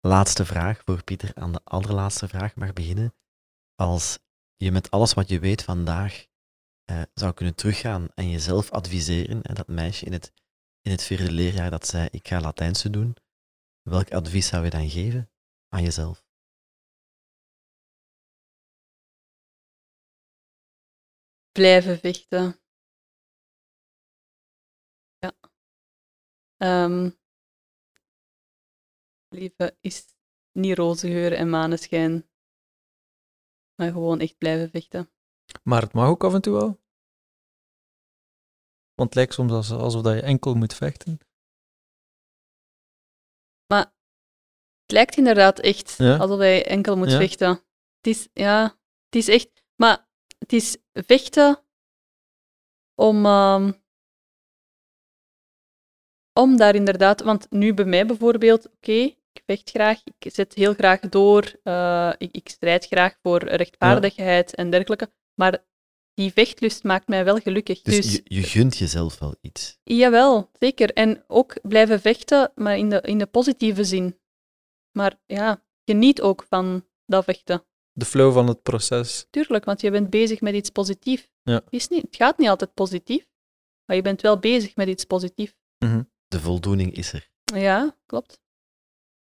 Laatste 0.00 0.44
vraag 0.44 0.82
voor 0.84 1.04
Pieter. 1.04 1.30
Aan 1.34 1.52
de 1.52 1.60
allerlaatste 1.64 2.28
vraag 2.28 2.54
mag 2.54 2.72
beginnen. 2.72 3.14
Als 3.74 4.18
je 4.56 4.72
met 4.72 4.90
alles 4.90 5.14
wat 5.14 5.28
je 5.28 5.38
weet 5.38 5.62
vandaag 5.62 6.26
eh, 6.84 7.02
zou 7.14 7.32
kunnen 7.32 7.54
teruggaan 7.54 8.08
en 8.14 8.30
jezelf 8.30 8.70
adviseren, 8.70 9.42
en 9.42 9.54
dat 9.54 9.68
meisje 9.68 10.04
in 10.04 10.12
het, 10.12 10.32
in 10.80 10.90
het 10.90 11.02
vierde 11.02 11.32
leerjaar 11.32 11.70
dat 11.70 11.86
zei, 11.86 12.08
ik 12.10 12.28
ga 12.28 12.40
Latijnse 12.40 12.90
doen, 12.90 13.16
welk 13.82 14.12
advies 14.12 14.46
zou 14.46 14.64
je 14.64 14.70
dan 14.70 14.90
geven 14.90 15.30
aan 15.68 15.82
jezelf? 15.82 16.24
Blijven 21.52 21.98
vechten. 21.98 22.60
Ja. 25.18 25.32
Ehm 26.56 27.10
leven 29.32 29.76
is 29.80 30.04
niet 30.52 30.76
roze 30.76 31.06
geur 31.06 31.32
en 31.32 31.50
maneschijn, 31.50 32.30
maar 33.74 33.90
gewoon 33.90 34.20
echt 34.20 34.38
blijven 34.38 34.70
vechten. 34.70 35.10
Maar 35.62 35.82
het 35.82 35.92
mag 35.92 36.08
ook 36.08 36.24
af 36.24 36.34
en 36.34 36.40
toe 36.40 36.52
wel. 36.52 36.80
Want 38.94 39.08
het 39.08 39.14
lijkt 39.14 39.34
soms 39.34 39.52
als, 39.52 39.70
alsof 39.70 40.02
dat 40.02 40.14
je 40.14 40.22
enkel 40.22 40.54
moet 40.54 40.74
vechten. 40.74 41.18
Maar 43.66 43.84
het 44.82 44.92
lijkt 44.92 45.16
inderdaad 45.16 45.58
echt 45.58 45.96
Ja? 45.96 46.16
alsof 46.16 46.38
hij 46.38 46.66
enkel 46.66 46.96
moet 46.96 47.10
Ja? 47.10 47.16
vechten. 47.18 47.48
Het 47.96 48.06
is, 48.06 48.28
ja, 48.32 48.62
het 49.04 49.14
is 49.14 49.28
echt... 49.28 49.64
Maar 49.76 50.10
het 50.52 50.62
is 50.62 50.76
vechten 51.06 51.58
om... 52.94 53.26
ehm, 53.26 53.72
om 56.40 56.56
daar 56.56 56.74
inderdaad... 56.74 57.22
Want 57.22 57.50
nu 57.50 57.74
bij 57.74 57.84
mij 57.84 58.06
bijvoorbeeld, 58.06 58.66
oké, 58.70 58.92
ik 59.32 59.42
vecht 59.46 59.70
graag, 59.70 60.02
ik 60.18 60.32
zet 60.32 60.54
heel 60.54 60.74
graag 60.74 61.00
door, 61.00 61.60
eh, 61.62 62.12
ik, 62.18 62.32
ik 62.36 62.48
strijd 62.48 62.86
graag 62.86 63.18
voor 63.22 63.44
rechtvaardigheid 63.44 64.54
en 64.54 64.70
dergelijke, 64.70 65.12
maar 65.34 65.64
die 66.14 66.32
vechtlust 66.32 66.82
maakt 66.84 67.08
mij 67.08 67.24
wel 67.24 67.38
gelukkig. 67.38 67.82
Dus, 67.82 67.96
Dus, 67.96 68.12
je, 68.12 68.22
je 68.24 68.42
gunt 68.42 68.76
jezelf 68.76 69.18
wel 69.18 69.36
iets. 69.40 69.78
Jawel, 69.82 70.50
zeker. 70.58 70.92
En 70.92 71.24
ook 71.26 71.56
blijven 71.62 72.00
vechten, 72.00 72.52
maar 72.54 72.78
in 72.78 72.88
de, 72.88 73.00
in 73.00 73.18
de 73.18 73.26
positieve 73.26 73.84
zin. 73.84 74.18
Maar 74.96 75.20
ja, 75.26 75.64
geniet 75.84 76.20
ook 76.20 76.44
van 76.48 76.88
dat 77.06 77.24
vechten. 77.24 77.64
De 77.92 78.04
flow 78.04 78.32
van 78.32 78.46
het 78.48 78.62
proces. 78.62 79.26
Tuurlijk, 79.30 79.64
want 79.64 79.80
je 79.80 79.90
bent 79.90 80.10
bezig 80.10 80.40
met 80.40 80.54
iets 80.54 80.70
positiefs. 80.70 81.28
Ja. 81.42 81.54
Het, 81.54 81.64
is 81.70 81.88
niet, 81.88 82.02
het 82.02 82.16
gaat 82.16 82.38
niet 82.38 82.48
altijd 82.48 82.74
positief, 82.74 83.26
maar 83.84 83.96
je 83.96 84.02
bent 84.02 84.20
wel 84.20 84.38
bezig 84.38 84.76
met 84.76 84.88
iets 84.88 85.04
positiefs. 85.04 85.54
Mhm. 85.78 86.02
De 86.28 86.40
voldoening 86.40 86.94
is 86.94 87.12
er. 87.12 87.30
Ja, 87.44 87.96
klopt. 88.06 88.40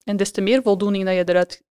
En 0.03 0.17
des 0.17 0.31
te 0.31 0.41
meer 0.41 0.61
voldoening 0.61 1.05
dat 1.05 1.13
je 1.13 1.29
eruit 1.29 1.63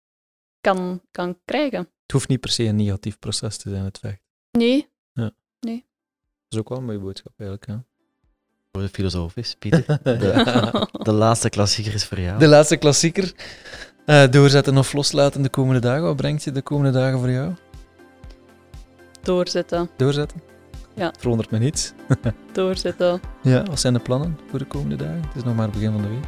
kan, 0.61 1.03
kan 1.11 1.41
krijgen. 1.45 1.79
Het 1.79 2.13
hoeft 2.13 2.29
niet 2.29 2.41
per 2.41 2.51
se 2.51 2.65
een 2.65 2.77
negatief 2.77 3.19
proces 3.19 3.57
te 3.57 3.71
zijn, 3.71 3.85
het 3.85 3.99
vechten. 3.99 4.25
Nee, 4.51 4.89
Dat 5.61 5.83
is 6.49 6.59
ook 6.59 6.69
wel 6.69 6.79
een 6.79 6.85
mooie 6.85 6.99
boodschap 6.99 7.33
eigenlijk. 7.37 7.71
Ja. 7.71 7.85
Voor 8.73 8.83
de 8.83 8.89
filosofisch, 8.89 9.55
Pieter. 9.55 9.85
De, 10.03 10.89
de 10.93 11.13
laatste 11.13 11.49
klassieker 11.49 11.95
is 11.95 12.05
voor 12.05 12.21
jou. 12.21 12.39
De 12.39 12.47
laatste 12.47 12.77
klassieker. 12.77 13.35
Eh, 14.05 14.23
doorzetten 14.31 14.77
of 14.79 14.93
loslaten 14.93 15.43
de 15.43 15.49
komende 15.49 15.81
dagen. 15.81 16.03
Wat 16.03 16.17
brengt 16.17 16.43
je 16.45 16.53
de 16.53 16.63
komende 16.63 16.99
dagen 16.99 17.19
voor 17.19 17.31
jou? 17.31 17.53
doorzetten, 19.23 19.89
Doorzetten? 19.97 20.41
Ja. 20.95 21.07
Het 21.07 21.17
verwondert 21.19 21.51
me 21.51 21.59
niets. 21.59 21.93
doorzetten. 22.53 23.21
Ja, 23.43 23.63
wat 23.63 23.81
zijn 23.81 23.93
de 23.93 23.99
plannen 23.99 24.39
voor 24.51 24.59
de 24.59 24.65
komende 24.65 24.97
dagen? 24.97 25.23
Het 25.27 25.37
is 25.37 25.45
nog 25.45 25.55
maar 25.55 25.65
het 25.65 25.75
begin 25.75 25.93
van 25.93 26.03
de 26.03 26.09
week. 26.09 26.25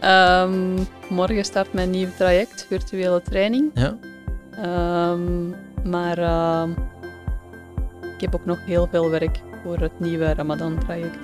Ehm, 0.00 1.14
morgen 1.14 1.44
start 1.44 1.72
mijn 1.72 1.90
nieuw 1.90 2.08
traject, 2.16 2.66
virtuele 2.68 3.22
training. 3.22 3.70
Ja. 3.74 3.96
Ehm, 4.50 5.48
maar 5.90 6.18
ehm, 6.18 6.70
ik 8.14 8.20
heb 8.20 8.34
ook 8.34 8.44
nog 8.44 8.58
heel 8.66 8.88
veel 8.90 9.10
werk 9.10 9.40
voor 9.62 9.78
het 9.78 10.00
nieuwe 10.00 10.34
Ramadan-traject. 10.34 11.18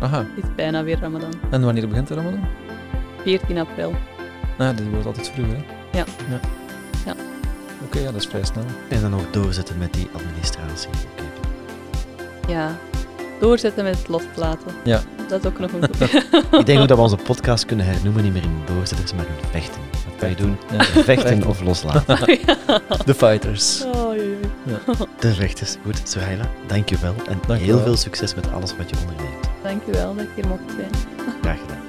Aha. 0.00 0.18
Het 0.18 0.44
is 0.44 0.54
bijna 0.56 0.82
weer 0.84 0.98
Ramadan. 1.00 1.32
En 1.50 1.62
wanneer 1.64 1.88
begint 1.88 2.08
de 2.08 2.14
Ramadan? 2.14 2.44
14 3.24 3.58
april. 3.58 3.92
Nou, 4.60 4.74
die 4.74 4.88
wordt 4.88 5.06
altijd 5.06 5.30
vroeger, 5.34 5.56
hè? 5.56 5.62
Ja. 5.98 6.04
ja. 6.30 6.40
Ja. 7.06 7.14
Oké, 7.84 7.98
ja, 7.98 8.04
dat 8.04 8.14
is 8.20 8.26
vrij 8.26 8.44
snel. 8.44 8.64
En 8.88 9.00
dan 9.00 9.10
nog 9.10 9.22
doorzetten 9.30 9.78
met 9.78 9.92
die 9.92 10.08
administratie. 10.12 10.88
Oké. 10.88 12.52
Ja, 12.52 12.76
doorzetten 13.40 13.84
met 13.84 13.98
het 13.98 14.08
loslaten. 14.08 14.72
Ja. 14.84 15.00
Dat 15.28 15.44
is 15.44 15.50
ook 15.50 15.58
nog 15.58 15.70
een 15.72 15.88
goed. 16.50 16.60
Ik 16.60 16.66
denk 16.66 16.80
ook 16.80 16.88
dat 16.88 16.96
we 16.96 17.02
onze 17.02 17.16
podcast 17.16 17.64
kunnen 17.66 17.86
hernoemen, 17.86 18.22
niet 18.22 18.32
meer 18.32 18.42
in 18.42 18.62
doorzetters, 18.66 19.14
maar 19.14 19.24
in 19.24 19.48
vechten. 19.50 19.80
Wat 20.08 20.16
kan 20.18 20.28
je 20.28 20.34
doen? 20.36 20.56
Ja. 20.72 20.84
Vechten 21.14 21.46
of 21.46 21.60
loslaten. 21.62 22.18
ja. 22.46 22.80
De 23.04 23.14
fighters. 23.14 23.84
Oh, 23.84 24.06
oei, 24.06 24.20
oei. 24.20 24.38
De 25.18 25.34
vechters. 25.34 25.76
Goed, 25.84 26.00
Suhaila, 26.04 26.44
dank 26.66 26.88
je 26.88 26.98
wel. 26.98 27.14
En 27.28 27.40
Dank 27.46 27.58
je 27.60 27.64
heel 27.66 27.74
wel. 27.74 27.84
veel 27.84 27.96
succes 27.96 28.34
met 28.34 28.52
alles 28.52 28.76
wat 28.76 28.90
je 28.90 28.96
onderneemt. 29.08 29.48
Dankjewel 29.62 30.14
dat 30.14 30.24
ik 30.24 30.30
hier 30.34 30.46
mocht 30.46 30.62
zijn. 30.76 30.90
Graag 31.40 31.58
gedaan. 31.60 31.79